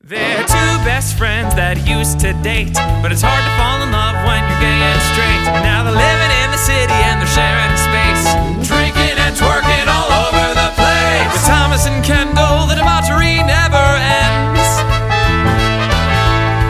[0.00, 4.14] They're two best friends that used to date, but it's hard to fall in love
[4.22, 5.42] when you're gay and straight.
[5.66, 8.24] Now they're living in the city and they're sharing space,
[8.62, 11.28] drinking and twerking all over the place.
[11.34, 14.64] With Thomas and Kendall, the debauchery never ends.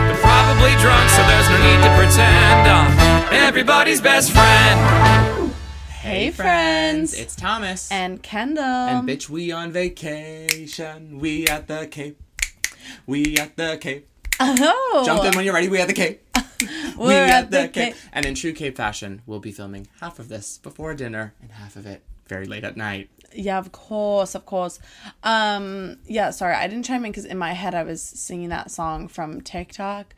[0.09, 2.65] They're probably drunk, so there's no need to pretend.
[2.65, 2.91] I'm
[3.45, 5.53] everybody's best friend.
[6.01, 7.13] Hey, friends.
[7.13, 7.93] It's Thomas.
[7.93, 8.65] And Kendall.
[8.65, 11.21] And bitch, we on vacation.
[11.21, 12.17] We at the Cape.
[13.07, 14.09] We at the Cape.
[14.41, 15.69] oh, Jump in when you're ready.
[15.69, 16.23] We at the Cape.
[16.99, 17.95] We at the Cape.
[18.13, 21.77] And in true Cape fashion, we'll be filming half of this before dinner and half
[21.77, 23.09] of it very late at night.
[23.33, 24.81] Yeah, of course, of course.
[25.23, 28.71] Um, yeah, sorry, I didn't chime in because in my head I was singing that
[28.73, 30.15] song from TikTok.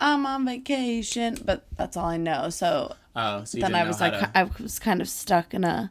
[0.00, 2.50] I'm on vacation, but that's all I know.
[2.50, 5.64] So Oh, so you then I was like, to- I was kind of stuck in
[5.64, 5.90] a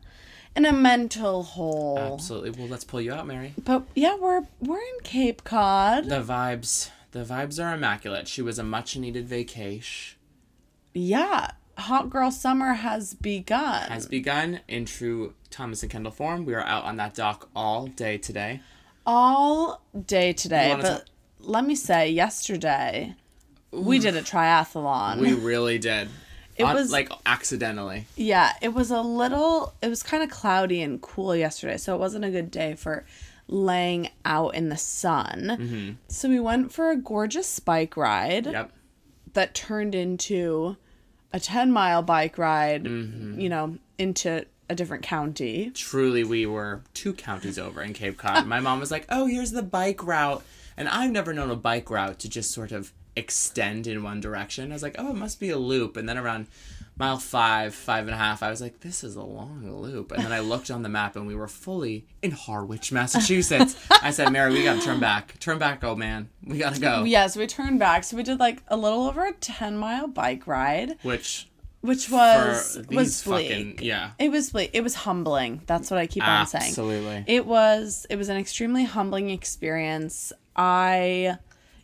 [0.56, 1.98] in a mental hole.
[2.00, 2.52] Absolutely.
[2.52, 3.54] Well, let's pull you out, Mary.
[3.64, 6.06] But yeah, we're we're in Cape Cod.
[6.06, 8.28] The vibes, the vibes are immaculate.
[8.28, 10.18] She was a much needed vacation.
[10.94, 13.84] yeah, hot girl summer has begun.
[13.90, 16.46] Has begun in true Thomas and Kendall form.
[16.46, 18.62] We are out on that dock all day today.
[19.06, 20.76] all day today.
[20.80, 21.10] But
[21.40, 23.16] let me say, yesterday
[23.72, 25.20] we did a triathlon.
[25.20, 26.10] We really did.
[26.58, 28.06] It On- was- like accidentally.
[28.16, 32.00] Yeah, it was a little, it was kind of cloudy and cool yesterday, so it
[32.00, 33.06] wasn't a good day for
[33.48, 35.98] laying out in the sun.
[36.08, 38.72] So we went for a gorgeous bike ride Yep.
[39.34, 40.78] that turned into
[41.34, 43.40] a 10 mile bike ride, Mm-hmm.
[43.40, 45.70] you know, into a different county.
[45.76, 48.48] truly we were two counties over in Cape Cod.
[48.48, 50.44] My mom was like, "Oh, here's the bike route,"
[50.76, 54.72] and I've never known a bike route to just sort of extend in one direction.
[54.72, 56.48] I was like, "Oh, it must be a loop," and then around
[56.98, 60.24] mile five, five and a half, I was like, "This is a long loop," and
[60.24, 63.76] then I looked on the map and we were fully in Harwich, Massachusetts.
[64.02, 67.28] I said, "Mary, we gotta turn back, turn back, old man, we gotta go." Yeah,
[67.28, 68.04] so we turned back.
[68.04, 71.48] So we did like a little over a 10 mile bike ride, Which
[71.82, 73.48] which was was bleak.
[73.50, 74.72] fucking yeah, It was bleak.
[74.74, 75.62] It was humbling.
[75.68, 76.64] That's what I keep on saying.
[76.66, 77.24] absolutely.
[77.28, 80.34] It was it was an extremely humbling experience.
[80.56, 81.38] I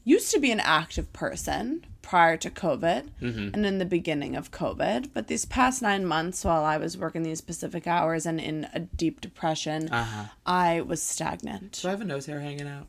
[0.03, 5.09] used to be an active person prior to COVID and in the beginning of COVID,
[5.13, 8.79] but these past 9 months while I was working these specific hours and in a
[8.79, 10.25] deep depression, Uh-huh.
[10.45, 11.79] I was stagnant.
[11.81, 12.87] Do I have a nose hair hanging out?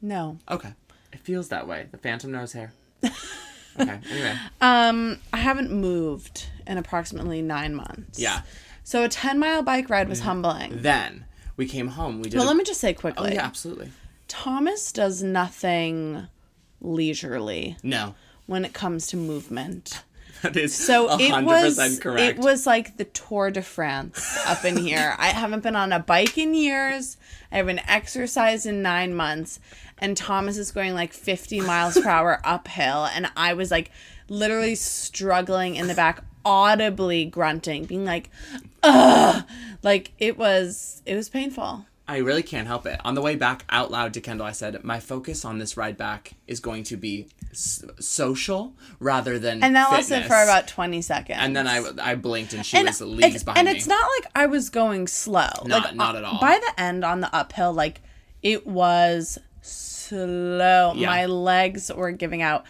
[0.00, 0.38] No.
[0.50, 0.72] Okay.
[1.12, 1.86] It feels that way.
[1.90, 2.72] The phantom nose hair.
[3.04, 4.00] okay.
[4.10, 4.36] Anyway.
[4.60, 8.18] Um I haven't moved in approximately 9 months.
[8.18, 8.42] Yeah.
[8.84, 10.82] So a 10 mile bike ride was humbling.
[10.82, 11.26] Then
[11.56, 12.20] we came home.
[12.22, 12.38] We did.
[12.38, 13.30] Well, a- let me just say quickly.
[13.30, 13.90] oh yeah, absolutely.
[14.26, 16.26] Thomas does nothing
[16.80, 18.14] leisurely No,
[18.46, 20.02] when it comes to movement.
[20.42, 22.38] that is So so it was correct.
[22.38, 25.14] it was like the Tour de France up in here.
[25.18, 27.16] I haven't been on a bike in years.
[27.50, 29.58] I haven't exercised in nine months,
[29.98, 33.90] and Thomas is going like fifty miles per hour uphill, and I was like
[34.28, 38.30] literally struggling in the back, audibly grunting, being like,
[38.82, 39.44] "Ugh!"
[39.82, 41.86] Like it was it was painful.
[42.10, 42.98] I really can't help it.
[43.04, 45.98] On the way back, out loud to Kendall, I said, "My focus on this ride
[45.98, 50.10] back is going to be s- social rather than." And that fitness.
[50.10, 51.38] lasted for about twenty seconds.
[51.40, 53.76] And then I I blinked and she and was leagues it's, behind and me.
[53.78, 55.50] it's not like I was going slow.
[55.66, 56.40] Not- like not uh, at all.
[56.40, 58.00] By the end on the uphill, like
[58.42, 60.94] it was slow.
[60.96, 61.06] Yeah.
[61.06, 62.64] My legs were giving out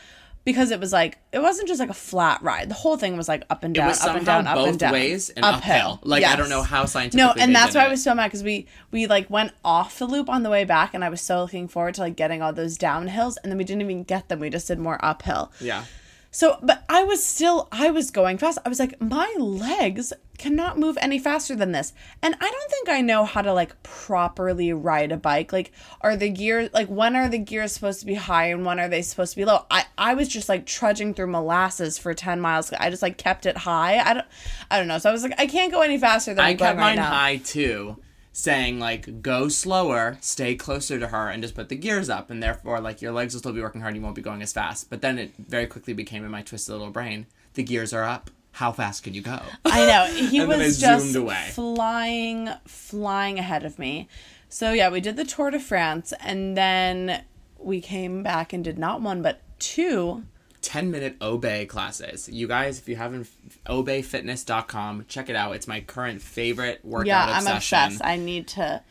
[0.48, 2.70] because it was like it wasn't just like a flat ride.
[2.70, 4.78] The whole thing was like up and it down, up and down, up both and
[4.78, 6.00] down, ways and uphill.
[6.02, 7.22] Like I don't know how scientifically.
[7.22, 10.06] No, and that's why I was so mad because we we like went off the
[10.06, 12.54] loop on the way back, and I was so looking forward to like getting all
[12.54, 14.40] those downhills, and then we didn't even get them.
[14.40, 15.52] We just did more uphill.
[15.60, 15.84] Yeah.
[16.30, 18.58] So, but I was still, I was going fast.
[18.64, 21.92] I was like, my legs cannot move any faster than this.
[22.22, 25.52] And I don't think I know how to like properly ride a bike.
[25.52, 28.78] Like, are the gears, like, when are the gears supposed to be high and when
[28.78, 29.64] are they supposed to be low?
[29.70, 32.72] I, I was just like trudging through molasses for 10 miles.
[32.72, 33.98] I just like kept it high.
[33.98, 34.26] I don't,
[34.70, 34.98] I don't know.
[34.98, 37.10] So I was like, I can't go any faster than I kept right mine now.
[37.10, 37.96] high too,
[38.38, 42.40] saying like go slower, stay closer to her, and just put the gears up, and
[42.40, 44.52] therefore like your legs will still be working hard, and you won't be going as
[44.52, 44.88] fast.
[44.88, 48.30] But then it very quickly became in my twisted little brain, the gears are up.
[48.52, 49.40] How fast can you go?
[49.64, 50.14] I know.
[50.14, 51.50] He was just away.
[51.52, 54.08] flying, flying ahead of me.
[54.48, 57.24] So yeah, we did the Tour de France, and then
[57.58, 60.24] we came back and did not one but two.
[60.62, 62.28] 10 minute obé classes.
[62.28, 63.28] You guys, if you haven't,
[63.66, 65.54] obefitness.com, check it out.
[65.54, 67.78] It's my current favorite workout Yeah, I'm obsession.
[67.78, 68.04] obsessed.
[68.04, 68.82] I need to.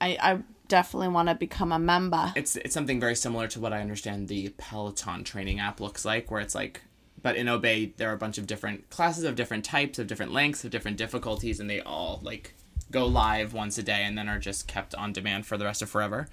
[0.00, 0.38] I I
[0.68, 2.32] definitely want to become a member.
[2.34, 6.30] it's it's something very similar to what I understand the Peloton training app looks like,
[6.30, 6.82] where it's like,
[7.22, 10.32] but in Obé there are a bunch of different classes of different types, of different
[10.32, 12.54] lengths, of different difficulties, and they all like
[12.90, 15.82] go live once a day and then are just kept on demand for the rest
[15.82, 16.28] of forever.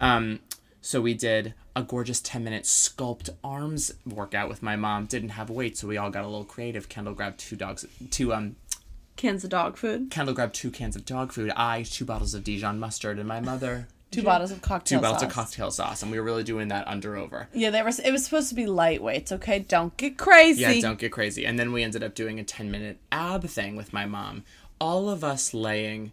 [0.00, 0.40] Um,
[0.80, 5.04] So we did a gorgeous 10 minute sculpt arms workout with my mom.
[5.04, 6.88] Didn't have weights, so we all got a little creative.
[6.88, 8.56] Kendall grabbed two dogs, two um,
[9.16, 10.10] Cans of dog food.
[10.10, 11.50] Kendall grabbed two cans of dog food.
[11.56, 15.20] I two bottles of Dijon mustard, and my mother Two bottles of cocktail two bottles
[15.20, 15.28] sauce.
[15.28, 17.48] of cocktail sauce, and we were really doing that under over.
[17.52, 17.98] Yeah, there was.
[17.98, 19.32] It was supposed to be lightweights.
[19.32, 20.62] Okay, don't get crazy.
[20.62, 21.44] Yeah, don't get crazy.
[21.44, 24.44] And then we ended up doing a 10 minute ab thing with my mom.
[24.80, 26.12] All of us laying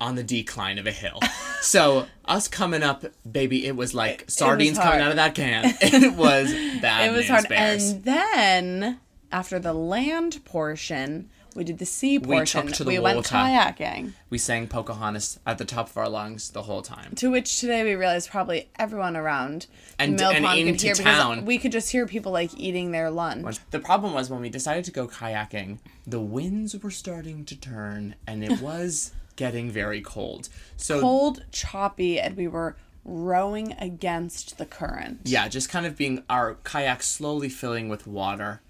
[0.00, 1.18] on the decline of a hill.
[1.60, 5.64] so us coming up, baby, it was like sardines coming out of that can.
[5.80, 7.10] It was bad.
[7.10, 7.48] it was hard.
[7.48, 7.90] bears.
[7.90, 9.00] And then
[9.32, 12.66] after the land portion, we did the sea We portion.
[12.68, 14.12] took to the we went kayaking.
[14.30, 17.14] we sang Pocahontas at the top of our lungs the whole time.
[17.16, 19.66] To which today we realized probably everyone around
[19.98, 21.34] And- the mill and pond could into hear town.
[21.36, 23.58] because we could just hear people like eating their lunch.
[23.72, 28.14] The problem was when we decided to go kayaking, the winds were starting to turn
[28.26, 30.50] and it was getting very cold.
[30.76, 35.20] So Cold, choppy, and we were rowing against the current.
[35.24, 38.60] yeah, just kind of being our kayak slowly filling with water.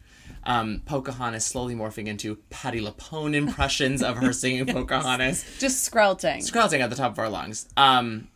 [0.44, 6.42] Um, Pocahontas slowly morphing into Patti LuPone impressions of her singing Pocahontas, Just skrelting.
[6.42, 7.66] squelching at the top of our lungs.
[7.76, 8.28] Um,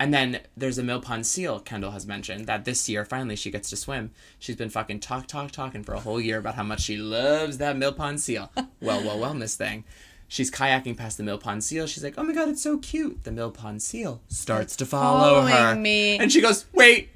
[0.00, 3.50] and then there's a mill pond seal Kendall has mentioned that this year finally she
[3.50, 4.10] gets to swim.
[4.38, 7.58] She's been fucking talk talk talking for a whole year about how much she loves
[7.58, 8.50] that mill pond seal.
[8.80, 9.84] well, well, well, Miss Thing.
[10.28, 11.86] She's kayaking past the mill pond seal.
[11.86, 15.40] She's like, "Oh my god, it's so cute." The mill pond seal starts to follow
[15.42, 16.18] her, me.
[16.18, 17.08] and she goes, "Wait,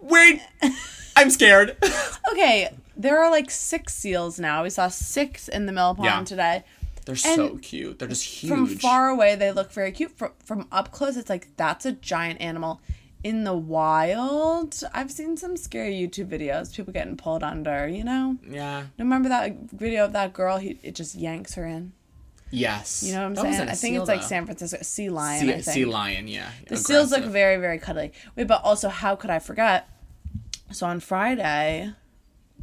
[0.00, 0.40] wait,
[1.16, 1.76] I'm scared."
[2.32, 4.64] Okay, there are like six seals now.
[4.64, 6.24] We saw six in the mill pond Yeah.
[6.24, 6.64] today.
[7.06, 7.98] They're so cute.
[8.00, 8.50] They're just huge.
[8.50, 10.10] From far away, they look very cute.
[10.18, 12.80] From, from up close, it's like that's a giant animal.
[13.22, 16.74] In the wild, I've seen some scary YouTube videos.
[16.74, 17.88] People getting pulled under.
[17.88, 18.86] You know, yeah.
[18.98, 20.58] remember that video of that girl?
[20.58, 21.92] He it just yanks her in.
[22.50, 23.02] Yes.
[23.02, 23.52] You know what I'm That saying?
[23.52, 24.26] wasn't a I think seal, it's like though.
[24.26, 25.40] San Francisco sea lion.
[25.40, 25.64] Sea, I think.
[25.64, 26.28] sea lion.
[26.28, 26.50] Yeah.
[26.68, 28.12] The seals look very, very cuddly.
[28.36, 29.88] Wait, but also, how could I forget?
[30.72, 31.92] So on Friday,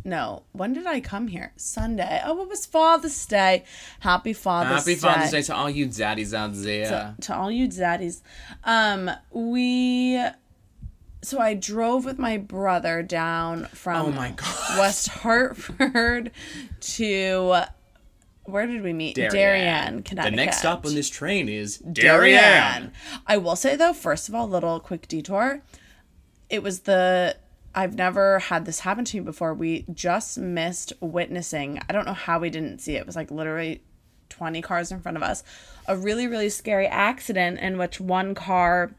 [0.06, 1.51] no, when did I come here?
[1.56, 2.21] Sunday.
[2.25, 3.63] Oh, it was Father's Day.
[4.01, 5.00] Happy Father's Happy Day.
[5.00, 6.85] Father's Day to all you daddies out there.
[6.85, 8.21] To, to all you zaddies.
[8.63, 10.21] Um, we.
[11.21, 14.77] So I drove with my brother down from Oh my God.
[14.80, 16.31] West Hartford
[16.81, 17.63] to
[18.45, 19.16] where did we meet?
[19.16, 20.31] Darien, Connecticut.
[20.31, 22.42] The next stop on this train is Darien.
[22.42, 22.92] Darien.
[23.25, 25.62] I will say though, first of all, little quick detour.
[26.50, 27.38] It was the
[27.75, 29.54] I've never had this happen to me before.
[29.54, 31.80] We just missed witnessing.
[31.90, 33.00] I don't know how we didn't see it.
[33.00, 33.81] It was like literally
[34.30, 35.44] 20 cars in front of us.
[35.88, 38.92] A really really scary accident in which one car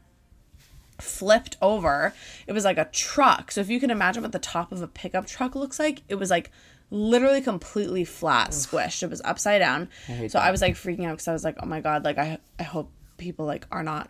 [0.99, 2.13] flipped over.
[2.47, 3.51] It was like a truck.
[3.51, 6.15] So if you can imagine what the top of a pickup truck looks like, it
[6.15, 6.51] was like
[6.89, 9.03] literally completely flat, squished.
[9.03, 9.89] It was upside down.
[10.07, 12.17] hate so I was like freaking out because I was like, oh my god, like
[12.17, 14.09] I I hope people like are not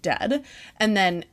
[0.00, 0.44] dead.
[0.78, 1.24] And then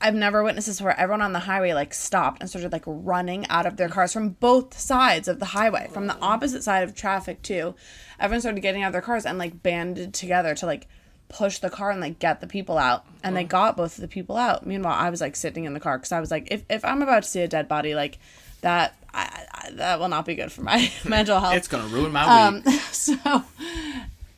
[0.00, 3.46] I've never witnessed this where everyone on the highway like stopped and started like running
[3.48, 6.94] out of their cars from both sides of the highway, from the opposite side of
[6.94, 7.76] traffic too.
[8.18, 10.88] Everyone started getting out of their cars and like banded together to like
[11.28, 13.06] push the car and like get the people out.
[13.22, 14.66] And they got both of the people out.
[14.66, 17.00] Meanwhile, I was like sitting in the car because I was like, if, if I'm
[17.00, 18.18] about to see a dead body, like
[18.62, 21.54] that, I, I, that will not be good for my mental health.
[21.54, 22.80] It's gonna ruin my um, week.
[22.92, 23.44] So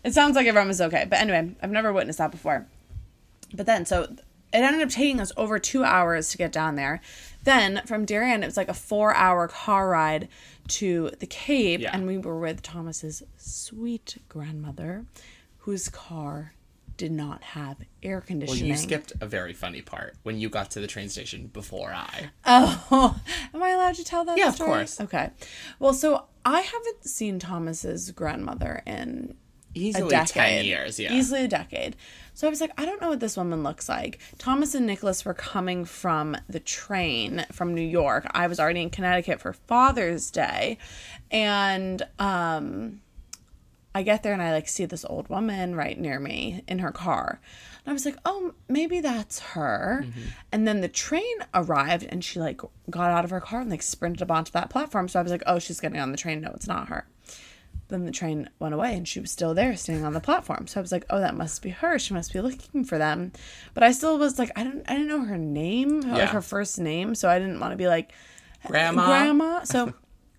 [0.03, 1.07] it sounds like everyone was okay.
[1.09, 2.67] But anyway, I've never witnessed that before.
[3.55, 4.19] But then, so it
[4.53, 7.01] ended up taking us over two hours to get down there.
[7.45, 10.29] Then from Darien, it was like a four hour car ride
[10.69, 11.81] to the Cape.
[11.81, 11.91] Yeah.
[11.93, 15.05] And we were with Thomas's sweet grandmother,
[15.59, 16.54] whose car
[16.97, 18.63] did not have air conditioning.
[18.63, 21.93] Well, you skipped a very funny part when you got to the train station before
[21.93, 22.31] I.
[22.45, 23.21] Oh,
[23.55, 24.39] am I allowed to tell that?
[24.39, 25.01] Yeah, of course.
[25.01, 25.31] Okay.
[25.79, 29.35] Well, so I haven't seen Thomas's grandmother in
[29.75, 30.33] a Easily decade.
[30.35, 31.01] ten years.
[31.01, 31.13] Yeah.
[31.13, 31.97] Easily a decade.
[32.35, 34.19] So I was like, I don't know what this woman looks like.
[34.39, 38.27] Thomas and Nicholas were coming from the train from New York.
[38.33, 40.79] I was already in Connecticut for Father's Day.
[41.31, 43.01] And um
[43.95, 46.91] I get there and I like see this old woman right near me in her
[46.91, 47.41] car.
[47.85, 50.21] And I was like, "Oh, maybe that's her." Mm-hmm.
[50.51, 52.61] And then the train arrived and she like
[52.91, 55.07] got out of her car and like sprinted up onto that platform.
[55.09, 56.41] So I was like, "Oh, she's getting on the train.
[56.41, 57.07] No, it's not her."
[57.89, 60.67] Then the train went away and she was still there standing on the platform.
[60.67, 61.99] So I was like, "Oh, that must be her.
[61.99, 63.33] She must be looking for them."
[63.75, 66.81] But I still was like, I didn't I didn't know her name, like her first
[66.81, 68.11] name, so I didn't want to be like
[68.67, 69.07] Grandma.
[69.07, 69.65] grandma.
[69.65, 69.95] So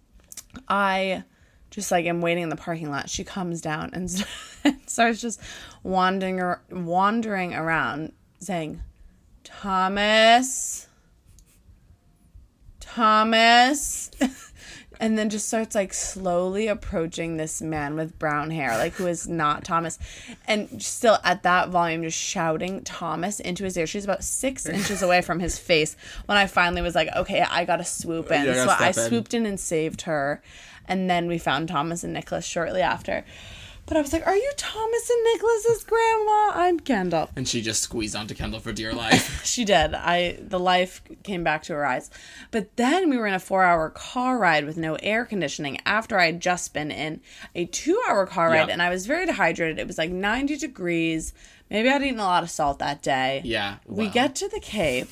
[0.68, 1.24] I
[1.76, 3.10] just like I'm waiting in the parking lot.
[3.10, 4.10] She comes down and
[4.88, 5.40] starts just
[5.84, 6.42] wandering
[6.72, 8.82] wandering around saying,
[9.44, 10.88] "Thomas,
[12.80, 14.10] Thomas."
[15.00, 19.28] and then just starts like slowly approaching this man with brown hair, like who is
[19.28, 20.00] not Thomas,
[20.48, 23.86] and still at that volume, just shouting Thomas into his ear.
[23.88, 25.98] She's about six inches away from his face.
[26.26, 28.88] When I finally was like, okay, I gotta swoop in, Yeah, I so gotta I
[28.88, 28.94] in.
[28.94, 30.42] swooped in and saved her,
[30.88, 33.24] and then we found Thomas and Nicholas shortly after.
[33.88, 36.52] But I was like, "Are you Thomas and Nicholas's grandma?
[36.56, 39.44] I'm Kendall." And she just squeezed onto Kendall for dear life.
[39.46, 39.94] She did.
[39.94, 42.10] I the life came back to her eyes.
[42.50, 46.18] But then we were in a four hour car ride with no air conditioning after
[46.20, 47.22] I had just been in
[47.54, 48.74] a two hour car ride Yeah.
[48.74, 49.78] and I was very dehydrated.
[49.78, 51.32] It was like ninety degrees.
[51.70, 53.42] Maybe I'd eaten a lot of salt that day.
[53.46, 55.10] Yeah, We get to the Cape.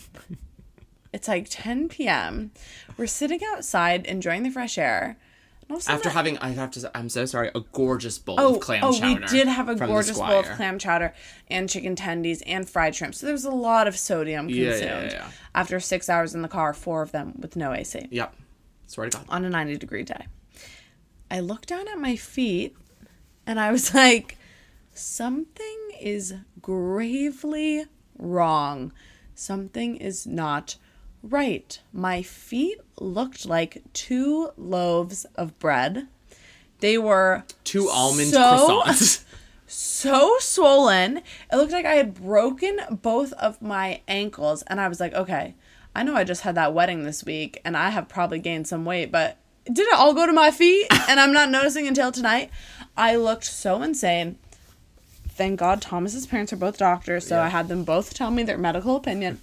[1.14, 2.52] It's like ten PM.
[2.98, 5.18] We're sitting outside enjoying the fresh air.
[5.64, 7.50] And all of a sudden After I- having, I have to, say, I'm so sorry,
[7.56, 9.22] a gorgeous bowl Oh, of clam oh, chowder.
[9.22, 11.14] we did have a gorgeous bowl of clam chowder
[11.50, 13.16] and chicken tendies and fried shrimp.
[13.16, 15.12] So there was a lot of sodium Yeah, consumed.
[15.12, 15.32] yeah, yeah.
[15.56, 18.36] After six hours in the car, four of them with no AC Yep.
[18.88, 19.26] Swear to God.
[19.30, 20.28] on a 90 degree day.
[21.32, 22.76] I looked down at my feet
[23.48, 24.38] and I was like,
[24.94, 27.86] something is gravely
[28.18, 28.92] wrong.
[29.36, 30.76] Something is not
[31.24, 31.80] right.
[31.92, 36.08] My feet looked like two loaves of bread.
[36.80, 39.24] They were Two almond so- croissants.
[39.68, 41.18] so swollen.
[41.18, 44.62] It looked like I had broken both of my ankles.
[44.68, 45.56] And I was like, okay,
[45.96, 48.84] I know I just had that wedding this week and I have probably gained some
[48.86, 50.88] weight, but did it all go to my feet?
[51.10, 52.50] And I'm not noticing until tonight.
[52.98, 54.38] I looked so insane.
[55.30, 57.44] Thank God Thomas's parents are both doctors, so Yeah.
[57.44, 59.42] I had them both tell me their medical opinion.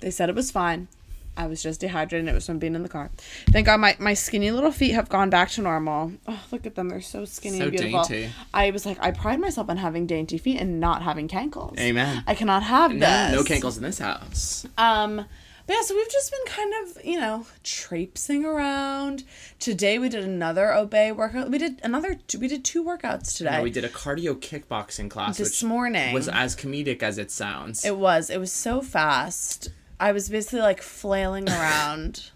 [0.00, 0.88] They said it was fine.
[1.36, 3.10] I was just dehydrated it was from being in the car.
[3.50, 6.12] Thank God my, my skinny little feet have gone back to normal.
[6.28, 6.90] Oh, look at them.
[6.90, 8.04] They're so skinny So and beautiful.
[8.04, 8.30] dainty.
[8.52, 11.78] I was like, I pride myself on having dainty feet and not having cankles.
[11.78, 12.22] Amen.
[12.26, 13.32] I cannot have No, this.
[13.32, 14.66] no cankles in this house.
[14.76, 15.24] Um,
[15.64, 19.24] but yeah, so we've just been kind of, you know, traipsing around.
[19.58, 21.50] Today we did another obé workout.
[21.50, 22.18] We did another.
[22.38, 23.52] We did two workouts today.
[23.58, 26.12] No, we did a cardio kickboxing class This morning.
[26.12, 27.84] was as comedic as it sounds.
[27.84, 28.28] It was.
[28.28, 29.70] It was so fast.
[30.02, 32.30] I was basically like flailing around.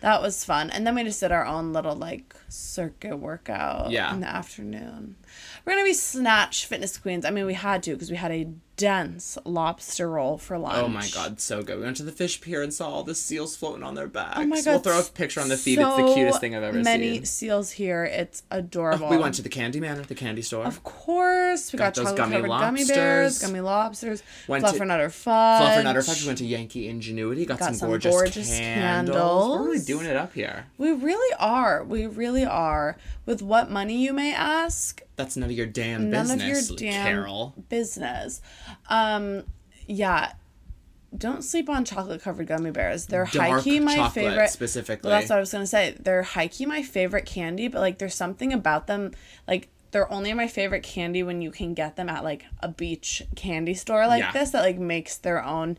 [0.00, 0.70] that was fun.
[0.70, 4.12] And then we just did our own little like circuit workout Yeah.
[4.12, 5.16] in the afternoon.
[5.64, 7.24] We're gonna be snatch fitness queens.
[7.24, 10.76] I mean, we had to because we had a dense lobster roll for lunch.
[10.76, 11.78] Oh my god, so good.
[11.78, 14.38] We went to the fish pier and saw all the seals floating on their backs.
[14.38, 14.70] Oh my god!
[14.70, 15.78] We'll throw a picture on the feed.
[15.78, 17.12] it's the cutest thing I've ever many seen.
[17.14, 18.04] Many seals here.
[18.04, 19.08] It's oh, adorable.
[19.08, 20.64] We went to the Candy Man at the candy store.
[20.64, 23.38] Of course, we got, Got those gummy covered gummy bears, lobsters.
[23.48, 25.62] gummy lobsters, Went to- fluffernutter fudge.
[25.62, 26.22] Fluffernutter Fudge.
[26.22, 27.46] We went to Yankee Ingenuity.
[27.46, 29.58] Got, Got some, some gorgeous, gorgeous candles.
[29.58, 30.66] We're really doing it up here.
[30.78, 31.84] We really are.
[31.84, 32.96] We really are.
[33.24, 35.00] With what money, you may ask?
[35.14, 37.54] That's none of your damn None business, of your damn Carol.
[37.68, 38.40] business.
[38.88, 39.44] Um,
[39.86, 40.32] yeah.
[41.16, 43.04] Don't sleep on chocolate covered gummy bears.
[43.06, 44.48] They're high key my favorite.
[44.48, 45.10] specifically.
[45.10, 45.94] Well, that's what I was gonna say.
[46.00, 49.12] They're high key my favorite candy, but like there's something about them
[49.46, 53.22] like they're only my favorite candy when you can get them at like a beach
[53.36, 54.32] candy store like Yeah.
[54.32, 55.76] this that like makes their own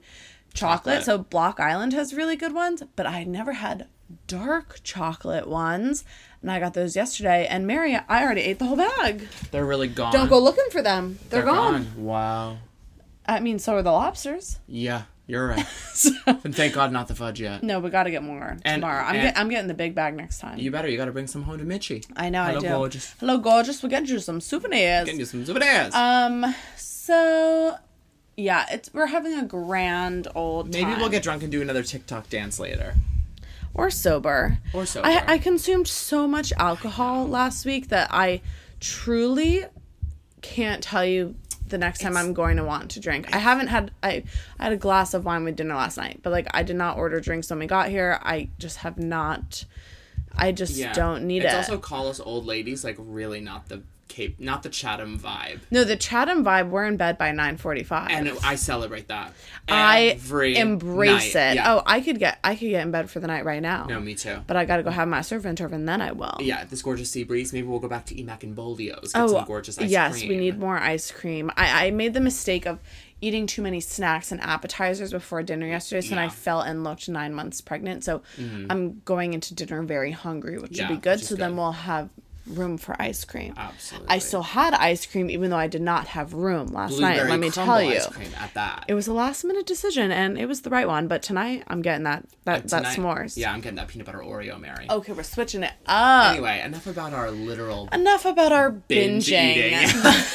[0.54, 1.00] chocolate.
[1.02, 1.04] Chocolate.
[1.04, 3.88] So Block Island has really good ones, but I never had
[4.28, 6.06] dark chocolate ones.
[6.44, 7.48] And I got those yesterday.
[7.48, 9.28] And Mary, I already ate the whole bag.
[9.50, 10.14] They're really gone.
[10.14, 11.18] Don't go looking for them.
[11.32, 11.88] They're, gone.
[11.98, 12.58] Wow.
[13.26, 14.60] I mean, so are the lobsters.
[14.68, 15.66] Yeah, you're right.
[16.44, 17.64] and thank God not the fudge yet.
[17.64, 19.04] No, we got to get more And- tomorrow.
[19.04, 20.60] I'm, and- get, I'm getting the big bag next time.
[20.60, 20.90] You better.
[20.90, 22.06] You got to bring some home to Mitchie.
[22.16, 22.68] I know Hello, I do.
[22.68, 23.16] Hello gorgeous.
[23.20, 23.82] Hello, gorgeous.
[23.84, 25.06] We're get you some souvenirs.
[25.06, 25.94] Getting you some souvenirs.
[25.94, 26.54] Um.
[26.76, 27.76] So,
[28.38, 30.74] yeah, it's we're having a grand old.
[30.74, 31.00] Maybe time.
[31.00, 32.96] we'll get drunk and do another TikTok dance later.
[33.74, 34.60] or sober.
[34.74, 35.08] Or sober.
[35.08, 38.42] I I consumed so much alcohol last week that I
[38.80, 39.66] truly
[40.42, 41.36] can't tell you
[41.74, 43.36] the next time I'm going to want to drink.
[43.36, 44.24] I haven't had I,
[44.60, 46.98] I had a glass of wine with dinner last night, but like I did not
[46.98, 48.20] order drinks when we got here.
[48.22, 49.66] I just have not.
[50.36, 51.58] I just don't need it's it.
[51.58, 55.62] also call us old ladies, like really not the Cape, not the Chatham vibe.
[55.72, 56.70] no, the Chatham vibe.
[56.70, 58.12] We're in bed by nine forty-five.
[58.12, 59.34] And I celebrate that.
[59.68, 60.20] I
[60.56, 61.52] embrace night.
[61.52, 61.56] it.
[61.56, 61.74] Yeah.
[61.76, 63.86] Oh, I could get I could get in bed for the night right now.
[63.86, 64.38] no, me too.
[64.46, 66.38] But I got to go have my servant turf and then I will.
[66.40, 67.54] Yeah, this gorgeous sea breeze.
[67.54, 69.14] Maybe we'll go back to Emack and Bolio's.
[69.14, 70.30] Get Oh, some gorgeous ice yes, cream.
[70.30, 71.50] we need more ice cream.
[71.58, 72.80] I, I made the mistake of
[73.22, 76.28] eating too many snacks and appetizers before dinner yesterday, so I Yeah.
[76.28, 76.36] Mm-hmm.
[76.36, 78.04] felt and looked nine months pregnant.
[78.04, 78.22] So
[78.70, 81.20] I'm going into dinner very hungry, which Yeah, would be good.
[81.22, 82.10] So then we'll have
[82.48, 83.54] room for ice cream.
[83.58, 84.10] Absolutely.
[84.10, 87.30] I still had ice cream, even though I did not have room last Blueberry night.
[87.30, 87.96] Let me tell you.
[87.96, 88.86] ice cream at that.
[88.88, 91.82] It was a last minute decision and it was the right one, but tonight I'm
[91.82, 93.38] getting that that, that Tonight- s'mores.
[93.38, 94.88] Yeah, I'm getting that peanut butter Oreo, Mary.
[94.90, 96.34] Okay, we're switching it up.
[96.34, 97.88] Anyway, enough about our literal.
[97.94, 99.82] Enough about our binging.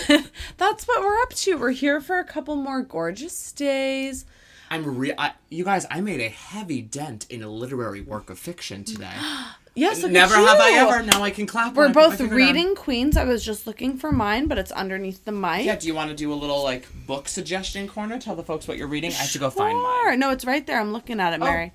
[0.57, 1.57] That's what we're up to.
[1.59, 4.25] We're here for a couple more gorgeous days.
[4.71, 5.13] I'm re.
[5.17, 9.13] I, you guys, I made a heavy dent in a literary work of fiction today.
[9.79, 11.03] Yes, Never have I ever.
[11.03, 11.75] Now I can clap.
[11.75, 12.47] We're when I put my both finger down.
[12.47, 13.17] reading Queens.
[13.17, 15.65] I was just looking for mine, but it's underneath the mic.
[15.65, 18.19] Yeah, do you want to do a little like book suggestion corner?
[18.19, 19.11] Tell the folks what you're reading.
[19.11, 20.19] I have to go find mine.
[20.19, 20.81] No, it's right there.
[20.81, 21.73] I'm looking at it, Mary.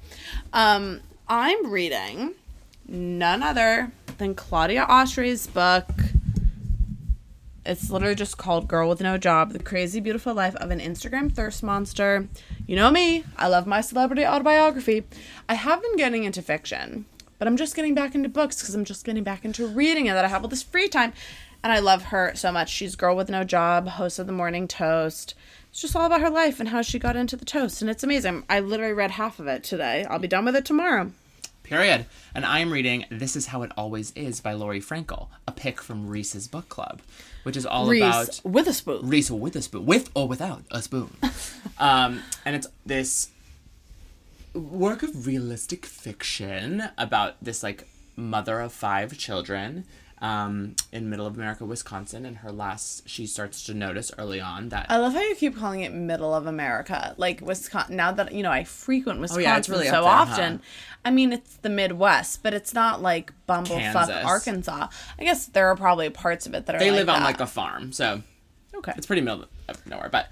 [0.52, 2.34] Um, I'm reading
[2.88, 5.90] none other than Claudia Oshry's book.
[7.66, 11.34] It's literally just called Girl with No Job The Crazy Beautiful Life of an Instagram
[11.34, 12.28] Thirst Monster.
[12.68, 15.06] You know me, I love my celebrity autobiography.
[15.48, 17.06] I have been getting into fiction,
[17.40, 20.18] but I'm just getting back into books because I'm just getting back into reading and
[20.18, 21.14] that I have all this free time.
[21.64, 22.70] And I love her so much.
[22.70, 25.34] She's Girl with No Job, host of the Morning Toast.
[25.70, 27.82] It's just all about her life and how she got into the toast.
[27.82, 28.44] And it's amazing.
[28.50, 30.06] I literally read half of it today.
[30.10, 31.12] I'll be done with it tomorrow.
[31.64, 32.06] Period.
[32.36, 36.08] And I'm reading This Is How It Always Is by Laurie Frankel, a pick from
[36.08, 37.02] Reese's Book Club,
[37.44, 39.08] which is all Reese about with a spoon.
[39.08, 41.10] Reese with a spoon, with or without a spoon.
[41.80, 43.30] um, and it's this
[44.54, 49.86] work of realistic fiction about this like mother of five children
[50.24, 54.70] um, in middle of America, Wisconsin, and her last she starts to notice early on
[54.70, 57.14] that I love how you keep calling it middle of America.
[57.18, 57.98] Like Wisconsin.
[57.98, 60.42] Now that you know, I frequent Wisconsin Oh, yeah, really so up there, huh?
[60.42, 60.62] often.
[61.04, 64.24] I mean, it's the Midwest, but it's not like bumblefuck Kansas.
[64.24, 64.88] Arkansas.
[65.20, 66.80] I guess there are probably parts of it that are.
[66.80, 68.22] they like live on like a farm, so
[68.74, 68.94] okay.
[68.96, 70.28] It's pretty middle of nowhere, but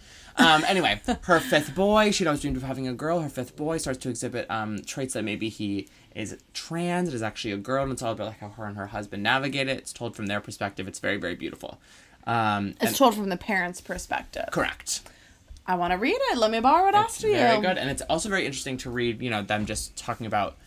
[0.45, 3.19] um, anyway, her fifth boy, she'd always dreamed of having a girl.
[3.19, 7.21] Her fifth boy starts to exhibit um, traits that maybe he is trans, it is
[7.24, 9.77] actually a girl, and it's all about like how her and her husband navigate it.
[9.77, 10.88] It's told from their perspective.
[10.88, 11.79] It's very, very beautiful.
[12.27, 14.45] Um, It's and- told from the parents' perspective.
[14.51, 15.01] correct.
[15.67, 16.38] I want to read it.
[16.38, 17.36] Let me borrow it It's after you.
[17.36, 19.21] very good, and it's also very interesting to read.
[19.21, 20.57] You know, them just talking about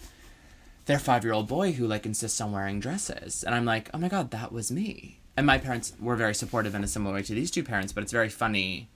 [0.87, 4.31] their five-year-old boy who like insists on wearing dresses, and I'm like, oh my god,
[4.31, 5.19] that was me.
[5.37, 8.02] And my parents were very supportive in a similar way to these two parents, but
[8.04, 8.88] it's very funny.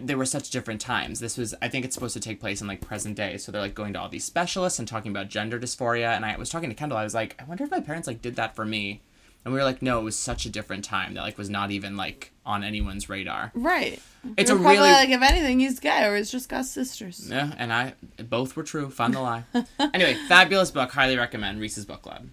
[0.00, 1.20] They were such different times.
[1.20, 3.60] This was, I think, it's supposed to take place in like present day, so they're
[3.60, 6.16] like going to all these specialists and talking about gender dysphoria.
[6.16, 8.20] And I was talking to Kendall, I was like, I wonder if my parents like
[8.20, 9.02] did that for me.
[9.44, 11.70] And we were like, no, it was such a different time that like was not
[11.70, 13.52] even like on anyone's radar.
[13.54, 14.00] Right.
[14.38, 17.28] It's You're a probably really like if anything, he's gay or he's just got sisters.
[17.30, 18.88] Yeah, and I both were true.
[18.90, 19.44] Found the lie.
[19.78, 20.90] anyway, fabulous book.
[20.92, 22.26] Highly recommend Reese's Book Club.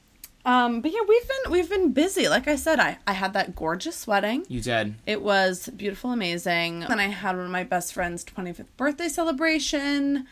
[0.46, 2.28] Um, but yeah, we've been we've been busy.
[2.28, 4.46] Like I said, I I had that gorgeous wedding.
[4.50, 4.96] You did.
[5.06, 6.80] It was beautiful, amazing.
[6.82, 10.26] Then I had one of my best friend's 25th birthday celebration.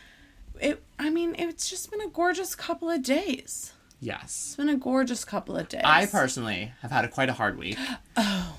[0.60, 3.72] It I mean, it's just been a gorgeous couple of days.
[4.00, 4.22] Yes.
[4.48, 5.82] It's been a gorgeous couple of days.
[5.84, 7.78] I personally have had a, quite a hard week.
[8.16, 8.56] Oh.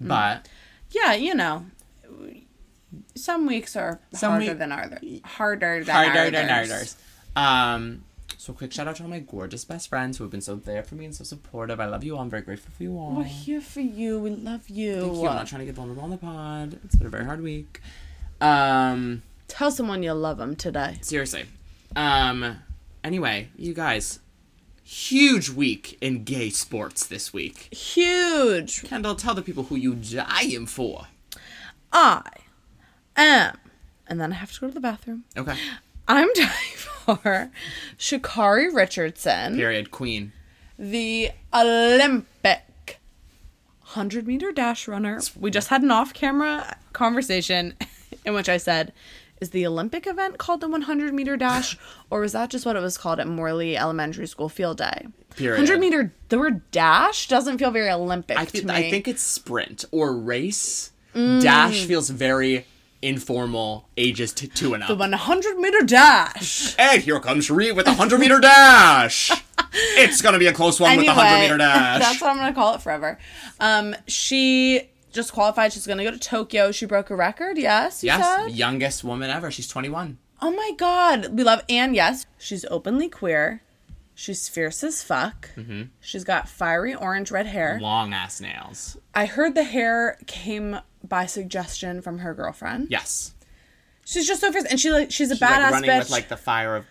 [0.00, 0.48] But
[0.90, 1.66] Yeah, you know.
[3.16, 5.00] Some weeks are Some harder week- than other.
[5.24, 6.32] Harder than harder others.
[6.32, 6.96] than others.
[7.36, 8.04] Um.
[8.44, 10.82] So quick shout out to all my gorgeous best friends who have been so there
[10.82, 11.80] for me and so supportive.
[11.80, 12.20] I love you all.
[12.20, 13.12] I'm very grateful for you all.
[13.12, 14.18] We're here for you.
[14.18, 15.00] We love you.
[15.00, 15.26] Thank you.
[15.28, 16.78] I'm not trying to get vulnerable on the pod.
[16.84, 17.80] It's been a very hard week.
[18.42, 19.22] Um.
[19.48, 20.98] Tell someone you love them today.
[21.00, 21.46] Seriously.
[21.96, 22.58] Um.
[23.02, 24.18] Anyway, you guys,
[24.82, 27.72] huge week in gay sports this week.
[27.72, 28.82] Huge.
[28.84, 31.06] Kendall, tell the people who you dying for.
[31.94, 32.20] I
[33.16, 33.56] am.
[34.06, 35.24] And then I have to go to the bathroom.
[35.34, 35.56] Okay.
[36.06, 37.50] I'm dying for
[37.98, 39.90] Sha'Carri Richardson, Period.
[39.90, 40.32] Queen.
[40.78, 43.00] the Olympic
[43.80, 45.20] 100 meter dash runner.
[45.38, 47.74] We just had an off camera conversation
[48.24, 48.92] in which I said,
[49.40, 51.76] is the Olympic event called the 100 meter dash,
[52.10, 55.06] or was that just what it was called at Morley Elementary School field day?
[55.36, 55.58] Period.
[55.58, 58.72] 100 meter, the word dash doesn't feel very Olympic I to me.
[58.72, 60.92] I think it's sprint or race.
[61.14, 61.42] Mm.
[61.42, 62.66] Dash feels very
[63.04, 64.88] informal, ages t- two and up.
[64.88, 66.74] the 100 meter dash.
[66.78, 69.30] and here comes Sheree with a hundred meter dash.
[69.72, 72.00] it's gonna be a close one with the hundred meter dash.
[72.00, 73.18] That's what I'm gonna call it forever.
[73.60, 75.72] Um, she just qualified.
[75.72, 76.72] She's gonna go to Tokyo.
[76.72, 77.58] She broke a record.
[77.58, 78.02] Yes.
[78.02, 78.56] Yes, said?
[78.56, 79.50] youngest woman ever.
[79.50, 80.18] She's twenty one.
[80.42, 81.62] Oh my god, we love.
[81.68, 83.62] And yes, she's openly queer.
[84.16, 85.50] She's fierce as fuck.
[85.56, 85.82] Mm-hmm.
[86.00, 87.78] She's got fiery orange red hair.
[87.80, 88.96] Long ass nails.
[89.14, 92.88] I heard the hair came by suggestion from her girlfriend.
[92.90, 93.34] Yes.
[94.04, 95.98] She's just so fierce, and she like she's a She's badass like running bitch.
[96.00, 96.86] with like the fire of.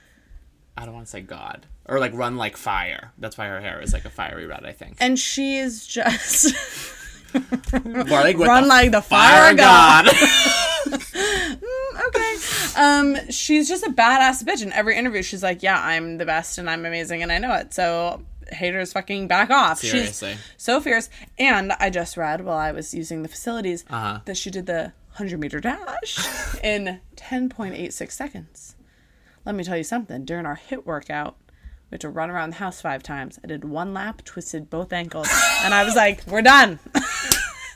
[0.76, 3.12] I don't want to say God or like run like fire.
[3.18, 4.66] That's why her hair is like a fiery red.
[4.66, 4.98] I think.
[5.00, 6.46] and she is just
[7.34, 10.06] with run the like the fire fire of god.
[10.06, 11.02] God.
[12.08, 12.36] okay.
[12.76, 14.64] Um, she's just a badass bitch.
[14.64, 17.54] In every interview, she's like, "Yeah, I'm the best and I'm amazing and I know
[17.54, 19.80] it." So haters fucking back off.
[19.80, 20.34] Seriously.
[20.34, 21.10] She's so fierce.
[21.40, 24.20] And I just read while I was using the facilities Uh-huh.
[24.26, 26.18] that she did the 100 meter dash
[26.64, 28.76] in 10.86 seconds.
[29.46, 30.26] Let me tell you something.
[30.26, 31.36] During our HIIT workout,
[31.92, 33.40] we had to run around the house five times.
[33.44, 35.28] I did one lap, twisted both ankles,
[35.64, 36.80] and I was like, "We're done."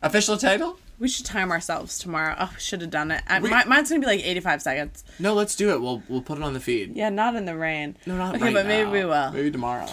[0.00, 0.78] Official title?
[1.02, 2.36] We should time ourselves tomorrow.
[2.38, 3.24] Oh, should have done it.
[3.26, 5.02] I, mi- mine's gonna be like 85 seconds.
[5.18, 5.80] No, let's do it.
[5.80, 6.94] We'll we'll put it on the feed.
[6.94, 7.96] Yeah, not in the rain.
[8.06, 9.32] No, not okay, right but maybe we will.
[9.32, 9.88] Maybe tomorrow.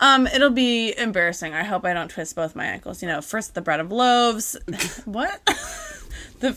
[0.00, 1.52] Um, it'll be embarrassing.
[1.52, 3.02] I hope I don't twist both my ankles.
[3.02, 4.56] You know, first the bread of loaves.
[5.04, 5.38] what?
[6.40, 6.52] the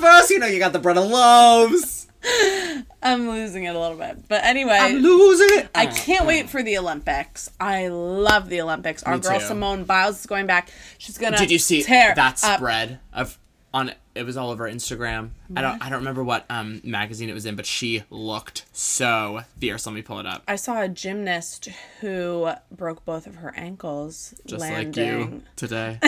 [0.00, 2.03] First, you know, you got the bread of loaves.
[3.02, 4.78] I'm losing it a little bit, but anyway.
[4.80, 5.68] I'm losing it.
[5.74, 7.50] I can't wait for the Olympics.
[7.60, 9.02] I love the Olympics.
[9.02, 9.46] Our Me girl too.
[9.46, 10.70] Simone Biles is going back.
[10.98, 11.36] She's gonna.
[11.36, 13.38] Did you see tear that up- spread of
[13.72, 13.92] on?
[14.14, 15.30] It was all over Instagram.
[15.56, 15.82] I don't.
[15.84, 19.84] I don't remember what um magazine it was in, but she looked so fierce.
[19.86, 20.44] Let me pull it up.
[20.46, 21.68] I saw a gymnast
[22.00, 25.20] who broke both of her ankles Just landing.
[25.20, 25.98] like you today.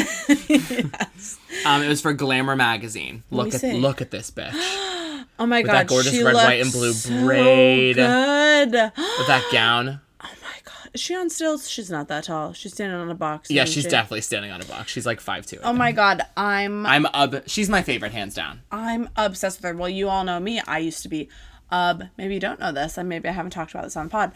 [1.67, 3.25] Um, it was for Glamour magazine.
[3.31, 3.73] Look at see.
[3.75, 4.53] look at this bitch
[5.39, 7.97] Oh my god, that gorgeous she red, white, and blue so braid.
[7.97, 8.73] Good.
[8.73, 10.01] with that gown.
[10.23, 11.69] Oh my god, is she on stilts?
[11.69, 12.53] She's not that tall.
[12.55, 13.51] She's standing on a box.
[13.51, 13.91] Yeah, she's she?
[13.91, 14.91] definitely standing on a box.
[14.91, 15.59] She's like five two.
[15.63, 18.63] Oh my god, I'm I'm ob- She's my favorite, hands down.
[18.73, 19.77] I'm obsessed with her.
[19.77, 20.61] Well, you all know me.
[20.67, 21.29] I used to be
[21.71, 22.05] ob.
[22.17, 24.33] Maybe you don't know this, and maybe I haven't talked about this on pod.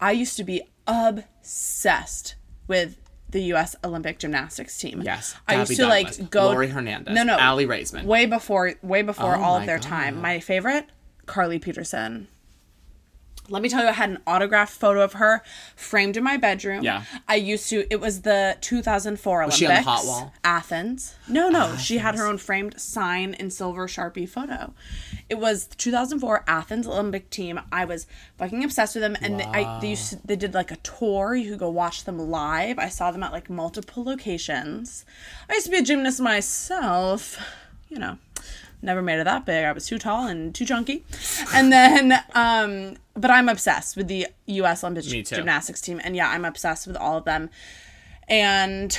[0.00, 2.36] I used to be obsessed
[2.68, 2.98] with
[3.32, 3.74] the U.S.
[3.84, 5.02] Olympic gymnastics team.
[5.02, 6.46] Yes, I used to Douglas, like go.
[6.46, 8.04] Laurie Hernandez, No, no, Aly Raisman.
[8.04, 9.88] Way before, way before Oh all of their God.
[9.88, 10.20] time.
[10.20, 10.86] My favorite,
[11.26, 12.28] Carly Patterson.
[13.48, 15.42] Let me tell you, I had an autographed photo of her
[15.74, 16.84] framed in my bedroom.
[16.84, 17.02] Yeah.
[17.28, 17.84] I used to.
[17.92, 19.58] It was the 2004 Olympics.
[19.58, 20.32] she on the hot wall?
[20.44, 21.16] Athens.
[21.28, 21.72] No, no.
[21.72, 24.72] Ah, she had her own framed sign in silver Sharpie photo.
[25.28, 27.60] It was the 2004 Athens Olympic team.
[27.72, 28.06] I was
[28.38, 31.34] fucking obsessed with them, and they, I they used to, they did like a tour.
[31.34, 32.78] You could go watch them live.
[32.78, 35.04] I saw them at like multiple locations.
[35.50, 37.38] I used to be a gymnast myself.
[37.88, 38.18] You know,
[38.82, 39.64] never made it that big.
[39.64, 41.04] I was too tall and too chunky,
[41.54, 44.82] and then um, but I'm obsessed with the U.S.
[44.84, 45.04] Olympic
[45.36, 47.50] gymnastics team, and yeah, I'm obsessed with all of them
[48.28, 48.96] and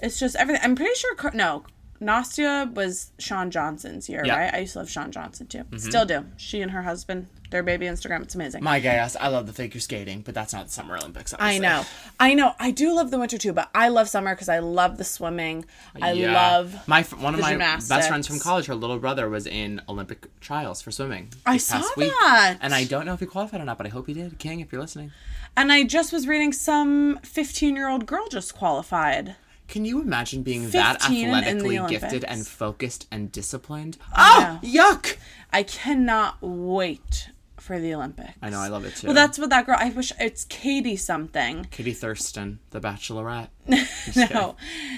[0.00, 0.62] it's just everything.
[0.64, 1.14] I'm pretty sure.
[1.16, 1.64] Car- No,
[2.00, 4.22] Nastia was Shawn Johnson's year.
[4.22, 4.30] Mm-hmm.
[4.30, 4.54] right?
[4.54, 5.64] I used to love Shawn Johnson too.
[5.76, 6.24] Still do.
[6.36, 8.62] She and her husband, their baby Instagram, it's amazing.
[8.64, 9.16] My gas.
[9.20, 11.34] I love the figure skating, but that's not the Summer Olympics.
[11.38, 11.84] I know,
[12.18, 12.54] I know.
[12.58, 15.64] I do love the winter too, but I love summer because I love the swimming.
[16.00, 16.32] I Yeah.
[16.32, 16.88] love.
[16.88, 18.66] my fr- one of my best friends from college.
[18.66, 21.32] Her little brother was in Olympic trials for swimming.
[21.44, 22.10] I saw week.
[22.20, 22.58] that.
[22.60, 24.38] and I don't know if he qualified or not, but I hope he did.
[24.38, 25.12] King, if you're listening,
[25.56, 29.34] And I just was reading some 15 year old girl just qualified.
[29.66, 31.36] can you imagine being that 15 in the
[31.76, 33.98] athletically gifted and focused and disciplined?
[34.16, 35.16] Oh, yuck!
[35.52, 37.29] I cannot wait
[37.60, 38.32] for the Olympics.
[38.42, 39.08] I know, I love it too.
[39.08, 39.76] Well, that's what that girl.
[39.78, 41.66] I wish it's Katie something.
[41.70, 43.48] Katie Thurston, the Bachelorette.
[44.30, 44.56] No,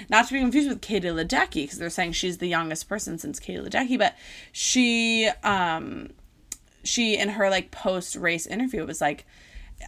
[0.09, 3.39] not to be confused with Katie Ledecky because they're saying she's the youngest person since
[3.39, 4.15] Katie Ledecky, but
[4.51, 6.09] she, um,
[6.83, 9.25] she in her like post race interview was like,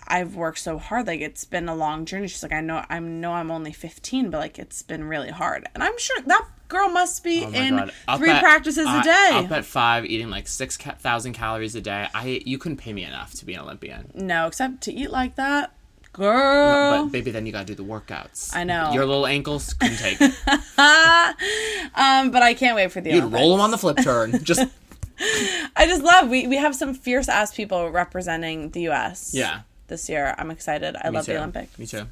[0.07, 2.99] "I've worked so hard, like it's been a long journey." She's like, "I know, I
[2.99, 6.89] know, I'm only 15, but like it's been really hard," and I'm sure that girl
[6.89, 9.45] must be Oh in three at- practices I- a day.
[9.45, 12.07] Up at five, eating like six thousand calories a day.
[12.13, 14.11] I you couldn't pay me enough to be an Olympian.
[14.13, 15.73] no, except to eat like that,
[16.13, 17.03] girl.
[17.05, 18.55] But baby, then you gotta do the workouts.
[18.55, 18.91] I know.
[18.93, 20.17] Your little ankles couldn't take.
[20.21, 20.33] it.
[21.95, 23.39] um, but I can't wait for the You'd Olympics.
[23.41, 24.43] roll them on the flip turn.
[24.43, 24.67] Just
[25.75, 29.31] I just love we we have some fierce ass people representing the U.S.
[29.33, 29.61] yeah.
[29.87, 30.35] this year.
[30.37, 30.95] I'm excited.
[31.01, 31.33] I Me love too.
[31.33, 31.79] the Olympics.
[31.79, 32.05] Me too.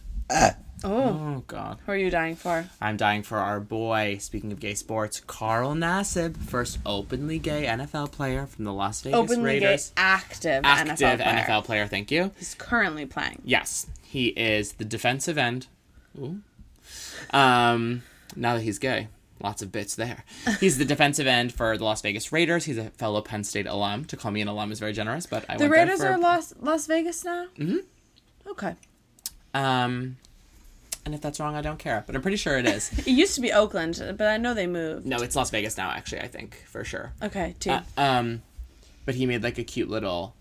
[0.83, 1.79] Oh, Oh God.
[1.85, 2.65] who are you dying for?
[2.81, 4.17] I'm dying for our boy.
[4.19, 9.17] Speaking of gay sports, Carl Nassib, first openly gay NFL player from the Las Vegas
[9.17, 9.91] Openly gay, Raiders.
[9.97, 11.35] active, Active NFL player.
[11.45, 11.87] NFL player.
[11.87, 12.31] Thank you.
[12.37, 13.41] He's currently playing.
[13.45, 15.67] Yes, he is the defensive end.
[16.19, 16.39] Ooh.
[17.31, 18.03] Um,
[18.35, 19.07] now that he's gay,
[19.41, 20.23] lots of bits there.
[20.59, 22.65] He's the defensive end for the Las Vegas Raiders.
[22.65, 24.05] He's a fellow Penn State alum.
[24.05, 26.53] To call me an alum is very generous, but I The Raiders for, are Las
[26.61, 27.47] Las Vegas now.
[27.57, 27.77] Mm-hmm.
[28.51, 28.75] Okay.
[29.53, 30.17] Um,
[31.05, 32.03] and if that's wrong, I don't care.
[32.05, 32.91] But I'm pretty sure it is.
[33.07, 35.05] It used to be Oakland, but I know they moved.
[35.05, 35.89] no, it's Las Vegas now.
[35.91, 37.13] Actually, I think for sure.
[37.21, 37.71] Okay, too.
[37.71, 38.41] Uh, um,
[39.05, 40.35] but he made like a cute little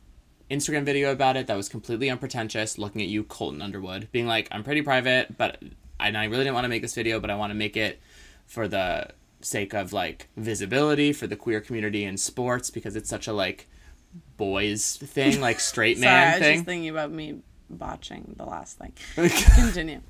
[0.51, 4.49] Instagram video about it that was completely unpretentious, looking at you, Colton Underwood, being like,
[4.53, 5.61] "I'm pretty private, but
[5.99, 8.01] and I really didn't want to make this video, but I want to make it
[8.47, 9.09] for the
[9.41, 13.67] sake of like visibility for the queer community in sports because it's such a like
[14.37, 17.41] boys thing, like straight Sorry, I man was thing." just thinking about me
[17.73, 18.93] botching the last thing.
[19.55, 20.01] Continue.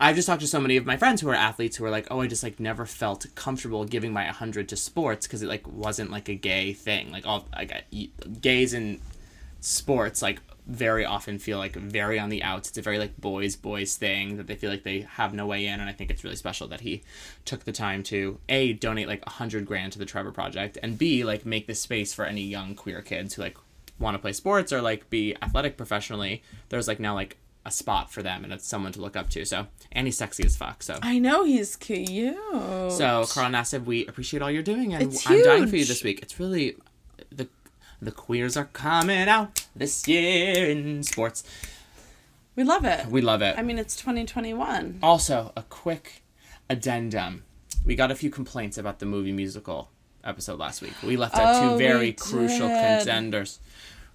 [0.00, 2.08] I've just talked to so many of my friends who are athletes who are like,
[2.10, 5.66] oh, I just like never felt comfortable giving my 100 to sports because it like
[5.66, 7.12] wasn't like a gay thing.
[7.12, 7.84] Like all like
[8.40, 9.00] gays in
[9.60, 12.68] sports like very often feel like very on the outs.
[12.68, 15.66] It's a very like boys boys thing that they feel like they have no way
[15.66, 17.02] in, and I think it's really special that he
[17.44, 21.22] took the time to a donate like hundred grand to the Trevor Project, and b
[21.24, 23.56] like make this space for any young queer kids who like
[23.98, 26.42] want to play sports or like be athletic professionally.
[26.68, 29.44] There's like now like a spot for them, and it's someone to look up to.
[29.44, 30.82] So and he's sexy as fuck.
[30.82, 30.98] So.
[31.02, 32.36] I know he's cute.
[32.92, 36.02] So, Carl Nassib, we appreciate all you're doing, and It's I'm dying for you this
[36.02, 36.20] week.
[36.22, 36.76] It's really
[37.30, 37.48] the
[38.02, 41.42] the queers are coming out this year in sports.
[42.56, 43.06] we love it.
[43.06, 43.56] We love it.
[43.58, 44.98] I mean, it's 2021.
[45.02, 46.22] also, a quick
[46.68, 47.44] addendum:
[47.84, 49.90] we got a few complaints about the movie musical
[50.22, 50.94] episode last week.
[51.02, 53.58] We left out Oh, two very crucial contenders.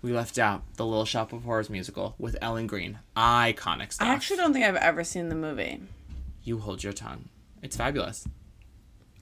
[0.02, 4.08] We left out the Little Shop of Horrors musical with Ellen Greene, iconic stuff.
[4.08, 5.82] I actually don't think I've ever seen the movie.
[6.44, 7.26] you hold your tongue.
[7.62, 8.26] It's fabulous.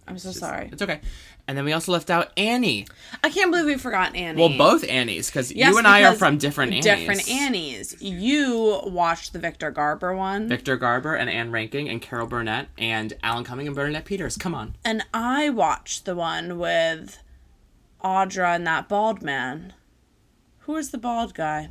[0.08, 0.70] I'm so sorry.
[0.72, 1.02] It's okay.
[1.50, 2.86] And then we also left out Annie.
[3.24, 4.40] I can't believe we forgot Annie.
[4.40, 6.86] Well, both Annies, because Yes, you and I are from different Annies.
[6.86, 7.96] Different Annies.
[8.02, 13.14] You watched the Victor Garber one, Victor Garber and Ann Reinking and Carol Burnett and
[13.24, 14.38] Alan Cumming and Bernadette Peters.
[14.38, 14.76] Come on.
[14.86, 17.18] and I watched the one with
[18.04, 19.74] Audra and that bald man.
[20.68, 21.70] Who was the bald guy?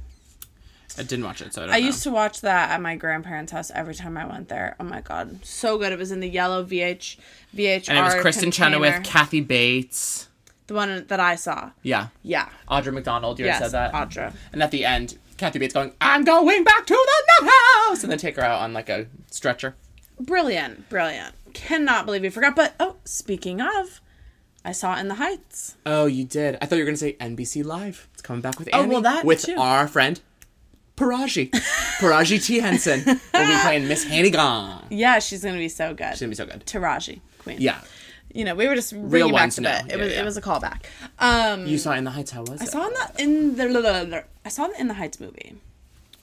[0.96, 3.52] I didn't watch it, so I don't I used to watch that at my grandparents'
[3.52, 4.74] house every time I went there.
[4.80, 5.92] Oh my god, so good!
[5.92, 7.18] It was in the yellow VH
[7.54, 7.90] VHR.
[7.90, 8.70] and it was Kristin container.
[8.70, 10.28] Chenoweth, Kathy Bates.
[10.66, 11.72] the one that I saw.
[11.82, 12.08] Yeah.
[12.22, 13.92] Yeah, Audra McDonald, you yes, said that.
[13.92, 14.34] Audra.
[14.54, 18.02] And at the end, Kathy Bates going, I'm going back to the nut house!
[18.02, 19.74] And then take her out on like a stretcher.
[20.18, 21.34] Brilliant, brilliant.
[21.52, 22.56] Cannot believe we forgot.
[22.56, 24.00] But oh, speaking of,
[24.66, 25.76] I saw it in the Heights.
[25.86, 26.58] Oh, you did.
[26.60, 28.08] I thought you were going to say NBC Live.
[28.14, 29.54] It's coming back with Oh, well, that With too.
[29.56, 30.20] our friend,
[30.96, 31.50] Paraji.
[32.00, 32.58] Paraji T.
[32.58, 33.14] Henson will
[33.46, 34.82] be playing Miss Hannigan.
[34.90, 36.10] Yeah, she's gonna be so good.
[36.12, 36.66] She's going to be so good.
[36.66, 37.58] Taraji Queen.
[37.60, 37.80] Yeah.
[38.34, 39.88] you know, we were just Real ones back know.
[39.88, 39.94] to it.
[39.94, 40.20] It Yeah, was yeah.
[40.20, 40.82] it was a callback.
[41.20, 42.32] Um, You saw it in the Heights.
[42.32, 42.70] How was I it?
[42.70, 45.54] saw in the in the I saw the In the Heights movie.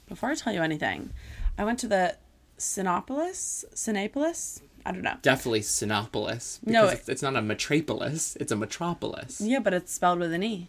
[0.08, 1.10] Before I tell you anything,
[1.56, 2.16] I went to the
[2.58, 4.60] Sinopolis, Sinopolis.
[4.86, 5.16] I don't know.
[5.22, 6.60] Definitely Sinopolis.
[6.60, 9.40] Because No, it's, it's not a metropolis, it's a metropolis.
[9.40, 10.68] Yeah, but it's spelled with an e.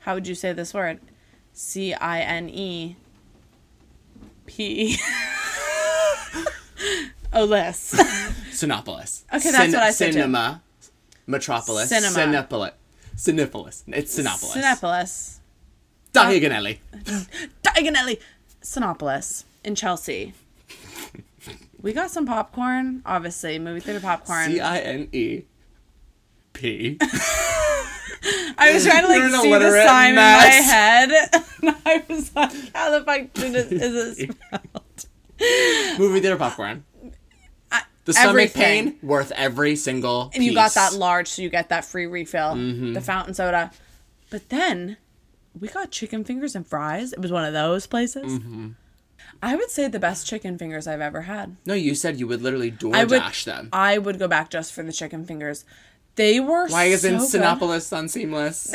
[0.00, 1.00] How would you say this word?
[1.52, 2.96] C I N E
[4.46, 4.96] P.
[7.32, 7.92] Oh, less.
[8.50, 9.22] Sinopolis.
[9.32, 10.12] Okay, that's what I said too.
[10.14, 10.62] Cinema.
[11.26, 11.88] Metropolis.
[11.88, 12.18] Cinema.
[12.18, 12.72] Sinopolis.
[13.16, 13.82] Sinopolis.
[13.86, 14.60] It's Sinopolis.
[14.60, 15.38] Sinopolis.
[16.12, 16.80] Diagonally.
[17.62, 18.18] Diagonally.
[18.62, 20.34] Sinopolis in Chelsea.
[21.82, 24.46] We got some popcorn, obviously, movie theater popcorn.
[24.50, 25.42] C I N E
[26.52, 26.98] P.
[28.58, 30.44] I was trying to like see the sign mess.
[30.44, 31.10] in my head.
[31.62, 35.98] And I was like, how the fuck did it, is it spelled?
[35.98, 36.84] Movie theater popcorn.
[37.72, 38.62] I- The stomach everything.
[38.92, 42.54] pain worth every single And you got that large, so you get that free refill,
[42.54, 42.92] Mm-hmm.
[42.94, 43.70] the fountain soda.
[44.30, 44.96] But then
[45.58, 47.12] we got chicken fingers and fries.
[47.12, 48.24] It was one of those places.
[48.40, 48.68] Mm-hmm.
[49.42, 51.56] I would say the best chicken fingers I've ever had.
[51.64, 53.68] No, you said you would literally I would DoorDash them.
[53.72, 55.64] I would go back just for the chicken fingers.
[56.16, 57.38] They were Why isn't so.
[57.38, 58.74] Sinopolis unseamless?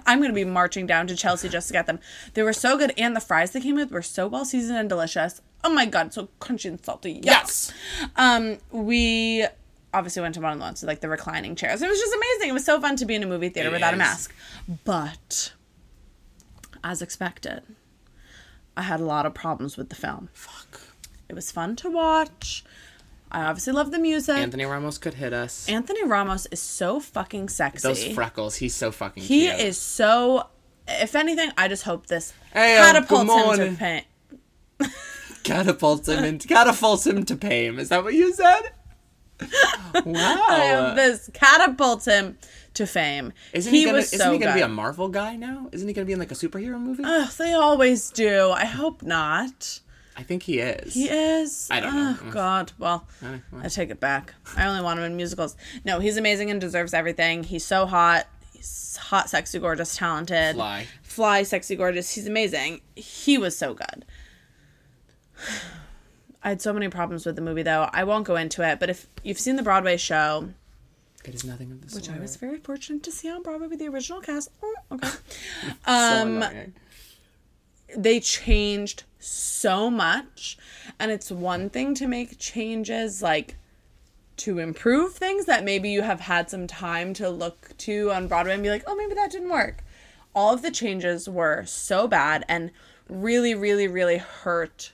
[0.06, 1.98] I'm gonna be marching down to Chelsea just to get them.
[2.34, 4.88] They were so good, and the fries they came with were so well seasoned and
[4.88, 5.42] delicious.
[5.64, 7.20] Oh my god, so crunchy and salty.
[7.22, 7.72] Yes.
[8.16, 9.46] Um, we
[9.92, 11.82] obviously went to one of the ones with like the reclining chairs.
[11.82, 12.50] It was just amazing.
[12.50, 14.34] It was so fun to be in a movie theater It without a mask.
[14.84, 15.52] But
[16.84, 17.62] as expected,
[18.78, 20.28] I had a lot of problems with the film.
[20.32, 20.80] Fuck.
[21.28, 22.64] It was fun to watch.
[23.30, 24.36] I obviously love the music.
[24.36, 25.68] Anthony Ramos could hit us.
[25.68, 27.88] Anthony Ramos is so fucking sexy.
[27.88, 28.54] Those freckles.
[28.54, 29.58] He's so fucking He cute.
[29.58, 30.46] is so.
[30.86, 34.06] If anything, I just hope this Hey, um, catapults good him to paint.
[35.42, 37.80] catapults him into catapults him to fame.
[37.80, 38.62] Is that what you said?
[39.40, 40.44] Wow.
[40.48, 42.38] I hope this catapults him
[42.74, 43.32] to fame.
[43.52, 45.68] Isn't he, gonna, was isn't so he gonna be a Marvel guy now?
[45.72, 47.02] Isn't he gonna be in like a superhero movie?
[47.04, 48.50] Ugh, they always do.
[48.50, 49.80] I hope not.
[50.16, 50.94] I think he is.
[50.94, 51.68] He is.
[51.70, 52.16] I don't know.
[52.20, 52.72] Oh God.
[52.76, 53.40] Well, well.
[53.62, 54.34] I take it back.
[54.56, 55.56] I only want him in musicals.
[55.84, 57.44] No, he's amazing and deserves everything.
[57.44, 58.26] He's so hot.
[58.52, 60.56] He's hot, sexy, gorgeous, talented.
[60.56, 60.86] Fly.
[61.02, 62.12] Fly, sexy, gorgeous.
[62.12, 62.80] He's amazing.
[62.96, 64.04] He was so good.
[66.42, 67.88] I had so many problems with the movie, though.
[67.92, 70.50] I won't go into it, but if you've seen the Broadway show,
[71.28, 72.16] It is nothing of the which sort.
[72.16, 74.50] I was very fortunate to see on Broadway with the original cast.
[74.62, 75.08] Oh, okay.
[75.84, 76.74] So Um, annoying.
[77.96, 80.56] they changed so much,
[80.98, 83.56] and it's one thing to make changes like
[84.38, 88.54] to improve things that maybe you have had some time to look to on Broadway
[88.54, 89.82] and be like, oh, maybe that didn't work.
[90.34, 92.70] All of the changes were so bad and
[93.08, 94.92] really, really, really hurt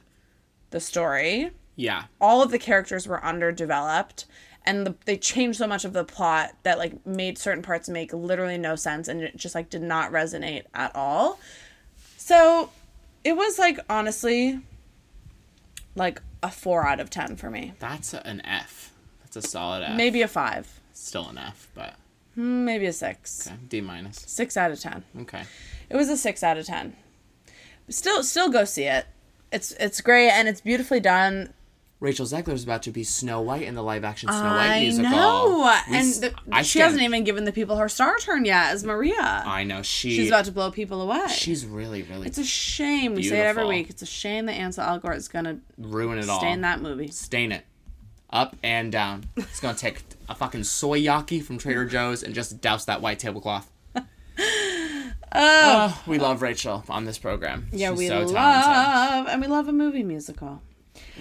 [0.71, 1.51] the story.
[1.77, 2.05] Yeah.
[2.21, 4.27] all of the characters were underdeveloped
[4.67, 8.13] and the, they changed so much of the plot that like made certain parts make
[8.13, 11.39] literally no sense and it just like did not resonate at all
[12.17, 12.71] so
[13.25, 14.61] it was like honestly
[15.95, 18.93] like a four out of ten for me That's an F.
[19.23, 19.97] That's a solid F.
[19.97, 21.95] maybe a five Still an F, but
[22.37, 23.57] Mm, maybe a six okay.
[23.69, 24.17] D minus.
[24.27, 25.45] six out of ten Okay.
[25.89, 26.97] it was a six out of ten
[27.89, 29.07] still still go see it
[29.53, 31.54] it's it's great and it's beautifully done
[32.05, 34.81] Rachel Zegler is about to be Snow White in the live action Snow White I
[34.81, 35.11] musical.
[35.11, 38.45] know, We and the, I she stand- hasn't even given the people her star turn
[38.45, 39.15] yet as Maria.
[39.47, 40.15] I know she.
[40.15, 41.27] She's about to blow people away.
[41.31, 43.15] She's really, really it's a shame.
[43.15, 43.89] We say it every week.
[43.89, 46.41] It's a shame that Ansel Elgort is gonna ruin it all.
[46.41, 47.09] Stain that movie.
[47.09, 47.65] Stain it,
[48.29, 49.25] up and down.
[49.37, 53.71] It's gonna take a fucking soyaki from Trader Joe's and just douse that white tablecloth.
[55.37, 55.93] Oh.
[55.97, 57.67] oh, we love Rachel on this program.
[57.73, 59.33] Yeah, She's we so love talented.
[59.33, 60.63] and we love a movie musical.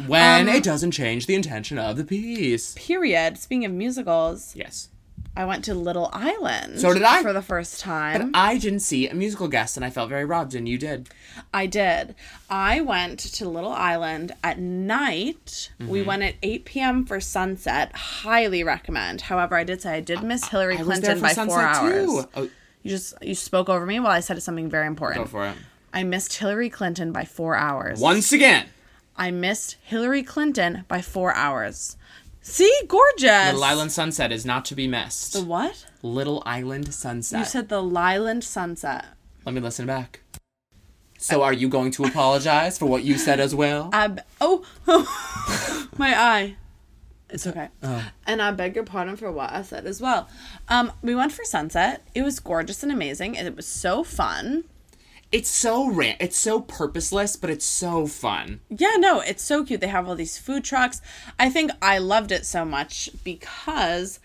[0.07, 2.73] When Um, it doesn't change the intention of the piece.
[2.75, 3.37] Period.
[3.37, 4.89] Speaking of musicals, Yes.
[5.35, 6.79] I went to Little Island.
[6.79, 7.23] So did I.
[7.23, 8.29] for the first time.
[8.35, 11.09] I didn't see a musical guest and I felt very robbed, and you did.
[11.51, 12.13] I did.
[12.51, 15.71] I went to Little Island at night.
[15.79, 16.07] We Mm-hmm.
[16.07, 17.05] went at 8 p.m.
[17.05, 17.95] for sunset.
[17.95, 19.21] Highly recommend.
[19.21, 22.05] However, I did say I did miss Hillary I Clinton for by sunset four hours.
[22.05, 22.29] too.
[22.35, 22.49] Oh,
[22.83, 25.25] You just you spoke over me while I said something very important.
[25.25, 25.55] go for it.
[25.93, 27.99] I missed Hillary Clinton by four hours.
[27.99, 28.65] Once again,
[29.15, 31.97] I missed Hillary Clinton by four hours.
[32.41, 33.45] See, gorgeous.
[33.45, 35.33] Little Island Sunset is not to be missed.
[35.33, 35.85] The what?
[36.01, 37.39] Little Island Sunset.
[37.39, 39.05] You said the Lyland sunset.
[39.45, 40.19] Let me listen back.
[41.17, 43.89] So, are you going to apologize for what you said as well?
[43.93, 44.65] I b- oh,
[45.97, 46.57] my eye.
[47.29, 47.69] It's okay.
[48.27, 50.27] And I beg your pardon for what I said as well.
[50.67, 52.05] Um, we went for sunset.
[52.13, 54.65] It was gorgeous and amazing, and it was so fun.
[55.33, 56.15] It's so ran.
[56.19, 58.61] It's so purposeless, but it's so fun.
[58.69, 59.81] Yeah, no, it's so cute.
[59.81, 61.01] They have all these food trucks.
[61.39, 64.19] I think I loved it so much because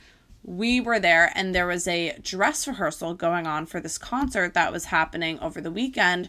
[0.45, 4.71] we were there and there was a dress rehearsal going on for this concert that
[4.71, 6.29] was happening over the weekend.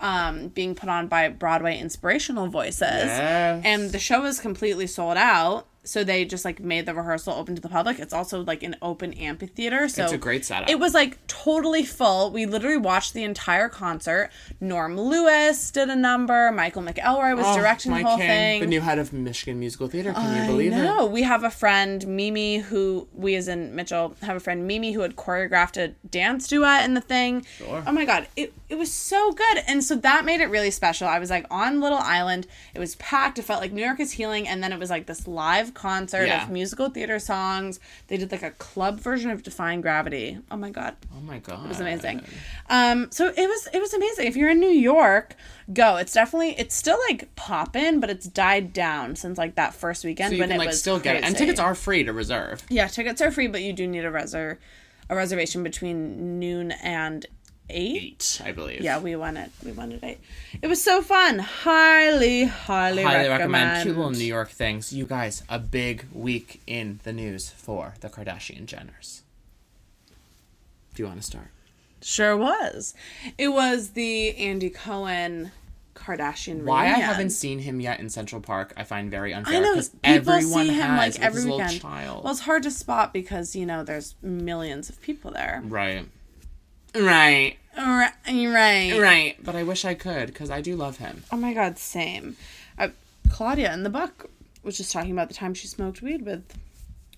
[0.00, 2.80] Um, being put on by Broadway Inspirational Voices.
[2.80, 3.62] Yes.
[3.64, 5.68] And the show is completely sold out.
[5.82, 7.98] So they just like made the rehearsal open to the public.
[7.98, 9.88] It's also like an open amphitheater.
[9.88, 10.68] So It's a great setup.
[10.68, 12.30] It was like totally full.
[12.30, 14.30] We literally watched the entire concert.
[14.60, 16.52] Norm Lewis did a number.
[16.52, 18.60] Michael McElroy was oh, directing the Oh, whole king, thing.
[18.60, 20.12] The new head of Michigan Musical Theater.
[20.12, 20.82] Can you believe I it?
[20.84, 21.06] know.
[21.06, 25.00] We have a friend, Mimi, who we as in Mitchell have a friend, Mimi, who
[25.00, 27.46] had choreographed a dance duet in the thing.
[27.56, 27.82] Sure.
[27.86, 31.08] Oh my god, it it was so good, and so that made it really special.
[31.08, 32.46] I was like on Little Island.
[32.74, 33.38] It was packed.
[33.38, 36.26] It felt like New York is healing, and then it was like this live concert
[36.26, 36.44] Yeah.
[36.44, 37.80] of musical theater songs.
[38.08, 40.38] They did like a club version of Defying Gravity.
[40.50, 41.64] Oh my god, Oh my god.
[41.64, 42.22] it was amazing.
[42.68, 44.26] Um, so it was it was amazing.
[44.26, 45.34] If you're in New York,
[45.72, 45.96] go.
[45.96, 50.30] It's definitely it's still like poppin', but it's died down since like that first weekend
[50.30, 52.12] So you when can it like was still get it, and tickets are free to
[52.12, 52.62] reserve.
[52.68, 54.58] yeah tickets are free, but you do need a reser
[55.08, 57.26] a reservation between noon and
[57.70, 58.02] eight.
[58.02, 58.80] Eight, I believe.
[58.80, 59.50] Yeah, we won it.
[59.64, 60.18] We won it eight.
[60.62, 61.38] It was so fun.
[61.38, 63.52] Highly, highly, Highly recommend.
[63.52, 63.82] recommend.
[63.84, 64.92] Cute little New York things.
[64.92, 69.20] You guys, a big week in the news for the Kardashian Jenners.
[70.94, 71.48] Do you want to start?
[72.02, 72.94] Sure was.
[73.38, 75.52] It was the Andy Cohen
[75.94, 79.56] Kardashian Why I haven't seen him yet in Central Park, I find very unfair.
[79.56, 81.80] I know people everyone see him has like every weekend.
[81.80, 82.24] child.
[82.24, 85.62] Well, it's hard to spot because you know there's millions of people there.
[85.66, 86.06] right.
[86.94, 87.56] Right.
[87.76, 89.00] Right, right.
[89.00, 89.36] Right.
[89.42, 91.24] But I wish I could because I do love him.
[91.30, 92.36] Oh my god, same.
[92.78, 92.88] Uh,
[93.30, 94.30] Claudia in the book
[94.62, 96.44] was just talking about the time she smoked weed with.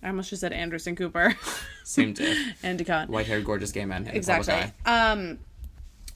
[0.02, 1.36] I almost just said Anderson Cooper,
[1.84, 2.36] Same diff.
[2.62, 3.08] Andy Cohen.
[3.08, 4.06] White haired, gorgeous gay men.
[4.08, 4.72] In exactly.
[4.84, 4.92] The.
[4.92, 5.38] Um,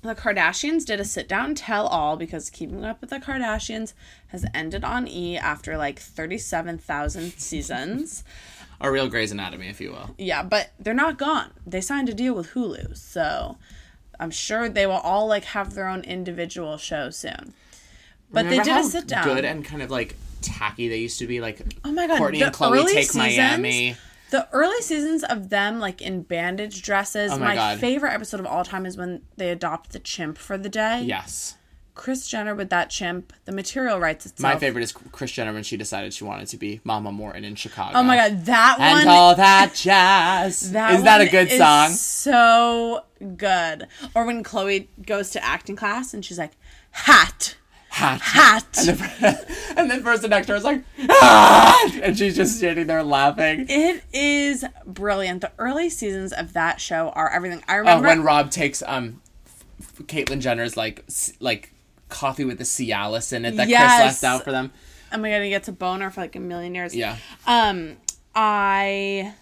[0.03, 3.93] the Kardashians did a sit down tell all because Keeping Up with the Kardashians
[4.29, 8.25] has ended on E after like thirty seven thousand seasons.
[8.81, 10.15] A real Grey's Anatomy, if you will.
[10.19, 11.51] Yeah, but they're not gone.
[11.67, 13.57] They signed a deal with Hulu, so
[14.21, 17.55] I'm sure they will all like have their own individual show soon.
[18.31, 19.25] But Remember they did a sit down.
[19.25, 21.41] Good and kind of like tacky they used to be.
[21.41, 23.97] Like Oh my god, Kourtney and Khloé take seasons, Miami.
[24.31, 27.33] The early seasons of them like in bandage dresses.
[27.33, 30.59] Oh my my favorite episode of all time is when they adopt the chimp for
[30.59, 31.03] the day.
[31.03, 31.57] Yes.
[31.97, 33.33] Kris Jenner with that chimp.
[33.47, 34.41] The material writes itself.
[34.55, 37.57] My favorite is Kris Jenner when she decided she wanted to be Mama Morton in
[37.57, 37.99] Chicago.
[37.99, 39.01] Oh my god, that And one.
[39.01, 40.71] And all that jazz.
[40.73, 41.91] that is that a good is song?
[41.91, 43.05] So
[43.37, 43.89] good.
[44.15, 46.53] Or when Khloé goes to acting class and she's like,
[46.93, 47.57] hat,
[47.89, 48.21] Hat.
[48.21, 48.79] hat.
[48.87, 49.47] And then,
[49.79, 53.65] and then first the actor is like, "Ah!" and she's just standing there laughing.
[53.71, 55.41] It is brilliant.
[55.41, 57.63] The early seasons of that show are everything.
[57.67, 59.23] I Oh, remember when Rob takes um,
[60.03, 61.73] Caitlyn Jenner's like s- like
[62.09, 64.01] coffee with the Cialis in it that Yes.
[64.01, 64.73] Kris left out for them.
[65.13, 66.95] am I gonna get to boner for like a million years?
[66.95, 67.17] Yeah.
[67.47, 67.97] Um,
[68.35, 69.35] I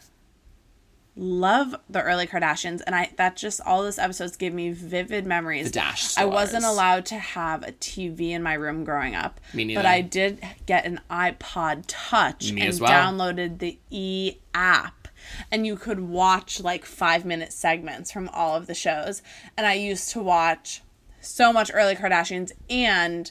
[1.16, 5.66] love the early Kardashians, and I that just all those episodes gave me vivid memories.
[5.66, 9.64] The Dash I wasn't allowed to have a TV in my room growing up, Me
[9.64, 9.78] neither.
[9.78, 12.90] but I did get an iPod Touch Me and well.
[12.90, 15.08] downloaded the E app.
[15.50, 19.22] And you could watch like five minute segments from all of the shows.
[19.56, 20.82] And I used to watch
[21.24, 23.30] so much early Kardashians and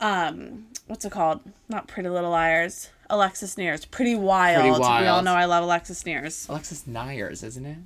[0.00, 1.40] um what's it called?
[1.68, 2.90] Not Pretty Little Liars.
[3.08, 3.84] Alexis Nears.
[3.84, 4.60] Pretty Wild.
[4.62, 6.48] Pretty We all know I love Alexis Nears.
[6.48, 7.78] Alexis Nyers, isn't it?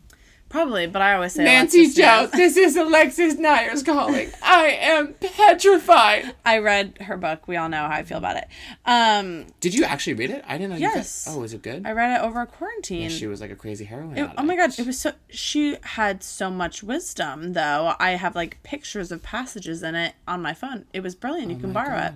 [0.51, 2.30] Probably, but I always say Nancy Alexis Joe, Nears.
[2.32, 4.30] this is Alexis Nyers calling.
[4.42, 6.34] I am petrified.
[6.44, 7.46] I read her book.
[7.46, 8.48] We all know how I feel about it.
[8.84, 10.44] Um, Did you actually read it?
[10.48, 10.76] I didn't know.
[10.76, 11.24] you Yes.
[11.24, 11.86] could- Oh, was it good?
[11.86, 13.09] I read it over quarantine.
[13.11, 14.18] she was like a crazy heroine.
[14.18, 15.12] It- oh my god, it was so.
[15.28, 17.94] She had so much wisdom, though.
[18.01, 20.84] I have like pictures of passages in it on my phone.
[20.92, 21.53] It was brilliant.
[21.53, 22.12] You Oh can borrow it.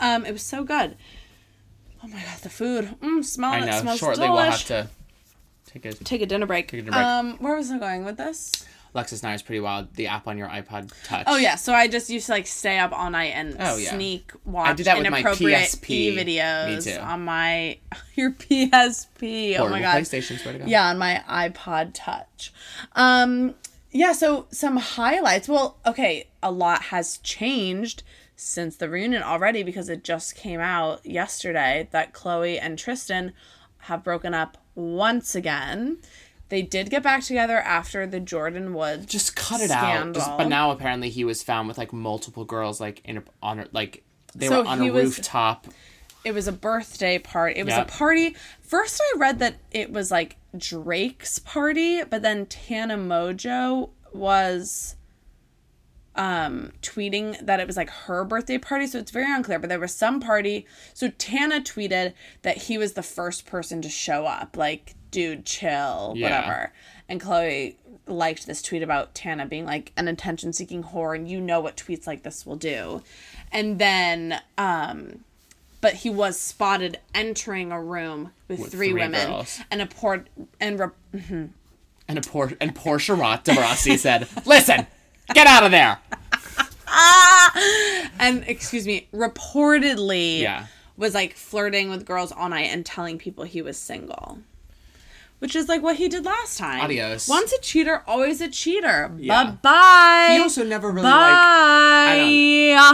[0.00, 0.96] Um, it was so good.
[2.02, 2.96] Oh my god, the food.
[3.00, 3.66] Mm, smell I it.
[3.66, 3.80] know.
[3.80, 4.32] Smells Shortly, delish.
[4.32, 4.88] we'll have to
[5.72, 6.68] take a take a dinner break.
[6.68, 7.06] Take a dinner break.
[7.06, 8.52] Um, where was I going with this?
[8.94, 9.94] Alexis is pretty wild.
[9.94, 11.24] The app on your iPod Touch.
[11.26, 13.90] Oh yeah, so I just used to like stay up all night and Oh, yeah.
[13.94, 15.90] sneak watch I did that with my inappropriate PSP.
[15.90, 17.00] e videos Me too.
[17.00, 17.78] on my
[18.14, 19.58] your PSP.
[19.58, 20.38] oh my god, PlayStation.
[20.38, 20.68] Swear to God.
[20.68, 22.52] Yeah, on my iPod Touch.
[22.94, 23.54] Um,
[23.90, 25.48] yeah, so some highlights.
[25.48, 28.02] Well, okay, a lot has changed
[28.36, 33.32] since the reunion already because it just came out yesterday that Chloe and Tristan
[33.78, 35.98] have broken up once again.
[36.48, 39.06] They did get back together after the Jordyn Woods.
[39.06, 40.12] Just cut it out.
[40.12, 43.60] Just, but now apparently he was found with like multiple girls like in a, on
[43.60, 44.04] a, like
[44.34, 45.66] they So were on a was- rooftop.
[46.24, 47.58] it was a birthday party.
[47.58, 47.88] It was Yep.
[47.88, 48.36] a party.
[48.60, 54.96] First, I read that it was like Drake's party, but then Tana Mongeau was
[56.14, 59.80] um tweeting that it was like her birthday party so it's very unclear but there
[59.80, 64.56] was some party so tana tweeted that he was the first person to show up
[64.56, 66.24] like dude chill Yeah.
[66.40, 66.72] whatever
[67.08, 71.40] and chloe liked this tweet about tana being like an attention seeking whore and you
[71.40, 73.02] know what tweets like this will do
[73.50, 75.24] and then um
[75.80, 79.60] but he was spotted entering a room with, three, three women girls.
[79.70, 80.28] and a port
[80.60, 81.48] and re-
[82.08, 84.86] And a poor and Portia Rot DeRossi said, "Listen,
[85.34, 85.98] get out of there."
[88.18, 90.66] and excuse me, reportedly Yeah.
[90.96, 94.38] was like flirting with girls all night and telling people he was single.
[95.38, 96.82] Which is like what he did last time.
[96.82, 97.28] Adios.
[97.28, 99.10] Once a cheater, always a cheater.
[99.18, 99.44] Yeah.
[99.44, 100.34] Bye bye.
[100.36, 102.14] He also never really bye.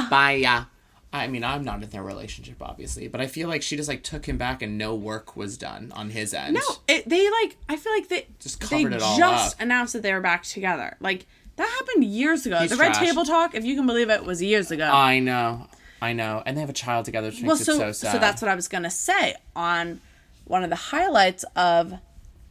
[0.00, 0.32] like bye.
[0.32, 0.64] Yeah.
[1.12, 4.02] I mean, I'm not in their relationship, obviously, but I feel like she just like
[4.02, 6.54] took him back and no work was done on his end.
[6.54, 7.56] No, it, they like.
[7.68, 9.60] I feel like they Just they covered it all just up.
[9.62, 10.96] announced that they were back together.
[11.00, 11.26] Like
[11.58, 12.58] that happened years ago.
[12.58, 13.06] He's the Red trash.
[13.06, 14.84] Table Talk, if you can believe it, was years ago.
[14.84, 15.66] I know,
[16.00, 18.22] I know, and they have a child together, which well, makes so it so sad.
[18.22, 20.00] that's what I was gonna say on
[20.44, 21.94] one of the highlights of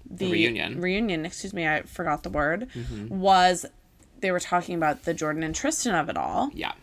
[0.10, 0.74] the, reunion.
[0.74, 0.82] Mm-hmm.
[0.82, 2.68] Reunion, excuse me, I forgot the word.
[3.10, 3.66] Was
[4.20, 6.74] they were talking about the Jordyn and Tristan of it all, yeah,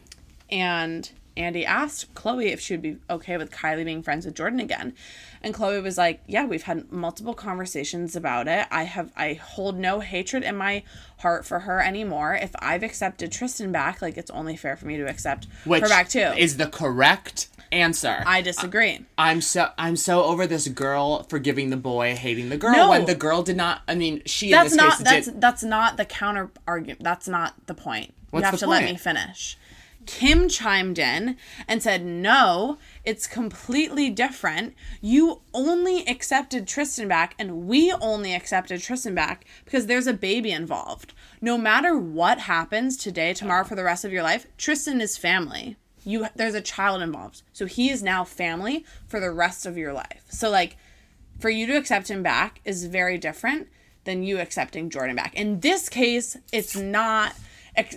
[0.50, 4.62] and Andy asked Khloé if she would be okay with Kylie being friends with Jordyn
[4.62, 4.94] again.
[5.42, 8.66] And Khloé was like, "Yeah, we've had multiple conversations about it.
[8.70, 10.84] I have I hold no hatred in my
[11.18, 12.34] heart for her anymore.
[12.34, 15.88] If I've accepted Tristan back, like it's only fair for me to accept which her
[15.88, 18.22] back too." is the correct answer.
[18.24, 19.04] I disagree.
[19.18, 22.90] I'm so I'm so over this girl forgiving the boy, hating the girl No.
[22.90, 23.82] when the girl did not.
[23.88, 25.40] I mean, she that's in this not case that's did.
[25.40, 27.02] that's not the counter argument.
[27.02, 28.14] That's not the point.
[28.32, 29.56] You have to let me finish.
[30.06, 31.36] Kim chimed in
[31.68, 34.74] and said, "No, it's completely different.
[35.00, 40.50] You only accepted Tristan back and we only accepted Tristan back because there's a baby
[40.50, 41.12] involved.
[41.40, 45.76] No matter what happens today, tomorrow for the rest of your life, Tristan is family.
[46.04, 47.42] You there's a child involved.
[47.52, 50.24] So he is now family for the rest of your life.
[50.28, 50.76] So like
[51.38, 53.68] for you to accept him back is very different
[54.04, 55.34] than you accepting Jordyn back.
[55.34, 57.34] In this case, it's not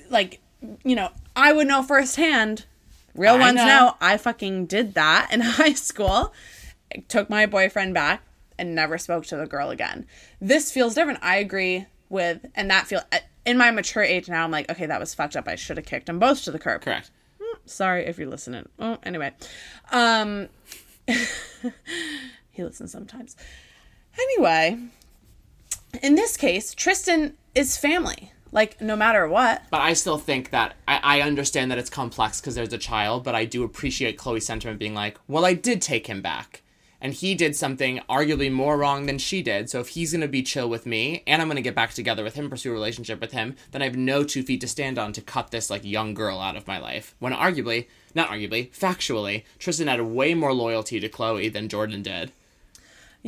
[0.09, 0.39] like
[0.83, 2.65] you know, I would know firsthand.
[3.13, 3.65] Real I ones know.
[3.65, 3.97] know.
[4.01, 6.33] I fucking did that in high school.
[6.93, 8.23] I took my boyfriend back
[8.57, 10.07] and never spoke to the girl again.
[10.41, 11.19] This feels different.
[11.21, 13.01] I agree with, and that feel
[13.45, 14.43] in my mature age now.
[14.43, 15.47] I'm like, okay, that was fucked up.
[15.47, 16.81] I should have kicked them both to the curb.
[16.81, 17.11] correct.
[17.65, 18.67] Sorry if you're listening.
[18.79, 19.33] Oh, anyway.
[19.91, 20.49] Um
[22.51, 23.35] he listens sometimes.
[24.19, 24.77] Anyway,
[26.01, 28.31] in this case, Tristan is family.
[28.57, 29.61] Like no matter what.
[29.69, 33.23] But I still think that I, I understand that it's complex because there's a child,
[33.23, 36.63] but I do appreciate Khloé's sentiment being like, well, I did take him back.
[36.99, 39.69] and he did something arguably more wrong than she did.
[39.69, 41.93] So if he's going to be chill with me and I'm going to get back
[41.93, 44.67] together with him, pursue a relationship with him, then I have no two feet to
[44.67, 47.15] stand on to cut this like young girl out of my life.
[47.19, 52.31] When arguably, not arguably, factually, Tristan had way more loyalty to Khloé than Jordyn did.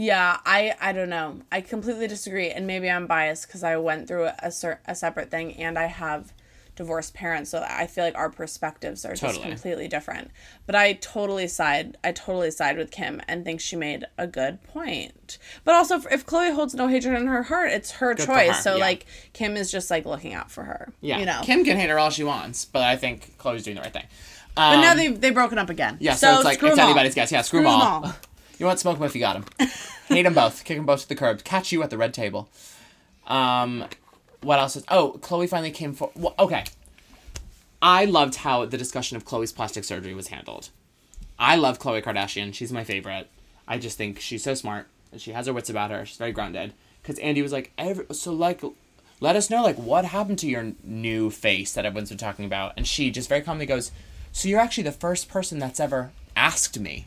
[0.02, 1.42] Yeah, I I don't know.
[1.52, 5.30] I completely disagree, and maybe I'm biased because I went through a, cer- a separate
[5.30, 6.32] thing, and I have
[6.78, 10.32] divorced parents, so I feel like our perspectives are just completely different.
[10.66, 11.98] But I totally side.
[12.02, 15.38] I totally side with Kim and think she made a good point.
[15.66, 18.56] But also, if, if Khloé holds no hatred in her heart, it's her for choice.
[18.56, 18.82] her, so yeah.
[18.86, 20.94] like Kim is just like looking out for her.
[21.02, 21.42] Yeah, you know.
[21.44, 24.06] Kim can hate her all she wants, but I think Khloé's doing the right thing.
[24.56, 25.98] but Um, now they've they've broken up again.
[26.00, 26.86] Yeah, so, it's like it's all.
[26.86, 27.34] anybody's guess.
[27.34, 28.06] Yeah, screw, Screw them 'em all.
[28.06, 28.16] all.
[28.60, 29.70] You want smoke them if you got them.
[30.10, 30.66] Hate them both.
[30.66, 31.44] Kick them both to the curb.
[31.44, 32.50] Catch you at the red table.
[33.26, 33.86] Um,
[34.42, 34.84] what else is?
[34.90, 36.12] Oh, Khloé finally came for.
[36.16, 36.66] Well, okay.
[37.82, 40.70] I loved how the discussion of Khloé's plastic surgery was handled.
[41.40, 42.54] I love Khloé Kardashian.
[42.54, 43.30] She's my favorite.
[43.66, 44.88] I just think she's so smart.
[45.16, 46.06] She has her wits about her.
[46.06, 46.74] She's very grounded.
[47.02, 48.62] Because Andy was like, Every, so like,
[49.22, 52.74] let us know like what happened to your new face that everyone's been talking about.
[52.76, 53.92] And she just very calmly goes,
[54.34, 57.06] so you're actually the first person that's ever asked me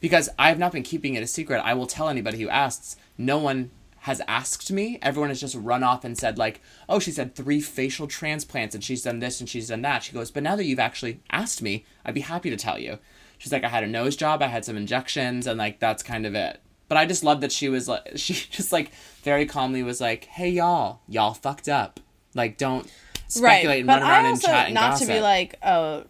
[0.00, 1.60] because I have not been keeping it a secret.
[1.64, 2.96] I will tell anybody who asks.
[3.18, 3.70] No one
[4.00, 4.98] has asked me.
[5.02, 8.82] Everyone has just run off and said like, "Oh, she's had three facial transplants and
[8.82, 11.60] she's done this and she's done that." She goes, "But now that you've actually asked
[11.60, 12.98] me, I'd be happy to tell you."
[13.36, 16.24] She's like, "I had a nose job, I had some injections, and like that's kind
[16.24, 18.92] of it." But I just love that she was like, she just like
[19.22, 22.00] very calmly was like, "Hey y'all, y'all fucked up.
[22.34, 22.90] Like don't
[23.28, 25.56] speculate and but run around I and also, chat and not gossip." to be like,
[25.62, 26.04] oh,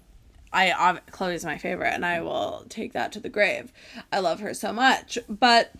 [0.53, 3.73] I ob- Khloé's my favorite, and I will take that to the grave.
[4.13, 5.73] I love her so much, but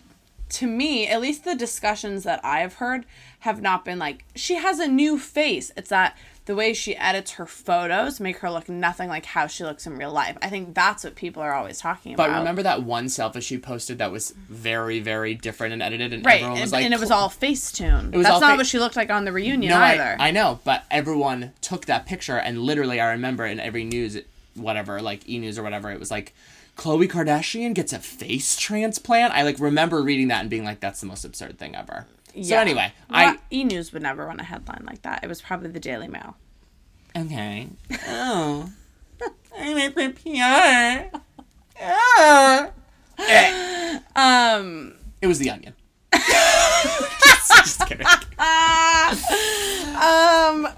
[0.49, 3.05] to me, at least the discussions that I've heard
[3.39, 5.71] have not been like she has a new face.
[5.77, 9.63] It's that the way she edits her photos make her look nothing like how she
[9.63, 10.37] looks in real life.
[10.41, 12.29] I think that's what people are always talking about.
[12.29, 16.25] But remember that one selfie she posted that was very, very different and edited, and
[16.25, 16.35] right?
[16.37, 18.13] everyone And, was like, and it was all Facetune.
[18.13, 20.17] was That's not fa- what she looked like on the reunion No, either.
[20.19, 24.17] I, I know, but everyone took that picture, and literally, I remember in every news,
[24.55, 26.33] whatever, like E News or whatever, it was like,
[26.77, 29.33] Khloe Kardashian gets a face transplant.
[29.33, 32.05] I like remember reading that and being like, that's the most absurd thing ever.
[32.41, 35.21] So anyway, Well, E News would never run a headline like that.
[35.23, 36.37] It was probably the Daily Mail.
[37.15, 37.67] Okay.
[38.07, 38.69] Oh,
[39.57, 41.17] I'm a PR.
[43.19, 43.99] Eh.
[44.15, 45.73] Um, It was the Onion.
[46.13, 48.07] Just kidding.
[48.07, 48.15] um,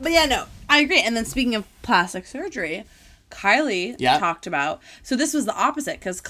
[0.01, 1.01] but yeah, no, I agree.
[1.01, 2.83] And then speaking of plastic surgery,
[3.33, 4.19] Kylie Yeah.
[4.19, 4.81] talked about.
[5.01, 6.21] So this was the opposite because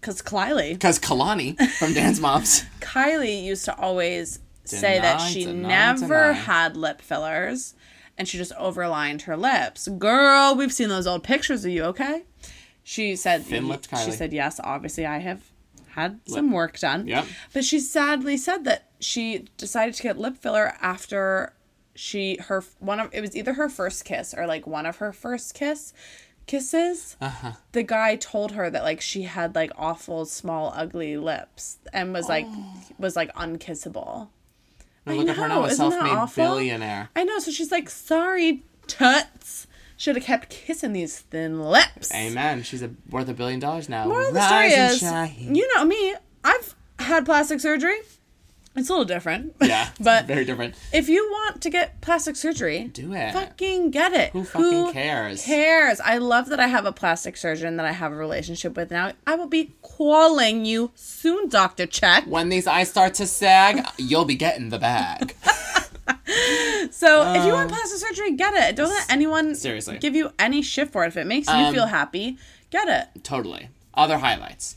[0.00, 2.64] because Kylie Because Kalani from Dance Moms.
[2.80, 6.32] Kylie used to always say that she deny, never deny.
[6.32, 7.74] had lip fillers
[8.16, 9.88] and she just overlined her lips.
[9.88, 12.24] Girl, we've seen those old pictures of you, okay?
[12.82, 15.42] She said Thin-lipped she said yes, obviously I have
[15.88, 17.06] had some work done.
[17.06, 17.24] Yeah.
[17.52, 21.52] But she sadly said that she decided to get lip filler after
[21.94, 25.12] she her one of it was either her first kiss or like one of her
[25.12, 25.92] first kiss
[26.50, 27.52] kisses Uh-huh.
[27.72, 32.28] the guy told her that like she had like awful small ugly lips and was
[32.28, 32.46] like
[32.98, 34.28] was like unkissable
[35.06, 37.08] And look at her now, a self-made billionaire.
[37.14, 42.62] i know so she's like sorry tuts should have kept kissing these thin lips Amen.
[42.62, 44.06] She's a, worth a billion dollars now.
[44.06, 45.54] Moral of the story is, shine.
[45.54, 47.98] you know me, I've had plastic surgery.
[48.76, 49.54] It's a little different.
[49.62, 50.76] yeah, but very different.
[50.92, 53.32] if you want to get plastic surgery, Do it.
[53.32, 54.30] fucking get it.
[54.30, 55.44] Who fucking cares?
[55.44, 56.00] cares?
[56.00, 59.12] I love that I have a plastic surgeon that I have a relationship with now.
[59.26, 61.86] I will be calling you soon, Dr.
[61.86, 62.24] Check.
[62.26, 65.34] When these eyes start to sag, you'll be getting the bag.
[66.92, 68.76] So if you want plastic surgery, get it.
[68.76, 69.94] Don't let anyone Uh, Seriously.
[69.94, 71.08] Um, give you any shit for it.
[71.08, 72.36] If it makes you feel happy,
[72.70, 73.24] get it.
[73.24, 73.68] totally.
[73.94, 74.76] Other highlights.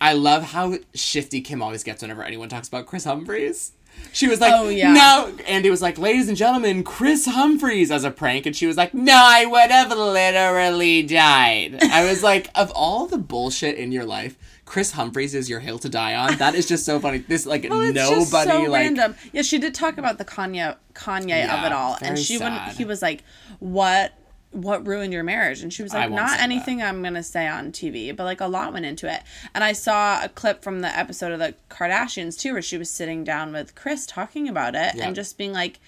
[0.00, 3.72] I love how shifty Kim always gets whenever anyone talks about Kris Humphries.
[4.12, 4.92] She was like, Oh, yeah.
[4.92, 5.32] no.
[5.46, 8.44] Andy was like, ladies and gentlemen, Kris Humphries as a prank.
[8.44, 11.78] And she was like, no, I would have literally died.
[11.82, 14.36] I was like, of all the bullshit in your life,
[14.66, 16.36] Kris Humphries is your hill to die on.
[16.36, 17.18] That is just so funny.
[17.18, 19.14] This, like, Well, it's nobody, just so like, random.
[19.32, 22.72] Yeah, she did talk about the Kanye Kanye of it all, and she wouldn't.
[22.72, 23.22] He was like,
[23.60, 24.12] "What?
[24.56, 28.10] What ruined your marriage?" And she was like, "Not anything I'm gonna say on TV,
[28.16, 29.22] but like a lot went into it."
[29.54, 32.90] And I saw a clip from the episode of the Kardashians too, where she was
[32.90, 35.06] sitting down with Kris talking about it Yeah.
[35.06, 35.78] and just being like.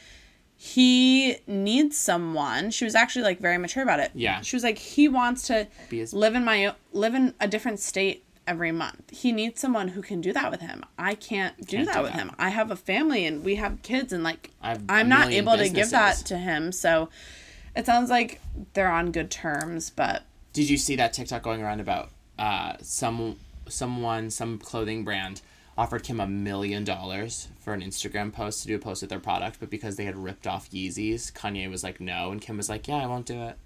[0.61, 2.73] He needs someone.
[2.73, 4.11] She was actually like very mature about it.
[4.13, 4.41] Yeah.
[4.41, 8.25] She was like, he wants to his- live in my live in a different state
[8.45, 9.11] every month.
[9.11, 10.85] He needs someone who can do that with him.
[10.99, 12.19] I can't do Can't that do with that.
[12.19, 12.33] him.
[12.41, 15.31] I have a family and we have kids and like I have a I'm not
[15.31, 16.73] able to give that to him.
[16.73, 17.09] So
[17.77, 18.41] it sounds like
[18.75, 23.37] they're on good terms, but Did you see that TikTok going around about uh, some
[23.69, 25.43] someone, some clothing brand
[25.77, 29.21] offered Kim a million dollars for an Instagram post to do a post with their
[29.21, 32.69] product, but because they had ripped off Yeezys, Kanye was like, no, and Kim was
[32.69, 33.57] like, yeah, I won't do it.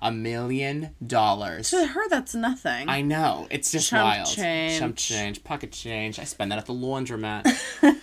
[0.00, 1.70] A million dollars.
[1.70, 2.88] To her, that's nothing.
[2.88, 3.46] I know.
[3.50, 4.26] It's just Chump wild.
[4.26, 4.80] change.
[4.80, 6.18] Chump change, pocket change.
[6.18, 7.46] I spend that at the laundromat.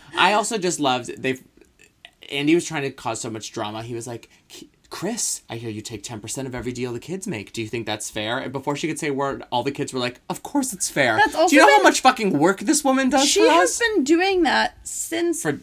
[0.18, 1.44] I also just loved they've
[2.32, 3.84] Andy was trying to cause so much drama.
[3.84, 7.28] He was like, "K- Kris, I hear you take 10% of every deal the kids
[7.28, 7.54] make.
[7.54, 8.40] Do you think that's fair?
[8.40, 10.90] And before she could say a word, all the kids were like, Of course it's
[10.90, 11.16] fair.
[11.16, 14.04] That's also Do you know how much fucking work this woman does she has been
[14.04, 15.42] doing that since.
[15.44, 15.60] for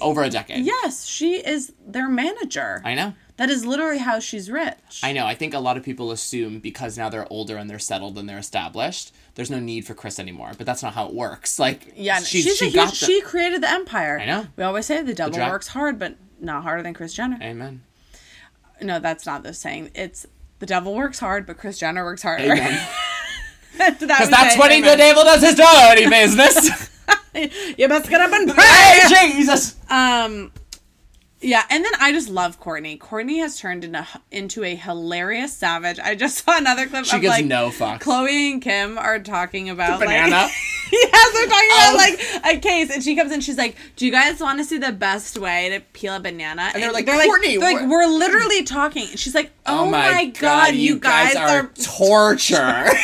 [0.00, 0.64] over a decade.
[0.64, 2.80] yes, she is their manager.
[2.84, 3.12] I know.
[3.36, 5.00] That is literally how she's rich.
[5.02, 5.26] I know.
[5.26, 8.28] I think a lot of people assume because now they're older and they're settled and
[8.28, 10.52] they're established, there's no need for Kris anymore.
[10.56, 11.58] But that's not how it works.
[11.58, 14.18] Like, yeah, no, she's, she huge, the- she created the empire.
[14.20, 14.46] I know.
[14.56, 17.38] We always say the devil dra- works hard, but not harder than Kris Jenner.
[17.42, 17.82] Amen.
[18.82, 19.90] No, that's not the saying.
[19.94, 20.26] It's
[20.58, 22.44] the devil works hard, but Kris Jenner works harder.
[22.44, 22.88] Amen.
[23.72, 26.90] Because Because that's when he, the devil does his dirty business.
[27.78, 29.32] You must get up and hey, pray.
[29.32, 29.76] Jesus.
[29.88, 30.52] Um,
[31.40, 32.98] yeah, and then I just love Kourtney.
[32.98, 35.98] Kourtney has turned into into a hilarious savage.
[35.98, 37.04] I just saw another clip.
[37.06, 38.00] She of, gives like, no fucks.
[38.00, 40.48] Khloé and Kim are talking about banana?
[40.92, 41.94] Like, yes, they're talking Oh.
[41.94, 43.40] about like a case, and she comes in.
[43.40, 46.72] She's like, "Do you guys want to see the best way to peel a banana?"
[46.74, 49.08] And, they're like, they're "Kourtney, like, they're like, we're- we're literally talking.
[49.08, 52.88] And she's like, "Oh, oh my god, you guys, are." torture.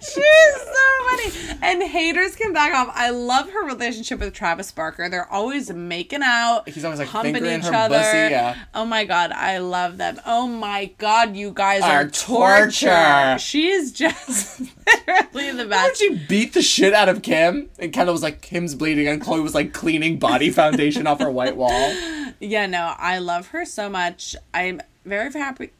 [0.00, 1.58] She's so funny.
[1.62, 2.90] And haters can back off.
[2.94, 5.08] I love her relationship with Travis Barker.
[5.08, 6.68] They're always making out.
[6.68, 7.98] He's always, like, humping each her other.
[7.98, 8.56] pussy, yeah.
[8.74, 10.20] Oh my god, I love them.
[10.26, 12.86] Oh my god, you guys Are are, torture.
[12.88, 13.38] torture.
[13.38, 14.60] She is just
[15.32, 15.98] literally the How best.
[16.00, 17.68] did she beat the shit out of Kim?
[17.78, 21.30] And Kendall was like, Kim's bleeding, and Khloé was like cleaning body foundation off her
[21.30, 21.94] white wall.
[22.38, 24.36] Yeah, no, I love her so much.
[24.52, 25.70] I'm very happy,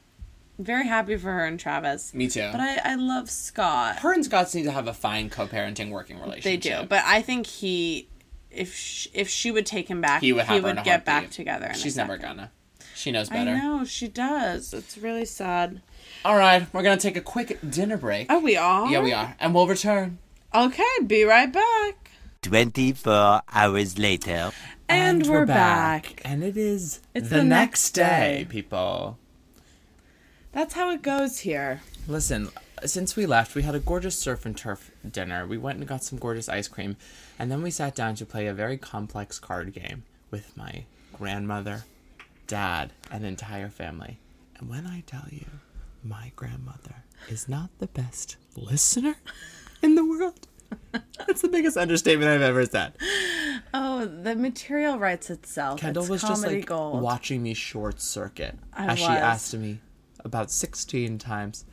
[0.58, 2.12] very happy for her and Travis.
[2.14, 2.48] Me too.
[2.52, 4.00] But I, I love Scott.
[4.00, 6.44] her and Scott seem to have a fine co-parenting working relationship.
[6.44, 8.08] They do, but I think he,
[8.50, 11.04] if sh if she would take him back, he would have her in a get
[11.04, 11.66] back together.
[11.66, 12.36] in a She's never second.
[12.36, 12.52] gonna.
[12.94, 13.56] She knows I better.
[13.58, 14.72] know she does.
[14.72, 15.82] It's really sad.
[16.24, 18.26] All right, we're gonna take a quick dinner break.
[18.30, 18.90] Oh, we are.
[18.90, 20.18] Yeah, we are, and we'll return.
[20.54, 22.10] Okay, be right back.
[22.42, 24.50] 24 hours later.
[24.88, 26.22] And, we're, back.
[26.24, 28.46] and it is It's the, the next next day, day.
[28.48, 29.18] people.
[30.56, 31.82] That's how it goes here.
[32.08, 32.48] Listen,
[32.86, 35.46] since we left, we had a gorgeous surf and turf dinner.
[35.46, 36.96] We went and got some gorgeous ice cream,
[37.38, 41.84] and then we sat down to play a very complex card game with my grandmother,
[42.46, 44.18] dad, and entire family.
[44.58, 45.44] And when I tell you,
[46.02, 49.16] my grandmother is not the best listener
[49.82, 50.46] in the world.
[51.26, 52.94] That's the biggest understatement I've ever said.
[53.74, 55.80] Oh, the material writes itself.
[55.80, 57.02] Kendall it's was just like gold.
[57.02, 59.80] watching me short circuit I as she asked me
[60.26, 61.64] about 16 times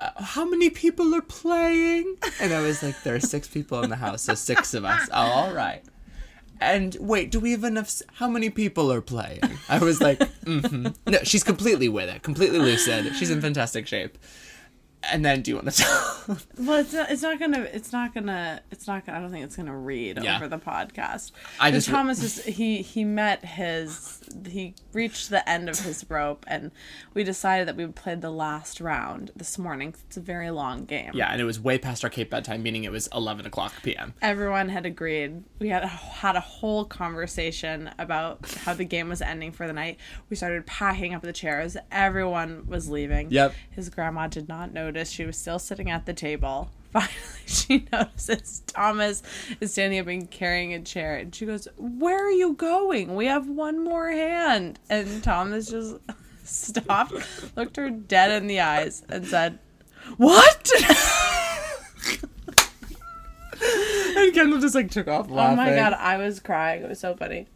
[0.00, 2.16] "Uh, how many people are playing?
[2.40, 5.08] And i was like there are six people in the house so six of us.
[5.12, 5.82] Oh all right.
[6.60, 9.42] And wait do we have enough s- how many people are playing?
[9.68, 10.88] I was like mm-hmm.
[11.10, 13.14] no she's completely with it completely lucid.
[13.16, 14.16] She's in fantastic shape
[15.10, 17.60] and then do you want to tell Well, it's not, it's not gonna.
[17.72, 18.60] It's not gonna.
[18.70, 19.18] It's not gonna.
[19.18, 20.36] I don't think it's gonna read Yeah.
[20.36, 21.32] over the podcast.
[21.58, 26.44] I just- Thomas is he he met his he reached the end of his rope
[26.48, 26.70] and
[27.14, 29.94] we decided that we would play the last round this morning.
[30.06, 31.10] It's a very long game.
[31.14, 34.14] yeah and it was way past our cape bedtime meaning it was 11 o'clock pm
[34.22, 35.42] Everyone had agreed.
[35.58, 39.98] We had had a whole conversation about how the game was ending for the night.
[40.30, 41.76] We started packing up the chairs.
[41.90, 43.30] Everyone was leaving.
[43.30, 43.54] Yep.
[43.70, 45.10] His grandma did not notice.
[45.10, 46.70] She was still sitting at the table.
[46.92, 47.10] Finally,
[47.46, 49.22] she notices Thomas
[49.60, 53.14] is standing up and carrying a chair, and she goes, "Where are you going?
[53.14, 55.96] We have one more hand." And Thomas just
[56.44, 57.14] stopped,
[57.56, 59.58] looked her dead in the eyes, and said,
[60.18, 60.70] "What?"
[64.16, 66.82] and kendall just like took off oh my god, I was crying.
[66.82, 67.46] It was so funny.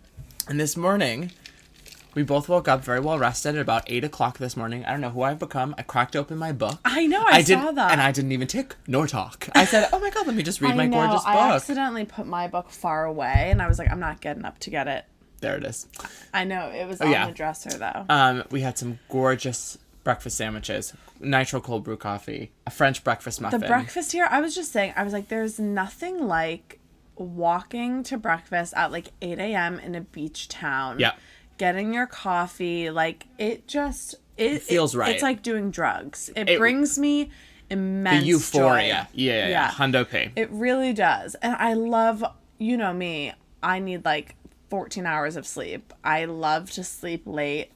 [0.48, 1.32] And this morning,
[2.16, 4.84] we both woke up very well rested at about eight o'clock this morning.
[4.86, 5.74] I don't know who I've become.
[5.76, 6.80] I cracked open my book.
[6.84, 7.92] I know, I, saw didn't, that.
[7.92, 9.48] and I didn't even tick nor talk.
[9.54, 11.34] I said, "Oh my god, let me just read I my know, gorgeous book." I
[11.50, 14.58] book." accidentally put my book far away, and I was like, I'm not getting up
[14.60, 15.04] to get it.
[15.42, 15.86] There it is.
[16.32, 17.26] I know it was on Oh, yeah.
[17.26, 18.06] the dresser though.
[18.08, 23.60] Um, we had some gorgeous breakfast sandwiches, nitro cold brew coffee, a French breakfast muffin.
[23.60, 26.80] the breakfast here, I was just saying, I was like, there's nothing like
[27.16, 29.78] walking to breakfast at like 8 a.m.
[29.80, 30.98] in a beach town.
[30.98, 31.12] Yeah.
[31.58, 35.14] Getting your coffee, like it just it, feels it- right.
[35.14, 36.30] It's like doing drugs.
[36.36, 37.30] It, It- brings me
[37.70, 38.62] immense the euphoria.
[38.62, 38.86] joy.
[38.86, 39.70] Yeah, yeah, yeah.
[39.70, 40.30] Hundo P.
[40.36, 41.34] It really does.
[41.36, 42.24] And I love,
[42.58, 43.32] you know me,
[43.62, 44.36] I need like
[44.70, 45.92] 14 hours of sleep.
[46.04, 47.70] I love to sleep late.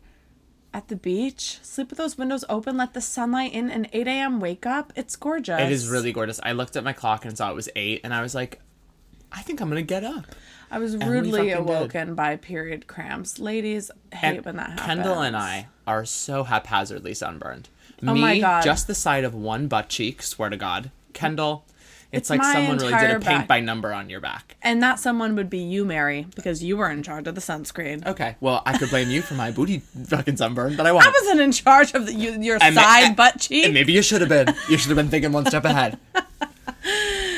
[0.72, 4.38] at the beach, sleep with those windows open, let the sunlight in, and 8 a.m.
[4.38, 4.92] wake up.
[4.94, 5.60] It's gorgeous.
[5.60, 6.38] It is really gorgeous.
[6.44, 8.60] I looked at my clock and saw it was eight, and I was like,
[9.32, 10.26] I think I'm gonna get up.
[10.70, 11.58] I was rudely fucking did.
[11.58, 13.38] awoken by period cramps.
[13.38, 14.86] Ladies hate And when that happens.
[14.86, 17.68] Kendall and I are so haphazardly sunburned.
[18.06, 18.62] Oh Me, my God.
[18.62, 20.22] just the side of one butt cheek.
[20.22, 21.64] Swear to God, Kendall.
[22.12, 23.46] It's, It's like someone really did a paint back.
[23.46, 24.56] by number on your back.
[24.62, 28.04] And that someone would be you, Mary, because you were in charge of the sunscreen.
[28.04, 31.06] Okay, well I could blame you for my booty fucking sunburn, but I won't.
[31.06, 33.64] I wasn't in charge of the, you, your And side butt cheek.
[33.66, 34.52] And maybe you should have been.
[34.68, 35.98] You should have been thinking one step ahead.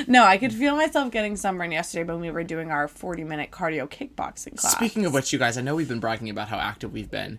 [0.07, 3.51] no, I could feel myself getting sunburned yesterday when we were doing our 40 minute
[3.51, 4.73] cardio kickboxing class.
[4.73, 7.39] Speaking of which, you guys, I know we've been bragging about how active we've been.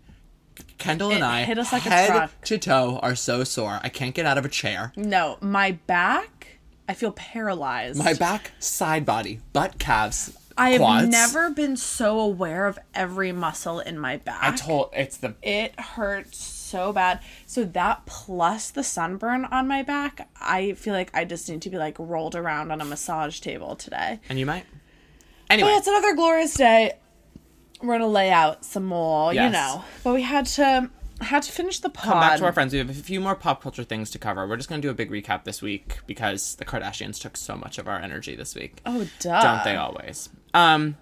[0.78, 2.32] Kendall and It I, hit us like a head truck.
[2.46, 3.80] to toe, are so sore.
[3.84, 4.92] I can't get out of a chair.
[4.96, 7.98] No, my back, I feel paralyzed.
[7.98, 11.08] My back, side body, butt, calves, I have quads.
[11.08, 14.44] never been so aware of every muscle in my back.
[14.44, 16.38] I told it's the it hurts
[16.74, 17.20] so bad.
[17.46, 21.70] So that plus the sunburn on my back, I feel like I just need to
[21.70, 24.20] be like rolled around on a massage table today.
[24.28, 24.66] and you might.
[25.48, 26.94] But Anyway, it's another glorious day.
[27.82, 29.84] We're gonna lay out some more, you know.
[30.04, 30.90] But we had to
[31.22, 32.04] had to finish the pod.
[32.06, 32.74] come back to our friends.
[32.74, 34.48] We have a few more pop culture things to cover.
[34.48, 37.78] We're just gonna do a big recap this week because the Kardashians took so much
[37.78, 38.82] of our energy this week.
[38.86, 39.42] Oh, duh.
[39.42, 40.30] Don't they always?
[40.56, 40.96] Um,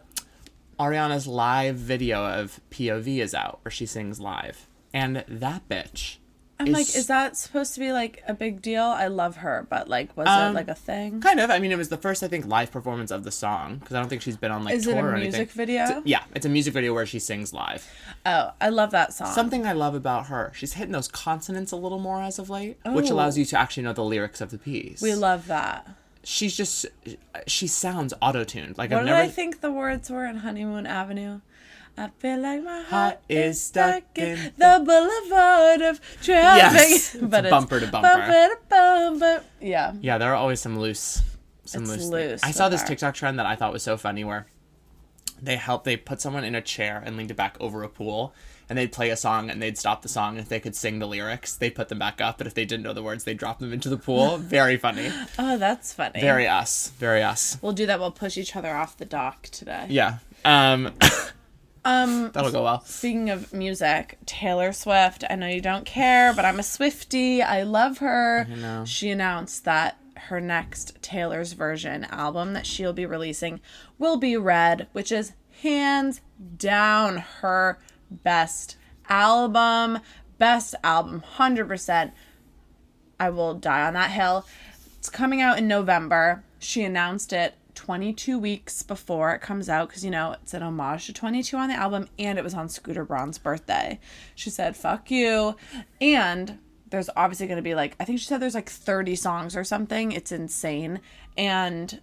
[0.80, 6.17] Ariana's live video of POV is out where she sings live, and that bitch.
[6.59, 8.83] I'm like, is that supposed to be like a big deal?
[8.83, 11.19] I love her, but like, was Um, it like a thing?
[11.19, 11.49] Kind of.
[11.49, 13.99] I mean, it was the first, I think, live performance of the song because I
[13.99, 15.31] don't think she's been on like Is tour it a or anything.
[15.31, 15.81] music video?
[15.85, 17.89] It's a- yeah, it's a music video where she sings live.
[18.27, 19.33] Oh, I love that song.
[19.33, 22.77] Something I love about her, she's hitting those consonants a little more as of late,
[22.85, 23.15] which Oh.
[23.15, 25.01] allows you to actually know the lyrics of the piece.
[25.01, 25.87] we love that.
[26.23, 26.85] she's just,
[27.47, 28.77] she sounds auto tuned.
[28.77, 29.15] Like What I've did.
[29.15, 31.39] I think the words were in Honeymoon Avenue?
[32.01, 36.89] I feel like my heart is stuck in the boulevard of traffic.
[36.89, 38.07] Yes, but it's bumper to bumper.
[38.09, 39.43] Bumper to bumper.
[39.59, 39.93] Yeah.
[40.01, 41.21] Yeah, there are always some loose,
[41.65, 42.05] some It's loose.
[42.09, 42.83] loose I saw this.
[42.83, 44.47] TikTok trend that I thought was so funny where
[45.41, 48.33] they help they put someone in a chair and leaned it back over a pool
[48.69, 50.99] and they'd play a song and they'd stop the song and if they could sing
[50.99, 53.37] the lyrics they'd put them back up but if they didn't know the words they'd
[53.39, 56.21] drop them into the pool very funny Oh, that's funny.
[56.21, 57.99] very us very us We'll do that.
[57.99, 59.87] We'll push each other off the dock today.
[59.89, 60.93] yeah um
[61.84, 65.23] Um, that'll go well speaking of music, Taylor Swift.
[65.29, 67.41] I know you don't care, but I'm a Swiftie.
[67.41, 68.47] I love her.
[68.49, 68.86] I know.
[68.86, 73.59] She announced that her next Taylor's version album that she'll be releasing
[73.97, 76.21] will be Red, which is hands
[76.57, 77.79] down her
[78.09, 78.77] best
[79.09, 79.99] album.
[80.38, 82.11] Best album, 100%.
[83.19, 84.45] I will die on that hill.
[84.97, 86.43] It's coming out in November.
[86.59, 91.07] She announced it 22 weeks before it comes out because, you know, it's an homage
[91.07, 93.99] to 22 on the album and it was on Scooter Braun's birthday.
[94.36, 95.55] She said, fuck you.
[95.99, 96.59] And
[96.91, 99.63] there's obviously going to be like, I think she said there's like 30 songs or
[99.63, 100.11] something.
[100.11, 100.99] It's insane.
[101.36, 101.99] And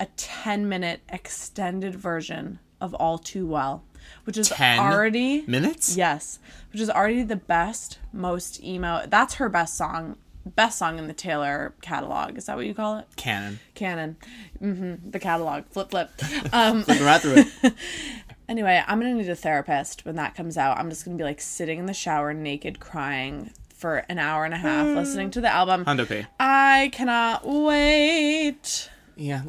[0.00, 3.84] a 10 minute extended version of All Too Well,
[4.24, 5.44] which is 10 already.
[5.46, 6.38] minutes Yes,
[6.72, 9.04] which is already the best, most emo.
[9.06, 10.16] That's her best song,
[10.46, 12.38] best song in the Taylor catalog.
[12.38, 13.06] Is that what you call it?
[13.16, 14.16] canon Canon.
[14.58, 15.64] hmm The catalog.
[15.70, 16.10] Flip, flip.
[16.52, 17.74] Um, Flipping right through it
[18.48, 20.78] anyway, I'm gonna need a therapist when that comes out.
[20.78, 24.52] I'm just gonna be like sitting in the shower, naked, crying for an hour and
[24.54, 25.84] a half, listening to the album.
[25.84, 26.24] Hondo P.
[26.40, 28.90] I cannot wait.
[29.16, 29.42] yeah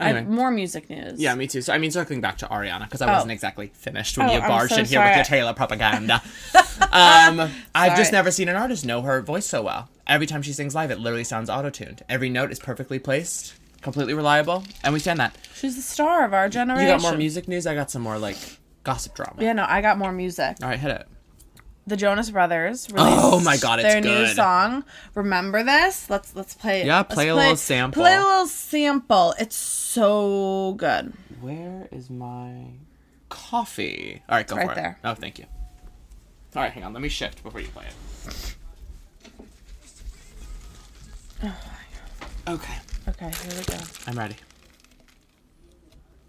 [0.00, 1.20] uh, I have more music news.
[1.20, 1.62] yeah, me too.
[1.62, 4.40] So I mean, circling back to Ariana because I wasn't exactly finished when Oh, you
[4.40, 5.16] I'm barged so in here with sorry.
[5.16, 6.22] your Taylor propaganda.
[6.92, 8.12] um, I've just Sorry.
[8.12, 9.88] never seen an artist know her voice so well.
[10.06, 12.02] Every time she sings live, it literally sounds auto tuned.
[12.08, 15.36] Every note is perfectly placed, completely reliable, and we stand that.
[15.54, 16.86] She's the star of our generation.
[16.86, 17.66] You got more music news.
[17.66, 18.36] I got some more like
[18.84, 19.42] gossip drama.
[19.42, 20.56] Yeah, no, I got more music.
[20.62, 21.08] All right, hit it.
[21.86, 24.84] The Jonas Brothers oh released Oh my God, it's their new song.
[25.14, 26.10] Remember this?
[26.10, 26.84] Let's let's play.
[26.84, 28.02] Yeah, play a little sample.
[28.02, 29.34] Play a little sample.
[29.38, 31.12] It's so good.
[31.40, 32.66] Where is my
[33.28, 34.22] coffee?
[34.28, 34.98] All right, go Right for there.
[35.02, 35.06] it.
[35.06, 35.46] Oh, thank you.
[36.54, 36.92] All right, hang on.
[36.92, 38.56] Let me shift before you play it.
[41.44, 41.54] Oh,
[42.48, 42.78] okay,
[43.08, 43.78] Okay, here we go.
[44.06, 44.36] I'm ready.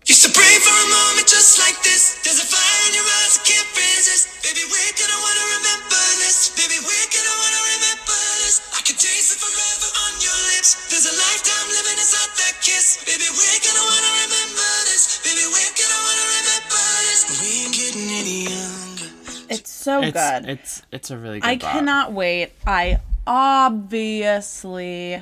[0.08, 2.16] Used to pray for a moment just like this.
[2.24, 4.39] There's a fire in your eyes I can't resist.
[4.39, 6.47] Baby, where can I wanna remember this?
[6.55, 8.64] Baby, where can I wanna remember this?
[8.72, 10.80] I can taste it forever on your lips.
[10.88, 13.03] There's a lifetime living inside that kiss.
[13.03, 15.03] Baby, where can I wanna remember this?
[15.28, 17.22] Baby, where can I wanna remember this?
[17.43, 19.10] We ain't getting any younger.
[19.51, 20.41] It's so It's good.
[20.47, 21.51] it's it's a really good.
[21.51, 21.72] I bop.
[21.76, 22.55] cannot wait.
[22.64, 25.20] I obviously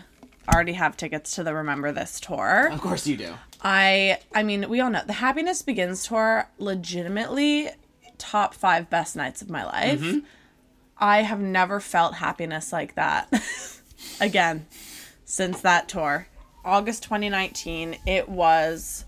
[0.54, 2.70] already have tickets to the Remember This tour.
[2.72, 3.34] Of course you do.
[3.66, 7.72] I I mean, we all know the Happiness Begins tour legitimately
[8.20, 9.99] top 5 best nights of my life.
[9.99, 10.20] Mm-hmm.
[10.99, 13.28] I have never felt happiness like that
[14.22, 14.68] again
[15.26, 16.28] since that tour.
[16.63, 19.05] August 2019, it was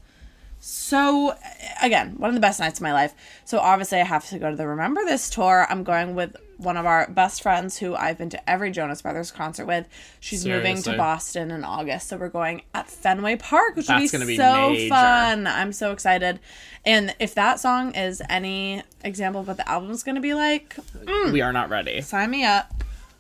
[0.60, 1.36] so
[1.84, 3.14] again, one of the best nights of my life.
[3.46, 5.68] So obviously I have to go to the Remember This tour.
[5.70, 9.32] I'm going with one of our best friends who I've been to every Jonas Brothers
[9.32, 9.88] concert with.
[10.20, 14.20] She's moving to Boston in August, so we're going at Fenway Park, which That's will
[14.22, 14.90] be be so major.
[14.90, 15.48] fun.
[15.48, 16.40] I'm so excited.
[16.86, 20.76] And if that song is any example of what the album's going to be like,
[21.04, 22.02] mm, We are not ready.
[22.02, 22.74] sign me up.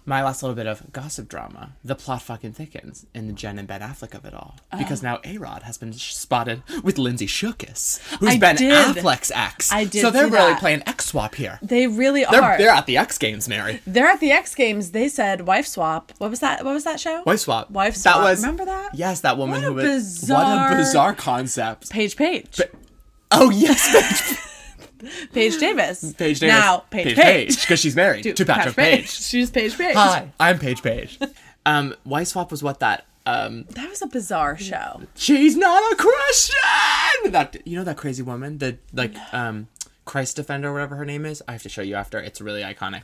[0.09, 1.71] My last little bit of gossip drama.
[1.83, 4.55] The plot fucking thickens in the Jen and Ben Affleck of it all.
[4.71, 4.77] Oh.
[4.77, 8.95] Because now A-Rod has been sh- spotted with Lindsay Shookus, who's I Ben did.
[8.95, 9.69] Affleck's ex.
[9.69, 10.59] I did So they're really that.
[10.61, 11.59] playing X-swap here.
[11.61, 12.57] They really They're, are.
[12.57, 13.81] they're at the X Games, Mary.
[13.85, 14.91] They're at the X Games.
[14.91, 16.13] They said wife swap.
[16.19, 16.63] What was that?
[16.63, 17.21] What was that show?
[17.25, 17.69] Wife swap.
[17.69, 18.15] Wife swap.
[18.15, 18.95] That was Remember that?
[18.95, 21.89] Yes, that woman What who a was what a bizarre concept.
[21.89, 22.61] Page Page.
[23.29, 23.93] Oh yes,
[25.33, 26.13] Paige Davis.
[26.13, 26.55] Paige Davis.
[26.55, 27.61] Now Paige Page.
[27.61, 29.09] because she's married to, Patrick Page.
[29.09, 29.95] She's Paige Page.
[29.95, 31.19] Hi, I'm Paige Page.
[31.65, 35.01] um, Wife swap was what that um That was a bizarre show.
[35.15, 37.31] She's not a Christian.
[37.31, 39.67] That you know that crazy woman, the like um
[40.05, 41.43] Christ defender, whatever her name is.
[41.47, 42.19] I have to show you after.
[42.19, 43.03] It's really iconic.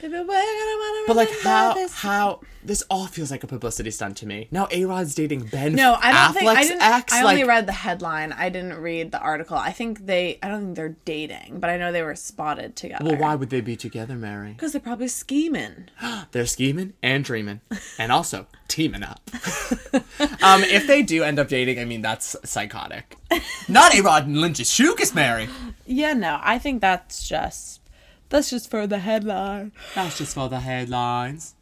[0.00, 1.92] Baby, we're gonna wanna But like how this.
[1.94, 4.46] how this all feels like a publicity stunt to me.
[4.50, 5.74] Now A Rod's dating Ben.
[5.74, 6.82] No, I don't Affleck's think I didn't.
[6.82, 7.12] ex.
[7.12, 8.32] I only like, read the headline.
[8.32, 9.56] I didn't read the article.
[9.56, 10.38] I think they.
[10.42, 13.04] I don't think they're dating, but I know they were spotted together.
[13.04, 14.52] Well, why would they be together, Mary?
[14.52, 15.88] Because they're probably scheming.
[16.32, 17.60] They're scheming and dreaming,
[17.98, 19.20] and also teaming up.
[20.42, 23.16] um, if they do end up dating, I mean that's psychotic.
[23.68, 25.48] Not A Rod and Lindsay Shookus, Mary.
[25.86, 27.80] Yeah, no, I think that's just
[28.28, 29.72] that's just for the headline.
[29.94, 31.54] That's just for the headlines.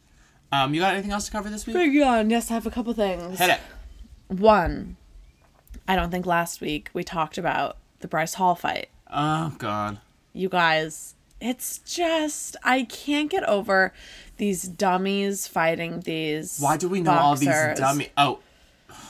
[0.51, 1.75] Um, you got anything else to cover this week?
[1.75, 2.29] Bring on.
[2.29, 3.39] Yes, I have a couple things.
[3.39, 3.59] Hit it.
[4.27, 4.97] One,
[5.87, 8.89] I don't think last week we talked about the Bryce Hall fight.
[9.11, 9.99] Oh God.
[10.33, 13.93] You guys, it's just I can't get over
[14.37, 16.59] these dummies fighting these.
[16.59, 17.79] Why do we know all these boxers.
[17.79, 18.09] dummy?
[18.17, 18.39] Oh,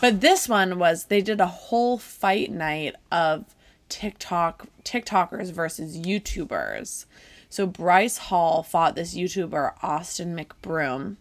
[0.02, 3.46] But this one was they did a whole fight night of
[3.90, 7.06] TikTok TikTokers versus YouTubers.
[7.50, 11.16] So Bryce Hall fought this YouTuber Austin McBroom,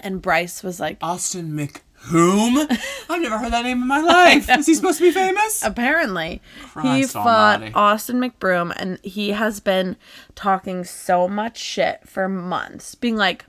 [0.00, 2.66] and Bryce was like, Austin McWhom?
[3.10, 4.48] I've never heard that name in my life.
[4.50, 5.62] Is he supposed to be famous?
[5.64, 7.74] apparently he Christ fought almighty.
[7.74, 9.96] Austin McBroom, and he has been
[10.34, 13.44] talking so much shit for months, being like,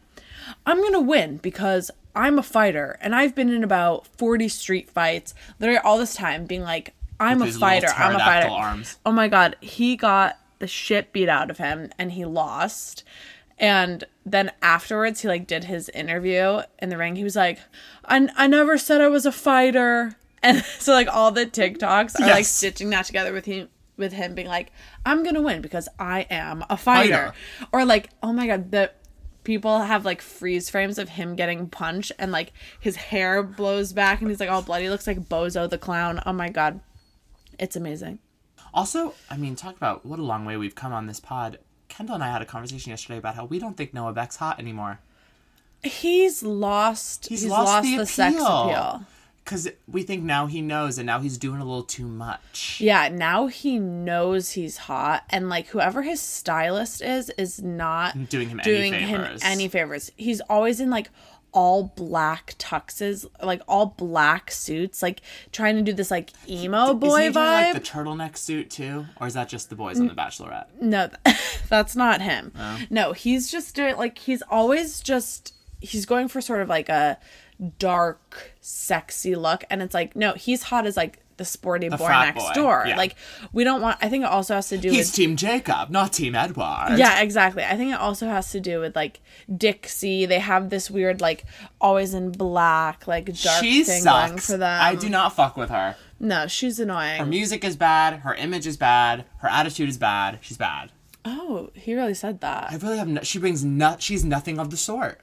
[0.66, 5.36] "I'm gonna win because." I'm a fighter, and I've been in about 40 street fights,
[5.60, 8.50] literally all this time, being like, I'm a With fighter, I'm a fighter.
[8.50, 8.98] arms.
[9.06, 13.04] Oh my god, he got the shit beat out of him and he lost.
[13.58, 17.16] And then afterwards, he like did his interview in the ring.
[17.18, 17.60] He was like,
[18.06, 22.28] "I, I never said I was a fighter." And so like all the TikToks are
[22.28, 24.72] like stitching that together with him with him being like,
[25.06, 27.34] "I'm gonna win because I am a fighter," Fighter.
[27.74, 28.92] or like, "Oh my god, the."
[29.46, 34.22] People have like freeze frames of him getting punched and like his hair blows back
[34.22, 34.90] and he's like all bloody.
[34.90, 36.22] Looks like Bozo the clown.
[36.26, 36.82] Oh my god.
[37.58, 38.20] It's amazing.
[38.74, 41.60] Also, I mean, talk about what a long way we've come on this pod.
[41.88, 44.60] Kendall and I had a conversation yesterday about how we don't think Noah Beck's hot
[44.60, 45.00] anymore.
[45.84, 47.28] He's lost.
[47.28, 49.06] He's, He's, lost, lost, the, the, sex appeal.
[49.44, 52.78] Because we think now he knows, and now he's doing a little too much.
[52.80, 58.50] Yeah, now he knows he's hot, and like whoever his stylist is is not Doing
[58.50, 60.12] him any doing him any favors.
[60.18, 61.10] He's always in like
[61.52, 65.22] all black tuxes, like all black suits, like
[65.52, 67.36] trying to do this like emo Is boy doing, vibe.
[67.36, 70.68] like the turtleneck suit too, or is that just the boys on The Bachelorette?
[70.82, 71.10] No,
[71.70, 72.52] that's not him.
[72.58, 72.80] Oh.
[72.90, 77.18] No, he's just doing like he's always just he's going for sort of like a
[77.78, 82.44] dark, sexy look, and it's like no, he's hot as like the sporty boy next
[82.46, 82.84] boy, door.
[82.88, 82.96] yeah.
[82.96, 83.16] Like
[83.52, 83.98] we don't want.
[84.02, 86.96] I think it also has to do He's with Team Jacob, not Team Edward.
[86.98, 87.64] yeah, exactly.
[87.64, 89.22] I think it also has to do with like
[89.56, 90.28] Dixie.
[90.28, 91.46] They have this weird like
[91.82, 94.46] always in black like dark she thing going sucks.
[94.46, 94.80] for them.
[94.82, 95.96] I do not fuck with her.
[96.20, 97.18] No, she's annoying.
[97.20, 98.20] Her music is bad.
[98.20, 99.26] Her image is bad.
[99.38, 100.40] Her attitude is bad.
[100.42, 100.92] She's bad.
[101.26, 102.72] oh, he really said that.
[102.72, 103.08] I really have.
[103.08, 104.02] No, she brings not.
[104.02, 105.22] She's nothing of the sort.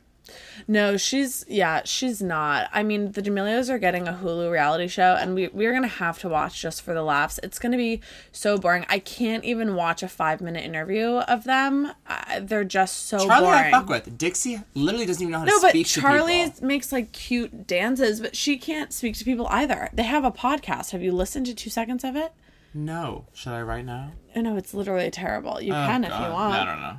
[0.69, 2.69] No, she's yeah, she's not.
[2.73, 6.19] I mean, the D'Amelios are getting a Hulu reality show, and we we're gonna have
[6.21, 7.39] to watch just for the laughs.
[7.43, 8.01] It's gonna be
[8.33, 8.85] so boring.
[8.89, 11.93] I can't even watch a five minute interview of them.
[12.09, 13.65] Uh, they're just so Charlie, boring.
[13.67, 14.19] I fuck with.
[14.19, 16.67] Dixie literally doesn't even know how to no, but speak to Charlie people.
[16.67, 19.91] makes like cute dances, but she can't speak to people either.
[19.93, 20.91] They have a podcast.
[20.91, 22.33] Have you listened to two seconds of it?
[22.75, 24.13] No, should I right now?
[24.35, 25.61] Oh, no, it's literally terrible.
[25.63, 26.55] You Oh, can if you want.
[26.55, 26.97] I don't know.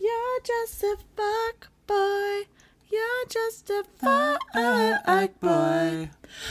[0.00, 2.42] You're just a fuck boy.
[2.90, 6.10] You're just a fuck boy.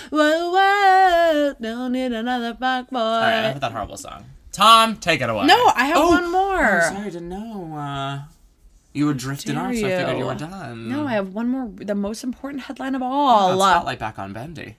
[0.09, 2.99] Whoa, whoa, don't need another fuck boy.
[2.99, 4.25] All right, enough with that horrible song.
[4.51, 5.45] Tom, take it away.
[5.45, 6.81] No, I have Oh, one more.
[6.83, 7.75] Oh, sorry to know.
[7.75, 8.19] Uh,
[8.93, 10.89] You were drifting off, so I figured you were done.
[10.89, 11.69] No, I have one more.
[11.75, 13.57] The most important headline of Oh, all.
[13.59, 14.75] spotlight back on Bendy.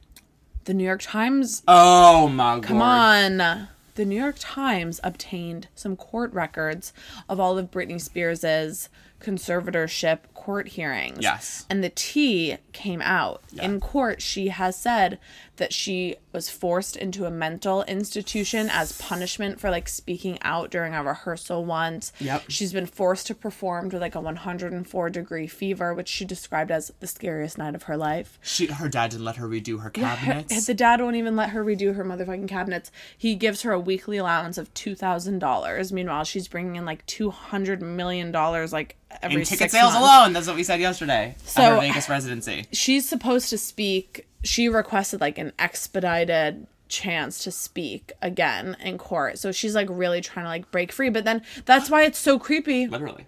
[0.65, 1.63] the New York Times.
[1.67, 2.63] Oh my god!
[2.65, 3.69] Come on.
[3.97, 6.93] The New York Times obtained some court records
[7.29, 8.89] of all of Britney Spears's
[9.21, 11.19] conservatorship court hearings.
[11.23, 11.65] Yes.
[11.71, 13.43] And the tea came out.
[13.61, 15.19] In court, she has said
[15.57, 20.95] that she was forced into a mental institution as punishment for like speaking out during
[20.95, 22.13] a rehearsal once.
[22.19, 22.45] Yep.
[22.49, 26.93] She's been forced to perform with like a 104 degree fever, which she described as
[27.01, 28.39] the scariest night of her life.
[28.43, 30.67] She, her dad didn't let her redo her Her- cabinets.
[30.67, 32.91] the dad won't even let her redo her motherfucking cabinets.
[33.17, 35.93] He gives her a weekly allowance of two thousand dollars.
[35.93, 39.99] Meanwhile, she's bringing in like two hundred million dollars like every in ticket sales months.
[40.09, 40.33] alone.
[40.33, 42.67] That's what we said yesterday at So- her Vegas uh, residency.
[42.73, 44.27] She's supposed to speak.
[44.45, 49.39] She requested like an expedited chance to speak again in court.
[49.39, 51.09] So she's like really trying to like break free.
[51.11, 52.87] But then that's why it's so creepy.
[52.87, 53.27] Literally.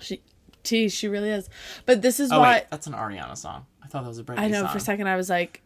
[0.00, 0.20] She,
[0.62, 1.48] T, she really is.
[1.86, 3.64] But this is Oh why wait, that's an Ariana song.
[3.82, 4.72] I thought that was a Britney I know song.
[4.72, 5.62] for a second I was like,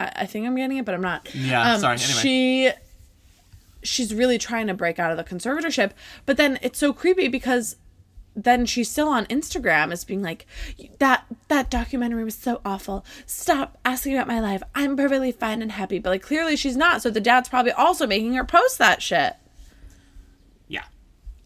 [0.00, 1.32] I, I think I'm getting it, but I'm not.
[1.34, 2.20] Yeah, Um, sorry, anyway.
[2.20, 2.70] She
[3.82, 5.92] she's really trying to break out of the conservatorship,
[6.26, 7.76] but then it's so creepy because
[8.44, 10.46] then she's still on Instagram as being like
[10.98, 13.04] that that documentary was so awful.
[13.26, 14.62] Stop asking about my life.
[14.74, 15.98] I'm perfectly fine and happy.
[15.98, 17.02] But like clearly she's not.
[17.02, 19.34] So the dad's probably also making her post that shit.
[20.68, 20.84] Yeah.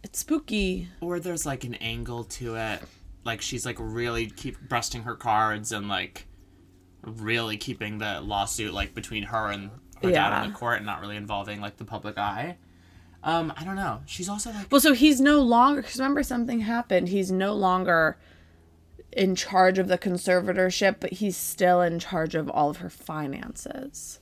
[0.03, 0.89] It's spooky.
[1.01, 2.83] Or there's like an angle to it.
[3.25, 6.27] Like she's like really keep breasting her cards and like
[7.03, 9.71] really keeping the lawsuit like between her and
[10.03, 12.57] her dad in the court and not really involving like the public eye.
[13.25, 14.01] Um, I don't know.
[14.07, 17.09] She's also like Well, so he's no longer because remember something happened.
[17.09, 18.17] He's no longer
[19.13, 24.21] in charge of the conservatorship, but he's still in charge of all of her finances.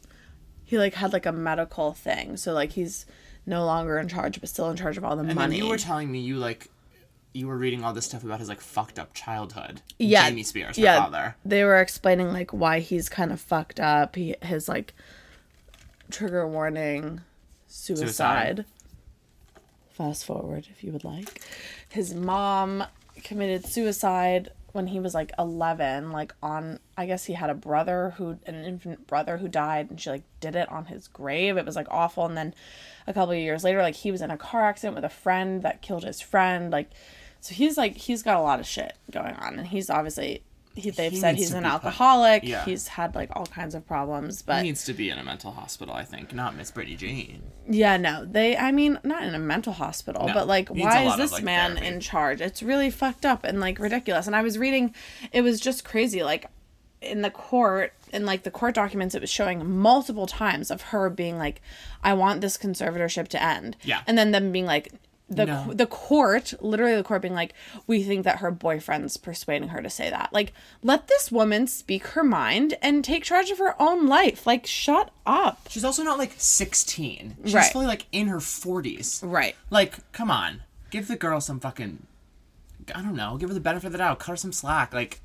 [0.64, 3.06] He like had like a medical thing, so like he's
[3.46, 5.56] no longer in charge, but still in charge of all the and money.
[5.56, 6.68] you were telling me you like
[7.32, 9.80] you were reading all this stuff about his like fucked up childhood.
[9.98, 11.36] yeah, Jamie Spears, her yeah, father.
[11.44, 14.16] They were explaining like why he's kind of fucked up.
[14.16, 14.94] He his like
[16.10, 17.20] trigger warning,
[17.66, 18.06] suicide.
[18.06, 18.64] Suicide.
[20.00, 21.42] Fast forward if you would like.
[21.90, 22.84] His mom
[23.22, 28.14] committed suicide when he was like 11 like on i guess he had a brother
[28.16, 31.58] who an infant brother who died and she like did it on his grave.
[31.58, 32.24] It was like awful.
[32.24, 32.54] And then
[33.06, 35.60] a couple of years later like he was in a car accident with a friend
[35.64, 36.88] that killed his friend like
[37.42, 39.58] so he's like he's got a lot of shit going on.
[39.58, 40.42] And he's obviously
[40.80, 42.64] he, they've He said he's an alcoholic yeah.
[42.64, 45.52] he's had like all kinds of problems but He needs to be in a mental
[45.52, 47.42] hospital, I think, not Miss Britney Jean.
[47.68, 48.56] yeah, no, they.
[48.56, 51.32] I mean, not in a mental hospital, No, but like, why is lot of, this
[51.32, 51.86] like, man therapy.
[51.86, 52.40] in charge?
[52.40, 54.26] It's really fucked up and like ridiculous.
[54.26, 54.94] And I was reading,
[55.32, 56.22] it was just crazy.
[56.22, 56.46] Like
[57.00, 61.08] in the court, in like the court documents, it was showing multiple times of her
[61.08, 61.62] being like,
[62.02, 64.02] "I want this conservatorship to end." Yeah.
[64.06, 64.92] and then them being like.
[65.30, 65.72] The, No.
[65.72, 67.54] the court, literally the court being like,
[67.86, 70.32] we think that her boyfriend's persuading her to say that.
[70.32, 70.52] Like,
[70.82, 74.44] let this woman speak her mind and take charge of her own life.
[74.46, 75.68] Like, shut up.
[75.70, 77.36] She's also not like 16.
[77.44, 77.72] She's Right.
[77.72, 79.20] fully like in her 40s.
[79.22, 79.54] Right.
[79.70, 80.62] Like, come on.
[80.90, 82.06] Give the girl some fucking.
[82.92, 83.36] I don't know.
[83.36, 84.18] Give her the benefit of the doubt.
[84.18, 84.92] Cut her some slack.
[84.92, 85.20] Like,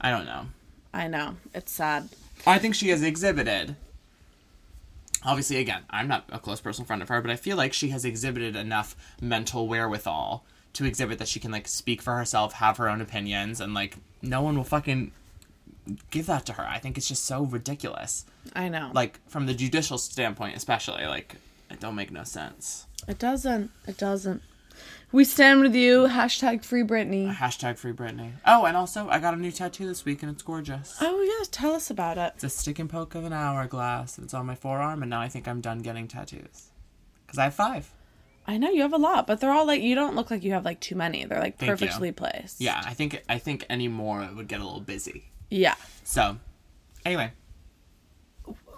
[0.00, 0.46] I don't know.
[0.92, 1.36] I know.
[1.54, 2.08] It's sad.
[2.44, 3.76] I think she has exhibited.
[5.24, 7.88] Obviously, again, I'm not a close personal friend of her, but I feel like she
[7.88, 12.76] has exhibited enough mental wherewithal to exhibit that she can like speak for herself, have
[12.78, 15.12] her own opinions, and like no one will fucking
[16.10, 16.66] give that to her.
[16.66, 18.24] I think it's just so ridiculous.
[18.54, 18.90] I know.
[18.94, 21.36] Like from the judicial standpoint, especially, like
[21.70, 22.86] it don't make no sense.
[23.08, 23.70] It doesn't.
[23.86, 24.42] It doesn't.
[25.12, 26.06] We stand with you.
[26.06, 27.34] Hashtag free Britney.
[27.34, 28.32] Hashtag free Britney.
[28.46, 30.96] Oh, and also I got a new tattoo this week and it's gorgeous.
[31.00, 32.32] Oh yeah, tell us about it.
[32.36, 34.16] It's a stick and poke of an hourglass.
[34.18, 36.70] and It's on my forearm, and now I think I'm done getting tattoos.
[37.26, 37.92] Cause I have five.
[38.46, 40.52] I know you have a lot, but they're all like you don't look like you
[40.52, 41.24] have like too many.
[41.24, 41.86] They're like Thank you.
[41.86, 42.60] perfectly placed.
[42.60, 45.30] Yeah, I think I think any more it would get a little busy.
[45.50, 45.74] Yeah.
[46.04, 46.38] So,
[47.04, 47.32] anyway.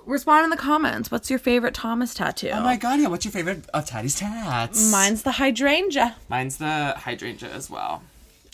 [0.04, 1.10] Respond in the comments.
[1.10, 2.50] What's your favorite Thomas tattoo?
[2.52, 3.08] Oh my god, yeah.
[3.08, 4.90] What's your favorite of Taddy's tats?
[4.90, 6.16] Mine's the hydrangea.
[6.28, 8.02] Mine's the hydrangea as well.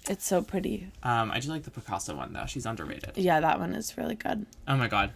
[0.09, 0.89] It's so pretty.
[1.03, 2.47] Um, I do like the Picasso one though.
[2.47, 3.13] She's underrated.
[3.17, 4.47] Yeah, that one is really good.
[4.67, 5.13] Oh my god.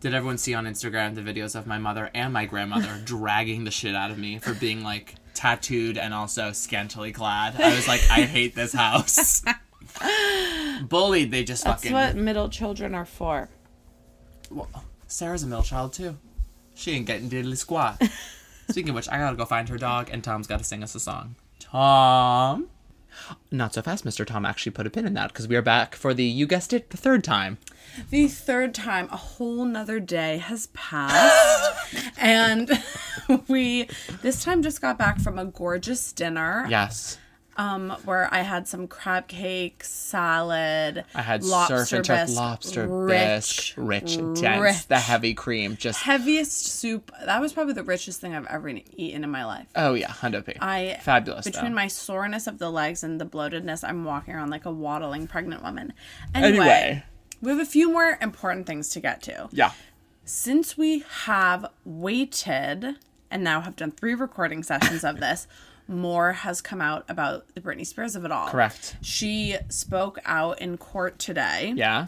[0.00, 3.70] Did everyone see on Instagram the videos of my mother and my grandmother dragging the
[3.70, 7.60] shit out of me for being like tattooed and also scantily clad?
[7.60, 9.42] I was like, I hate this house.
[10.88, 11.92] Bullied, they just fucking.
[11.92, 13.48] That's what middle children are for.
[14.50, 14.68] Well,
[15.06, 16.16] Sarah's a middle child too.
[16.74, 18.02] She ain't getting diddly squat.
[18.70, 21.00] Speaking of which, I gotta go find her dog, and Tom's gotta sing us a
[21.00, 21.36] song.
[21.60, 22.68] Tom.
[23.50, 24.26] Not so fast, Mr.
[24.26, 26.72] Tom actually put a pin in that because we are back for the, you guessed
[26.72, 27.58] it, the third time.
[28.10, 31.94] The third time, a whole nother day has passed.
[32.18, 32.70] and
[33.48, 33.88] we
[34.22, 37.18] this time just got back from a gorgeous dinner Yes.
[37.56, 41.04] Um, where I had some crab cake, salad.
[41.14, 44.86] I had lobster surf and turf bisque, lobster rich, bisque, rich, intense, rich.
[44.88, 47.10] the heavy cream, just heaviest soup.
[47.24, 49.66] That was probably the richest thing I've ever eaten in my life.
[49.76, 50.54] oh yeah, hundo p.
[50.60, 51.44] I fabulous.
[51.44, 51.76] Between though.
[51.76, 55.62] my soreness of the legs and the bloatedness, I'm walking around like a waddling pregnant
[55.62, 55.92] woman.
[56.34, 57.04] Anyway, Anyway.
[57.40, 59.48] we have a few more important things to get to.
[59.52, 59.72] yeah,
[60.24, 62.96] Since we have waited
[63.30, 65.46] and now have done three recording sessions of this,
[65.86, 68.48] more has come out about the Britney Spears of it all.
[68.48, 68.96] correct.
[69.02, 72.06] She spoke out in court today Yeah,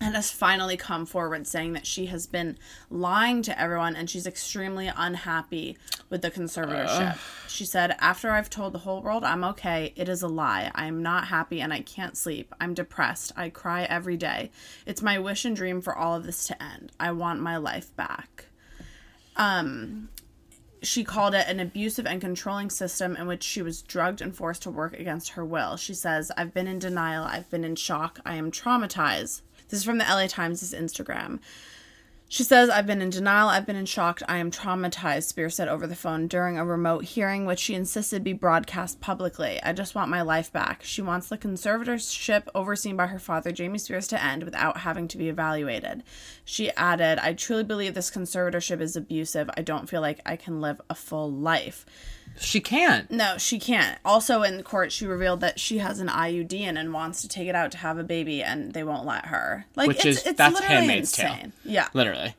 [0.00, 2.58] and has finally come forward saying that she has been
[2.90, 5.76] lying to everyone and she's extremely unhappy
[6.10, 7.18] with the conservatorship.
[7.48, 10.70] She said, After I've told the whole world I'm okay, it is a lie.
[10.74, 12.54] I am not happy and I can't sleep.
[12.60, 13.32] I'm depressed.
[13.36, 14.50] I cry every day.
[14.86, 16.92] It's my wish and dream for all of this to end.
[17.00, 18.46] I want my life back.
[19.36, 20.08] Um,
[20.82, 24.62] she called it an abusive and controlling system in which she was drugged and forced
[24.62, 25.76] to work against her will.
[25.76, 29.42] She says, I've been in denial, I've been in shock, I am traumatized.
[29.68, 31.38] This is from the LA Times' Instagram.
[32.32, 35.68] She says, I've been in denial, I've been in shock, I am traumatized, Spears said
[35.68, 39.60] over the phone during a remote hearing, which she insisted be broadcast publicly.
[39.62, 40.82] I just want my life back.
[40.82, 45.18] She wants the conservatorship overseen by her father, Jamie Spears, to end without having to
[45.18, 46.04] be evaluated.
[46.42, 49.50] She added, I truly believe this conservatorship is abusive.
[49.54, 51.84] I don't feel like I can live a full life.
[52.38, 53.10] She can't.
[53.10, 53.98] No, she can't.
[54.04, 57.48] Also, in court, she revealed that she has an IUD in and wants to take
[57.48, 59.66] it out to have a baby, and they won't let her.
[59.76, 61.32] Like, Which it's, is- it's that's literally Handmaid's Tale.
[61.32, 61.52] insane.
[61.64, 62.34] Yeah, Literally,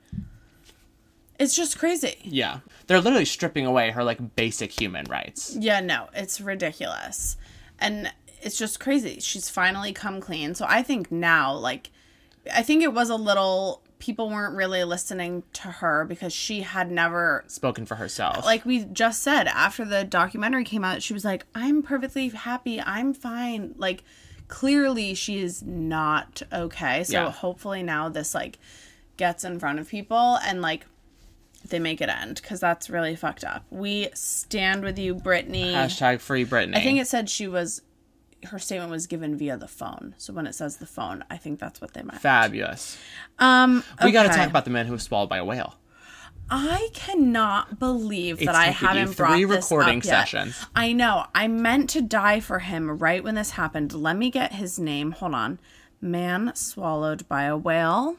[1.40, 2.16] it's just crazy.
[2.24, 2.60] yeah.
[2.88, 5.56] They're literally stripping away her like basic human rights.
[5.58, 7.38] Yeah, no, it's ridiculous.
[7.80, 9.20] And it's just crazy.
[9.22, 10.54] She's finally come clean.
[10.56, 11.92] So I think now, like,
[12.54, 16.92] I think it was a little, people weren't really listening to her because she had
[16.92, 18.44] never, Spoken for herself.
[18.44, 22.82] like we just said, after the documentary came out, she was like, I'm perfectly happy.
[22.82, 23.74] I'm fine.
[23.78, 24.04] Like,
[24.50, 27.06] clearly she is not okay.
[27.06, 27.32] So Yeah.
[27.32, 28.60] hopefully now this, like,
[29.16, 30.86] gets in front of people and, like,
[31.70, 33.64] they make it end because that's really fucked up.
[33.70, 35.72] We stand with you, Britney.
[35.72, 36.76] hashtag free Britney.
[36.76, 37.82] I think it said she was
[38.46, 40.16] her statement was given via the phone.
[40.18, 42.22] So when it says the phone, I think that's what they meant.
[42.22, 42.98] fabulous.
[43.40, 45.76] Um We got to talk about the man who was swallowed by a whale.
[46.50, 50.10] I cannot believe that It's I haven't brought three this recording up yet.
[50.12, 50.66] sessions.
[50.76, 51.26] I know.
[51.34, 53.94] I meant to die for him right when this happened.
[53.94, 55.12] Let me get his name.
[55.14, 55.60] Hold on.
[56.02, 58.18] Man swallowed by a whale.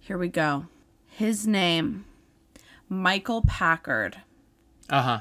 [0.00, 0.66] Here we go.
[1.08, 2.04] His name,
[2.88, 4.18] Michael Packard.
[4.90, 5.20] Uh huh.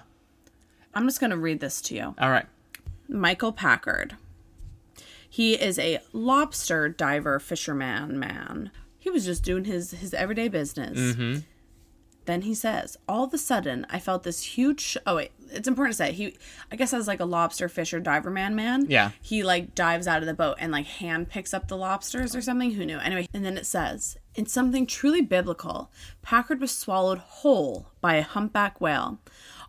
[0.94, 2.16] I'm just going to read this to you.
[2.20, 2.46] All right.
[3.08, 4.18] Michael Packard.
[5.30, 8.72] He is a lobster diver fisherman man.
[8.98, 10.98] He was just doing his his everyday business.
[10.98, 11.40] Mm-hmm.
[12.26, 14.82] Then he says, all of a sudden, I felt this huge.
[14.82, 16.36] Sh- oh wait, it's important to say he.
[16.72, 18.86] I guess as like a lobster fisher diver man man.
[18.90, 19.12] Yeah.
[19.22, 22.42] He like dives out of the boat and like hand picks up the lobsters or
[22.42, 22.72] something.
[22.72, 22.98] Who knew?
[22.98, 25.92] Anyway, and then it says, in something truly biblical,
[26.24, 29.20] Packard was swallowed whole by a humpback whale.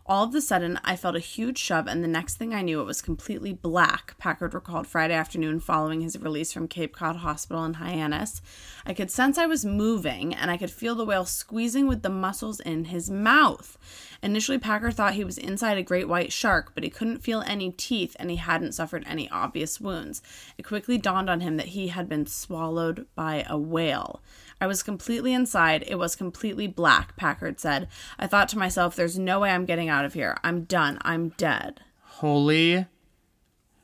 [0.09, 2.79] All of a sudden, I felt a huge shove, and the next thing I knew,
[2.79, 4.17] it was completely black.
[4.17, 8.41] Packard recalled Friday afternoon following his release from Cape Cod Hospital in Hyannis.
[8.85, 12.09] I could sense I was moving, and I could feel the whale squeezing with the
[12.09, 13.77] muscles in his mouth.
[14.23, 17.71] Initially, Packard thought he was inside a great white shark, but he couldn't feel any
[17.71, 20.21] teeth, and he hadn't suffered any obvious wounds.
[20.57, 24.21] It quickly dawned on him that he had been swallowed by a whale.
[24.59, 25.83] I was completely inside.
[25.87, 27.87] It was completely black, Packard said.
[28.17, 30.37] I thought to myself, there's no way I'm getting out of here.
[30.43, 30.97] I'm done.
[31.01, 31.81] I'm dead.
[32.01, 32.87] Holy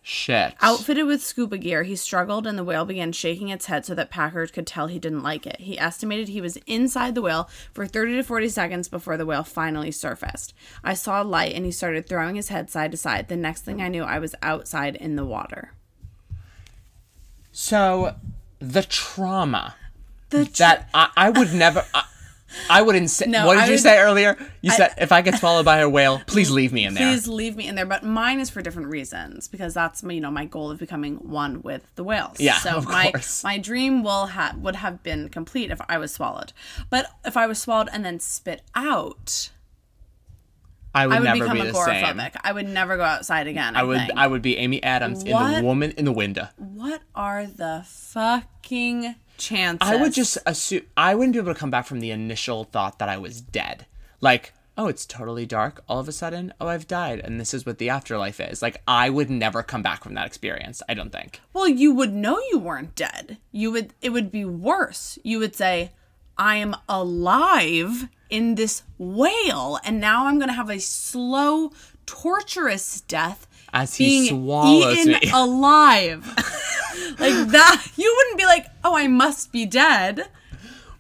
[0.02, 0.56] shit.
[0.62, 4.10] Outfitted with scuba gear, he struggled and the whale began shaking its head so that
[4.10, 5.62] Packard could tell he didn't like it.
[5.62, 9.44] He estimated he was inside the whale for 30 to 40 seconds before the whale
[9.44, 10.54] finally surfaced.
[10.84, 13.30] I saw light and he started throwing his head side to side.
[13.30, 15.72] The next thing I knew, I was outside in the water.
[17.52, 18.16] So,
[18.60, 19.76] the trauma
[20.34, 21.86] The tr- that I, I would never.
[21.94, 22.04] I,
[22.70, 23.30] I would insist.
[23.32, 24.38] No, what did I you would- say earlier?
[24.62, 27.10] You said if I get swallowed by a whale, please leave me in there.
[27.10, 27.86] Please leave me in there.
[27.88, 31.16] But mine is for different reasons because that's my, you know my goal of becoming
[31.16, 32.40] one with the whales.
[32.40, 33.44] Yeah, So of my course.
[33.44, 36.54] my dream will have would have been complete if I was swallowed.
[36.92, 39.50] But if I was swallowed and then spit out,
[40.96, 42.34] I would, I would never become be the agoraphobic.
[42.34, 42.42] same.
[42.44, 43.76] I would never go outside again.
[43.76, 43.98] I, I would.
[43.98, 44.12] think.
[44.16, 46.50] I would be Amy Adams in the Woman in the Window.
[46.58, 49.90] what are the fucking chances?
[49.90, 53.00] I would just assume I wouldn't be able to come back from the initial thought
[53.00, 53.86] that I was dead.
[54.22, 55.84] Like, oh, it's totally dark.
[55.88, 58.62] All of a sudden, oh, I've died, and this is what the afterlife is.
[58.62, 60.82] Like, I would never come back from that experience.
[60.88, 61.42] I don't think.
[61.54, 63.38] Well, you would know you weren't dead.
[63.52, 65.20] You would it would be worse.
[65.24, 65.92] You would say,
[66.38, 71.72] I am alive in this whale, and now I'm gonna have a slow,
[72.06, 75.32] torturous death As he being swallows eaten me.
[75.34, 76.26] alive.
[77.20, 80.30] like that, you wouldn't be like, "Oh, I must be dead."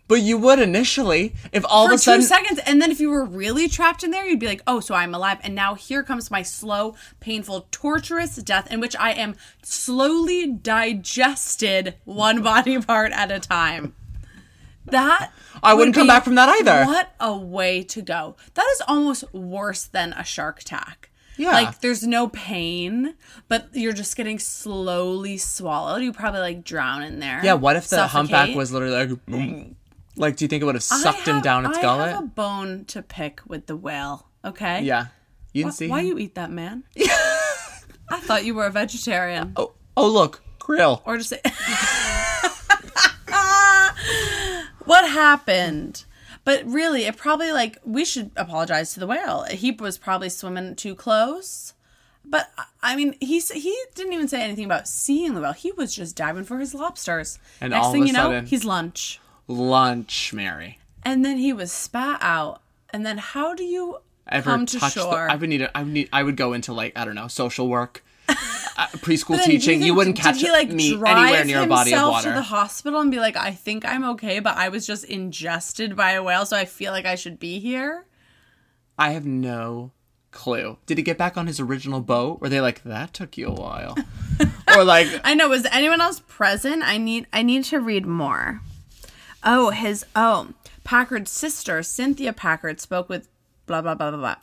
[0.07, 2.59] But you would initially, if all for of a sudden two seconds.
[2.65, 5.15] And then if you were really trapped in there, you'd be like, oh, so I'm
[5.15, 5.39] alive.
[5.43, 11.95] And now here comes my slow, painful, torturous death in which I am slowly digested
[12.03, 13.95] one body part at a time.
[14.85, 15.31] That
[15.63, 16.85] I wouldn't would come be- back from that either.
[16.85, 18.35] What a way to go.
[18.55, 21.09] That is almost worse than a shark attack.
[21.37, 21.51] Yeah.
[21.51, 23.15] Like there's no pain,
[23.47, 26.03] but you're just getting slowly swallowed.
[26.03, 27.41] You probably like drown in there.
[27.43, 29.75] Yeah, what if the humpback was literally like, "Mm."
[30.15, 32.09] like, do you think it would have I sucked him down its I gullet?
[32.11, 34.27] have a bone to pick with the whale.
[34.45, 34.83] Okay.
[34.83, 35.07] Yeah.
[35.53, 36.05] You didn't Wh- see Why him?
[36.07, 36.83] you eat that man?
[38.09, 39.53] I thought you were a vegetarian.
[39.55, 41.01] Oh, oh, look, krill.
[41.05, 41.41] Or just say
[44.85, 46.03] What happened?
[46.45, 49.45] But really, it probably like we should apologize to the whale.
[49.49, 51.73] He was probably swimming too close.
[52.25, 52.49] But
[52.81, 55.53] I mean, he he didn't even say anything about seeing the whale.
[55.53, 57.39] He was just diving for his lobsters.
[57.61, 59.19] And Next all of thing a you know, sudden- he's lunch.
[59.47, 60.79] Lunch, Mary.
[61.03, 62.61] And then he was spat out.
[62.91, 63.97] And then how do you
[64.27, 65.29] Ever come to touched the, shore?
[65.29, 65.61] I would need.
[65.63, 66.09] A, I would need.
[66.13, 68.03] I would go into like I don't know social work,
[68.77, 69.79] uh, preschool teaching.
[69.79, 72.29] You, think- wouldn't catch he, like, me anywhere near a body of himself water.
[72.29, 75.95] to the hospital and be like, I think I'm okay, but I was just ingested
[75.95, 78.05] by a whale, so I feel like I should be here.
[78.97, 79.91] I have no
[80.31, 80.77] clue.
[80.85, 82.41] Did he get back on his original boat?
[82.41, 83.97] Were they like that took you a while,
[84.75, 85.49] or like I know.
[85.49, 86.83] Was anyone else present?
[86.83, 87.27] I need.
[87.31, 88.61] I need to read more.
[89.43, 90.05] Oh, his.
[90.15, 90.49] Oh,
[90.83, 93.29] Packard's sister, Cynthia Packard, spoke with.
[93.65, 94.35] Blah blah blah blah blah.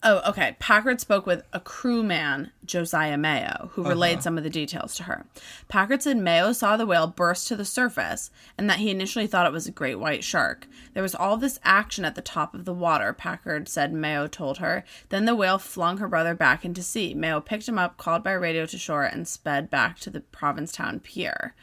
[0.00, 0.54] Oh, okay.
[0.60, 3.90] Packard spoke with a crewman, Josiah Mayo, who uh-huh.
[3.90, 5.26] relayed some of the details to her.
[5.66, 9.46] Packard said Mayo saw the whale burst to the surface and that he initially thought
[9.46, 10.68] it was a great white shark.
[10.94, 14.58] There was all this action at the top of the water, Packard said Mayo told
[14.58, 14.84] her.
[15.08, 17.12] Then the whale flung her brother back into sea.
[17.12, 21.00] Mayo picked him up, called by radio to shore, and sped back to the Provincetown
[21.00, 21.56] pier.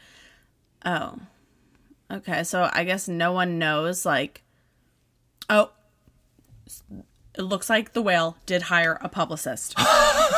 [0.84, 1.20] Oh.
[2.10, 4.42] Okay, so I guess no one knows, like.
[5.48, 5.70] Oh,
[7.36, 9.76] it looks like the whale did hire a publicist.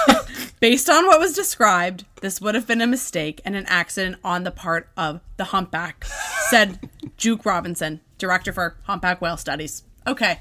[0.60, 4.42] Based on what was described, this would have been a mistake and an accident on
[4.44, 6.04] the part of the humpback,
[6.50, 9.84] said Jooke Robinson, director for humpback whale studies.
[10.06, 10.40] Okay.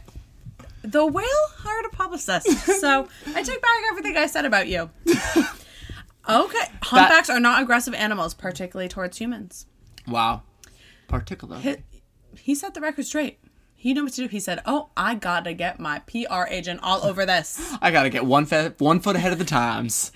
[0.81, 1.25] The whale
[1.57, 2.47] hired a publicist.
[2.79, 4.89] So I take back everything I said about you.
[6.29, 6.63] Okay.
[6.81, 9.65] Humpbacks are not aggressive animals, particularly towards humans.
[10.07, 10.41] wow,
[11.07, 11.57] particular.
[11.59, 11.75] He,
[12.35, 13.39] he set the record straight.
[13.79, 14.27] He knew what to do.
[14.27, 18.25] He said, "Oh, I gotta get my PR agent all over this." I gotta get
[18.25, 20.11] one fe- one foot ahead of the times.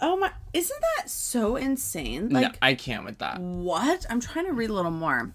[0.00, 0.32] Oh my!
[0.52, 2.28] Isn't that so insane?
[2.30, 3.38] no, Like I can't with that.
[3.38, 4.04] what?
[4.10, 5.32] I'm trying to read a little more.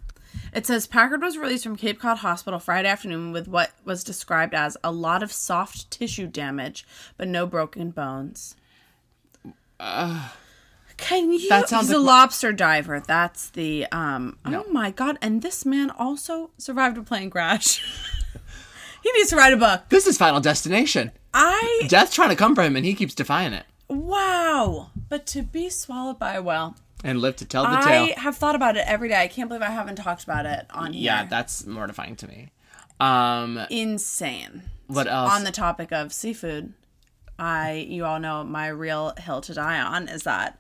[0.53, 4.53] It says Packard was released from Cape Cod Hospital Friday afternoon with what was described
[4.53, 6.85] as a lot of soft tissue damage,
[7.15, 8.55] but no broken bones.
[10.97, 11.47] Can you?
[11.49, 12.99] That sounds He's a like- lobster diver.
[12.99, 14.37] That's the um.
[14.45, 15.17] Oh my god!
[15.21, 17.81] And this man also survived a plane crash.
[19.03, 19.83] he needs to write a book.
[19.89, 21.11] This is Final Destination.
[21.33, 24.91] I Death's trying to come for him, and he keeps defying it wow.
[25.09, 28.13] But to be swallowed by a whale, and live to tell the I tale.
[28.15, 29.21] I have thought about it every day.
[29.21, 31.03] I can't believe I haven't talked about it on here.
[31.05, 32.49] Yeah, that's mortifying to me.
[32.99, 34.63] Um, insane.
[34.87, 35.31] what else?
[35.31, 36.73] On the topic of seafood,
[37.37, 40.59] I you all know my real hill to die on is that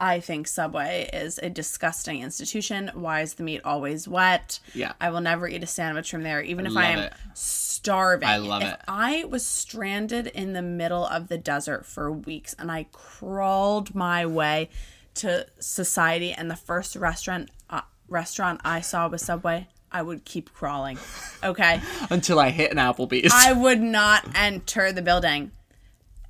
[0.00, 2.90] I think Subway is a disgusting institution.
[2.94, 4.58] Why is the meat always wet?
[4.74, 4.94] Yeah.
[4.98, 7.12] I will never eat a sandwich from there, even if love I am it.
[7.34, 8.26] starving.
[8.28, 8.80] I love if it.
[8.88, 14.24] I was stranded in the middle of the desert for weeks and I crawled my
[14.24, 14.70] way
[15.16, 20.52] to society and the first restaurant uh, restaurant I saw was Subway, I would keep
[20.52, 20.98] crawling.
[21.44, 21.80] Okay?
[22.10, 23.32] Until I hit an Applebee's.
[23.34, 25.50] I would not enter the building.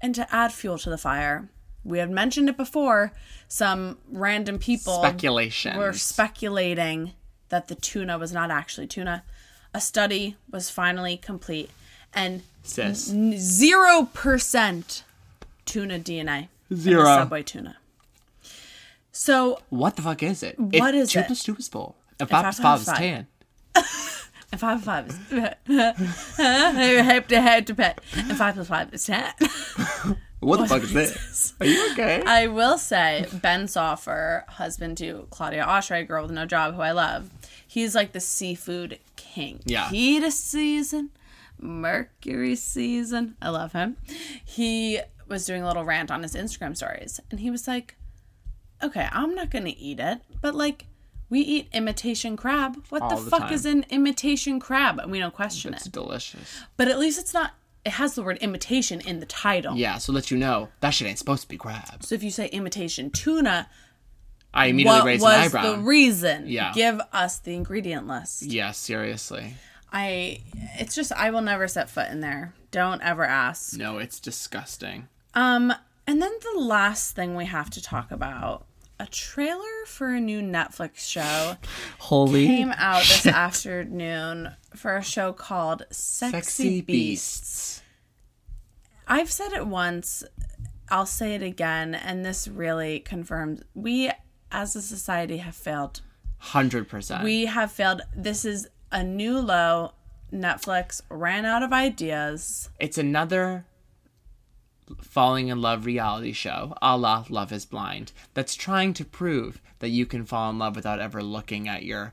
[0.01, 1.49] And to add fuel to the fire,
[1.85, 3.13] we had mentioned it before.
[3.49, 5.77] Some random people Speculations.
[5.77, 7.13] were speculating
[7.49, 9.25] that the tuna was not actually tuna.
[9.75, 11.71] A study was finally complete,
[12.15, 13.07] and Sis.
[13.07, 15.05] zero percent
[15.65, 16.49] tuna DNA.
[16.71, 17.05] in the Zero.
[17.05, 17.77] Subway tuna.
[19.13, 20.59] So What the fuck is it?
[20.59, 21.27] What if is two it?
[21.27, 21.95] plus two is four.
[22.21, 22.99] And five five plus five is five.
[22.99, 23.27] ten.
[24.53, 25.17] and five plus
[26.37, 29.33] five is head to head to pet, and five plus five is ten.
[30.41, 31.55] What the fuck is this?
[31.61, 32.23] Are you okay?
[32.25, 36.93] I will say Ben Soffer, husband to Claudia Oshry, girl with no job, who I
[36.93, 37.31] love.
[37.67, 39.61] He's like the seafood king.
[39.65, 39.91] Yeah.
[39.91, 41.11] Heat season,
[41.59, 43.37] Mercury season.
[43.43, 43.97] I love him.
[44.45, 47.97] He was doing a little rant on his Instagram stories, and he was like,
[48.83, 50.87] "Okay, I'm not gonna eat it, but like."
[51.29, 52.85] We eat imitation crab.
[52.89, 53.53] What the the fuck time.
[53.53, 54.99] is an imitation crab?
[54.99, 55.87] And we don't question it's it.
[55.87, 56.61] It's delicious.
[56.77, 57.53] But at least it's not
[57.85, 59.77] it has the word imitation in the title.
[59.77, 62.09] Yeah, so let you know that shit ain't supposed to be crabs.
[62.09, 63.69] So if you say imitation tuna,
[64.53, 65.73] I immediately what raised was an eyebrow.
[65.73, 66.45] the reason?
[66.47, 66.73] Yeah.
[66.75, 68.43] Give us the ingredient list.
[68.43, 69.55] yeah, seriously.
[69.93, 70.41] I
[70.79, 72.53] it's just I will never set foot in there.
[72.71, 73.77] Don't ever ask.
[73.77, 75.09] No, it's disgusting.
[75.35, 75.73] Um
[76.07, 78.67] and then the last thing we have to talk about
[79.01, 81.57] a trailer for a new Netflix show
[81.99, 87.41] Holy came out this afternoon for a show called Sexy, sexy Beasts.
[87.41, 87.83] beasts.
[89.09, 90.23] I've said it once,
[90.91, 94.11] I'll say it again, and this really confirms we
[94.53, 96.03] as a society have failed.
[96.39, 97.25] Hundred percent.
[97.25, 98.03] We have failed.
[98.15, 99.93] This is a new low.
[100.33, 102.69] Netflix ran out of ideas.
[102.79, 103.65] It's another
[105.01, 109.89] falling in love reality show, a la Love is Blind, that's trying to prove that
[109.89, 112.13] you can fall in love without ever looking at your,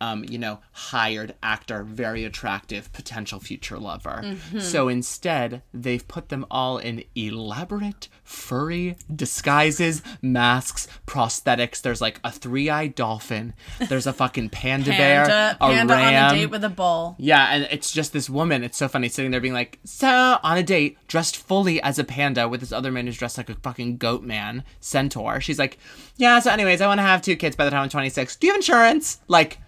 [0.00, 4.36] um, you know, hired actor, very attractive potential future lover.
[4.58, 11.80] So instead, they've put them all in elaborate, furry disguises, masks, prosthetics.
[11.80, 13.54] There's like a three eyed dolphin,
[13.88, 16.24] there's a fucking panda, bear, Panda, a panda ram.
[16.24, 17.16] on a date with a bull.
[17.18, 18.62] Yeah, and it's just this woman.
[18.64, 22.04] It's so funny sitting there being like, so on a date, dressed fully as a
[22.04, 25.40] panda with this other man who's dressed like a fucking goat man, centaur.
[25.40, 25.78] She's like,
[26.16, 28.36] yeah, so anyways, I want to have two kids by the time I'm 26.
[28.36, 29.20] Do you have insurance?
[29.28, 29.58] Like,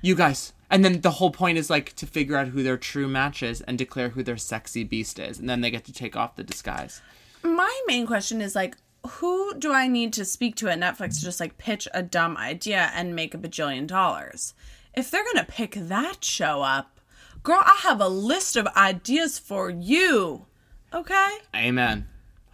[0.00, 0.52] you guys.
[0.70, 3.62] And then the whole point is like to figure out who their true match is
[3.62, 5.38] and declare who their sexy beast is.
[5.38, 7.00] And then they get to take off the disguise.
[7.42, 8.76] My main question is like,
[9.06, 12.36] who do I need to speak to at Netflix to just like pitch a dumb
[12.36, 14.52] idea and make a bajillion dollars?
[14.94, 17.00] If they're gonna pick that show up,
[17.42, 20.46] girl, I have a list of ideas for you.
[20.92, 21.38] Okay?
[21.54, 22.08] Amen.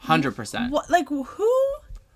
[0.04, 0.70] 100%.
[0.70, 1.26] What like who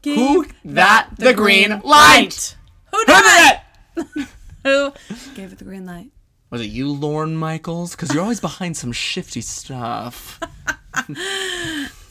[0.02, 2.56] gave Who that the green light?
[2.92, 4.28] Who Who did did it?
[4.68, 4.92] Who
[5.34, 6.10] gave it the green light?
[6.50, 7.92] Was it you, Lorne Michaels?
[7.94, 10.40] Because you're always behind some shifty stuff.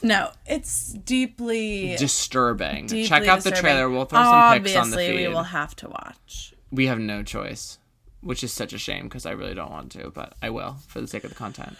[0.02, 2.86] No, it's deeply disturbing.
[2.86, 3.90] deeply Check out the trailer.
[3.90, 5.28] We'll throw some pics on the Obviously, feed.
[5.28, 6.54] we will have to watch.
[6.70, 7.78] We have no choice,
[8.20, 11.00] which is such a shame because I really don't want to, but I will for
[11.00, 11.76] the sake of the content.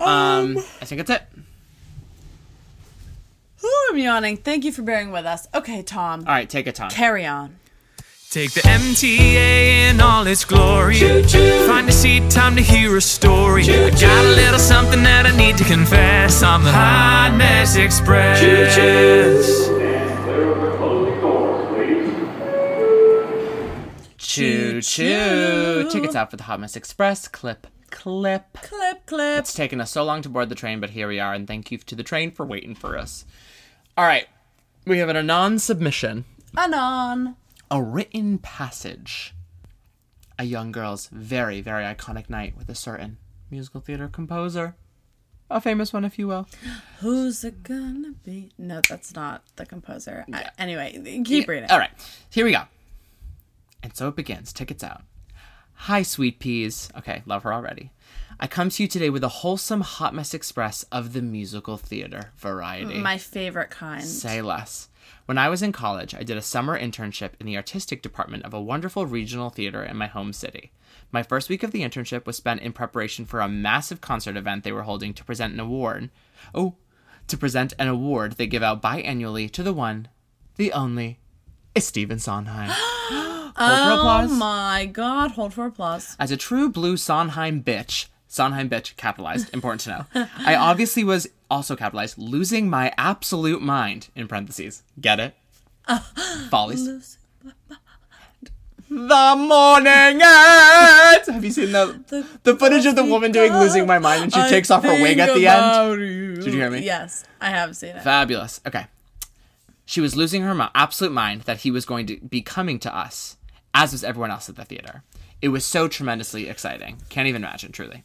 [0.00, 1.38] Um, I think that's it.
[3.64, 4.38] Ooh, I'm yawning.
[4.38, 5.46] Thank you for bearing with us.
[5.54, 6.90] Okay, Tom, All right, take it, Tom.
[6.90, 7.56] carry on.
[8.30, 10.96] Take the MTA in all its glory.
[10.96, 11.66] Choo-choo.
[11.66, 13.62] Find a seat, time to hear a story.
[13.62, 16.42] I got a little something that I need to confess.
[16.42, 18.38] I'm the Hot Mess Express.
[24.18, 25.88] Choo choo.
[25.90, 27.28] Tickets out for the Hot Mess Express.
[27.28, 28.58] Clip, clip.
[28.60, 29.38] Clip, clip.
[29.38, 31.72] It's taken us so long to board the train, but here we are, and thank
[31.72, 33.24] you to the train for waiting for us.
[33.96, 34.26] All right,
[34.86, 36.26] we have an Anon submission.
[36.58, 37.36] Anon.
[37.70, 39.34] A written passage.
[40.38, 43.18] A young girl's very, very iconic night with a certain
[43.50, 44.76] musical theater composer.
[45.50, 46.46] A famous one, if you will.
[47.00, 48.52] Who's it gonna be?
[48.58, 50.24] No, that's not the composer.
[50.32, 50.92] I- anyway,
[51.24, 51.70] keep reading.
[51.70, 51.90] All right,
[52.30, 52.62] here we go.
[53.82, 54.52] And so it begins.
[54.52, 55.02] Tickets out.
[55.82, 56.90] Hi, sweet peas.
[56.96, 57.92] Okay, love her already.
[58.40, 62.32] I come to you today with a wholesome hot mess express of the musical theater
[62.36, 62.98] variety.
[62.98, 64.04] My favorite kind.
[64.04, 64.88] Say less.
[65.28, 68.54] When I was in college, I did a summer internship in the artistic department of
[68.54, 70.72] a wonderful regional theater in my home city.
[71.12, 74.64] My first week of the internship was spent in preparation for a massive concert event
[74.64, 76.08] they were holding to present an award.
[76.54, 76.76] Oh,
[77.26, 80.08] to present an award they give out biannually to the one,
[80.56, 81.18] the only,
[81.74, 82.70] is Stephen Sondheim.
[82.72, 84.30] Hold for Oh applause.
[84.32, 86.16] my god, hold for applause.
[86.18, 90.26] As a true blue Sondheim bitch, Sondheim bitch capitalized, important to know.
[90.38, 94.82] I obviously was also capitalized, losing my absolute mind in parentheses.
[95.00, 95.34] Get it?
[96.50, 97.18] Follies.
[98.90, 101.26] The morning at.
[101.26, 104.40] Have you seen the the footage of the woman doing losing my mind and she
[104.40, 106.00] I takes off her wig at the end?
[106.00, 106.36] you.
[106.36, 106.80] Did you hear me?
[106.80, 108.02] Yes, I have seen it.
[108.02, 108.60] Fabulous.
[108.66, 108.86] Okay.
[109.84, 113.36] She was losing her absolute mind that he was going to be coming to us,
[113.74, 115.02] as was everyone else at the theater.
[115.40, 116.98] It was so tremendously exciting.
[117.08, 118.04] Can't even imagine, truly.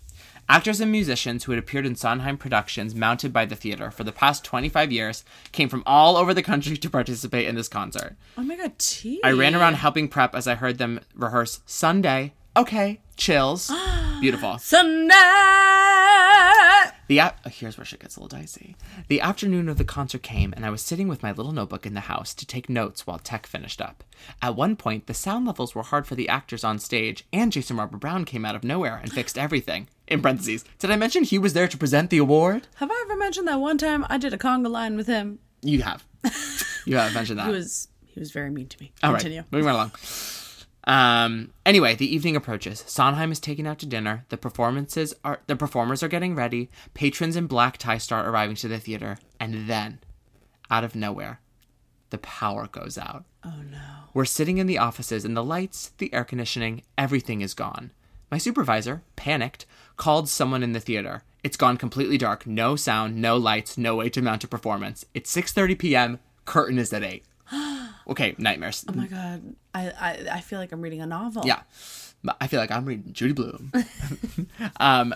[0.53, 4.11] Actors and musicians who had appeared in Sondheim productions mounted by the theater for the
[4.11, 8.15] past 25 years came from all over the country to participate in this concert.
[8.37, 9.19] oh my god, tea.
[9.23, 12.33] I ran around helping prep as I heard them rehearse Sunday.
[12.55, 13.71] Okay, chills.
[14.21, 14.59] Beautiful.
[14.59, 15.15] Sunday.
[17.07, 18.75] The ap- oh, here's where shit gets a little dicey.
[19.07, 21.95] The afternoon of the concert came, and I was sitting with my little notebook in
[21.95, 24.03] the house to take notes while tech finished up.
[24.41, 27.77] At one point, the sound levels were hard for the actors on stage, and Jason
[27.77, 29.89] Robert Brown came out of nowhere and fixed everything.
[30.13, 32.67] In parentheses, did I mention he was there to present the award?
[32.75, 35.39] Have I ever mentioned that one time I did a conga line with him?
[35.63, 36.05] You have.
[36.85, 37.47] You have mentioned that.
[37.47, 38.91] He was he was very mean to me.
[39.01, 39.43] All right, Continue.
[39.51, 39.91] moving right along.
[40.85, 41.51] Um.
[41.65, 42.83] Anyway, the evening approaches.
[42.85, 44.25] Sondheim is taken out to dinner.
[44.29, 46.69] The performances are the performers are getting ready.
[46.93, 49.99] Patrons in black tie start arriving to the theater, and then,
[50.69, 51.39] out of nowhere,
[52.11, 53.25] the power goes out.
[53.43, 53.79] Oh no.
[54.13, 57.91] We're sitting in the offices, and the lights, the air conditioning, everything is gone.
[58.29, 59.65] My supervisor, panicked,
[59.97, 61.23] called someone in the theater.
[61.43, 62.47] It's gone completely dark.
[62.47, 65.05] No sound, no lights, no way to mount a performance.
[65.13, 66.19] It's 6:30 p.m.
[66.45, 67.23] Curtain is at 8.
[68.05, 68.83] Okay, nightmares.
[68.89, 69.55] Oh my god.
[69.73, 71.43] I, I I feel like I'm reading a novel.
[71.45, 71.61] Yeah.
[72.41, 73.71] I feel like I'm reading Judy Blume.
[74.81, 75.13] um,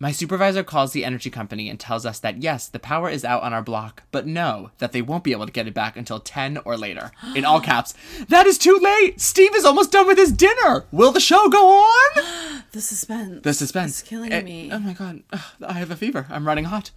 [0.00, 3.42] my supervisor calls the energy company and tells us that yes, the power is out
[3.42, 6.18] on our block, but no, that they won't be able to get it back until
[6.18, 7.12] 10 or later.
[7.36, 7.94] In all caps,
[8.28, 9.20] that is too late!
[9.20, 10.86] Steve is almost done with his dinner!
[10.90, 12.24] Will the show go on?
[12.72, 13.42] The suspense.
[13.42, 14.00] The suspense.
[14.00, 14.70] It's killing Eh, me.
[14.72, 15.22] Oh my god,
[15.66, 16.26] I have a fever.
[16.30, 16.92] I'm running hot.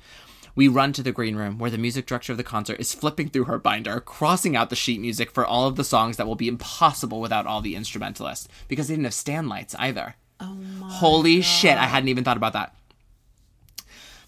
[0.56, 3.30] We run to the green room where the music director of the concert is flipping
[3.30, 6.36] through her binder, crossing out the sheet music for all of the songs that will
[6.36, 10.14] be impossible without all the instrumentalists because they didn't have stand lights either.
[10.40, 12.76] oh my Holy shit, I hadn't even thought about that.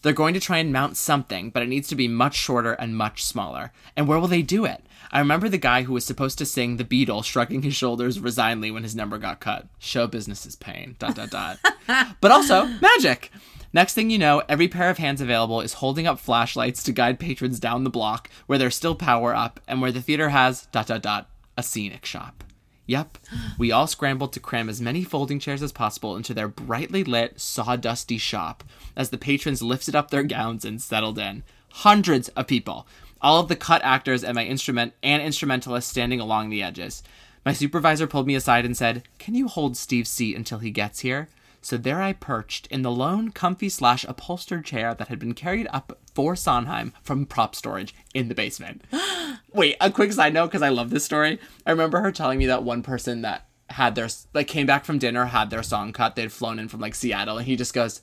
[0.05, 2.95] They're going to try and mount something, but it needs to be much shorter and
[2.95, 3.71] much smaller.
[3.97, 4.83] And where will they do it?
[5.11, 8.69] I remember the guy who was supposed to sing The Beatles shrugging his shoulders resignedly
[8.69, 9.65] when his number got cut.
[9.79, 10.95] Show business is pain.
[10.99, 11.57] Dot dot dot.
[12.21, 13.31] but also magic.
[13.73, 17.19] Next thing you know, every pair of hands available is holding up flashlights to guide
[17.19, 20.85] patrons down the block where there's still power up and where the theater has dot
[20.85, 22.43] dot dot a scenic shop.
[22.87, 23.17] Yep.
[23.57, 27.37] We all scrambled to cram as many folding chairs as possible into their brightly lit,
[27.37, 28.63] sawdusty shop
[28.95, 31.43] as the patrons lifted up their gowns and settled in.
[31.69, 32.87] Hundreds of people.
[33.21, 37.01] All of the cut actors and my instrument and instrumentalists standing along the edges.
[37.43, 40.99] My supervisor pulled me aside and said, Can you hold Steve's seat until he gets
[40.99, 41.29] here?
[41.61, 45.67] So there I perched in the lone, comfy slash upholstered chair that had been carried
[45.71, 48.81] up for Sondheim from prop storage in the basement.
[49.53, 51.39] Wait, a quick side note because I love this story.
[51.65, 54.97] I remember her telling me that one person that had their like came back from
[54.97, 56.15] dinner had their song cut.
[56.15, 58.01] They'd flown in from like Seattle, and he just goes,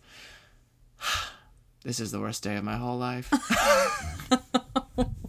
[1.84, 3.32] "This is the worst day of my whole life."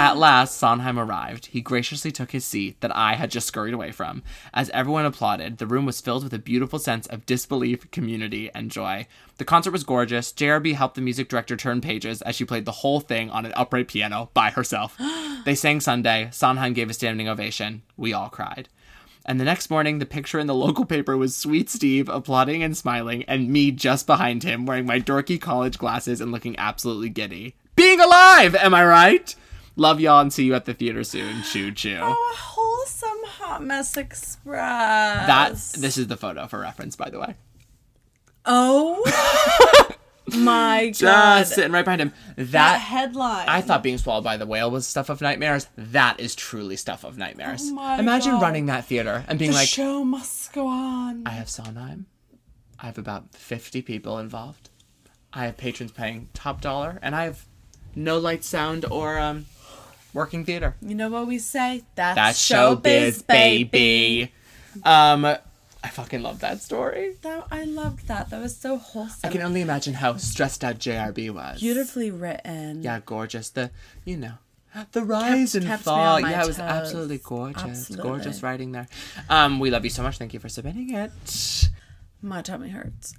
[0.00, 1.46] At last, Sondheim arrived.
[1.46, 4.22] He graciously took his seat that I had just scurried away from.
[4.54, 8.70] As everyone applauded, the room was filled with a beautiful sense of disbelief, community, and
[8.70, 9.06] joy.
[9.36, 10.32] The concert was gorgeous.
[10.32, 13.52] JRB helped the music director turn pages as she played the whole thing on an
[13.56, 14.96] upright piano by herself.
[15.44, 16.30] they sang Sunday.
[16.32, 17.82] Sondheim gave a standing ovation.
[17.98, 18.70] We all cried.
[19.26, 22.74] And the next morning, the picture in the local paper was Sweet Steve applauding and
[22.76, 27.54] smiling, and me just behind him wearing my dorky college glasses and looking absolutely giddy.
[27.80, 29.34] Being alive, am I right?
[29.74, 31.42] Love y'all and see you at the theater soon.
[31.44, 31.98] Choo choo.
[32.02, 35.26] Oh, wholesome hot mess express.
[35.26, 37.36] That this is the photo for reference, by the way.
[38.44, 39.02] Oh
[40.36, 41.38] my god.
[41.40, 42.12] Just sitting right behind him.
[42.36, 43.48] that That headline.
[43.48, 45.66] I thought being swallowed by the whale was stuff of nightmares.
[45.76, 47.62] That is truly stuff of nightmares.
[47.70, 48.42] Oh my Imagine God.
[48.42, 51.26] running that theater and being the like, show must go on.
[51.26, 52.04] I have Sondheim.
[52.78, 54.68] I have about 50 people involved.
[55.32, 57.46] I have patrons paying top dollar, and I have
[57.94, 59.46] no light, sound, or um,
[60.12, 60.76] working theater.
[60.80, 61.82] You know what we say?
[61.94, 64.32] That's, That's showbiz, showbiz, baby.
[64.84, 65.24] Um,
[65.82, 67.16] I fucking love that story.
[67.22, 68.30] That, I loved that.
[68.30, 69.20] That was so wholesome.
[69.24, 71.60] I can only imagine how stressed out JRB was.
[71.60, 72.82] Beautifully written.
[72.82, 73.50] Yeah, gorgeous.
[73.50, 73.70] The
[74.04, 74.34] you know.
[74.92, 76.20] The rise and kept fall.
[76.20, 76.64] Yeah, it was toes.
[76.64, 77.62] absolutely gorgeous.
[77.64, 78.08] Absolutely.
[78.08, 78.86] Gorgeous writing there.
[79.28, 80.18] Um, we love you so much.
[80.18, 81.68] Thank you for submitting it.
[82.22, 83.14] My tummy hurts.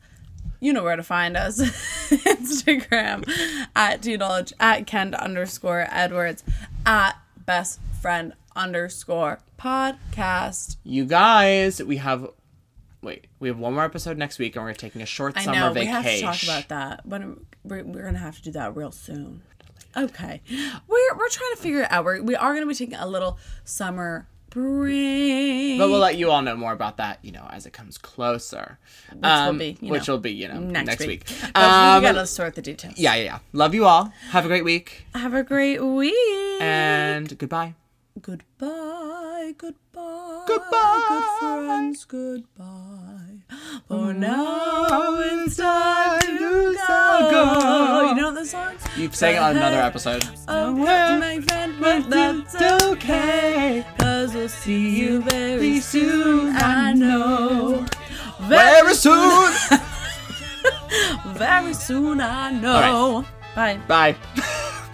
[0.59, 1.59] You know where to find us.
[2.11, 3.27] Instagram
[3.75, 6.43] at Knowledge, at Kent underscore Edwards,
[6.85, 10.77] at best friend underscore podcast.
[10.83, 12.27] You guys, we have
[13.01, 15.59] wait, we have one more episode next week, and we're taking a short I summer
[15.59, 16.27] know we vacation.
[16.27, 17.05] have to talk about that.
[17.05, 19.41] When we're, we're gonna have to do that real soon.
[19.97, 20.41] Okay,
[20.87, 22.05] we're we're trying to figure it out.
[22.05, 25.79] We're, we are gonna be taking a little summer break.
[25.79, 28.77] But we'll let you all know more about that, you know, as it comes closer.
[29.11, 31.25] Which will be, you which know, will be, you know, next, next, week.
[31.27, 31.57] week.
[31.57, 32.97] Um, we gotta sort the details.
[32.97, 33.39] yeah, yeah, yeah.
[33.53, 34.13] Love you all.
[34.29, 36.61] Have a great week, Have a great week.
[36.61, 37.73] and goodbye.
[38.21, 41.05] Goodbye, goodbye, Goodbye.
[41.09, 43.10] good friends, goodbye.
[43.87, 46.75] For now it's time to
[47.31, 48.05] go.
[48.09, 48.75] You know the song?
[48.95, 50.23] You sang it on another episode.
[50.47, 53.85] Oh, we have to make friends, but that's okay.
[53.99, 57.85] Cause we'll see you very soon, I know.
[58.41, 59.53] Very soon.
[61.35, 63.25] Very soon, I know.
[63.55, 63.79] Bye.
[63.87, 64.15] Bye.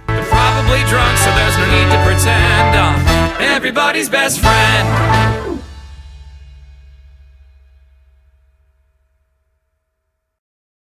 [0.08, 5.47] They're probably drunk, so there's no need to pretend I'm everybody's best friend.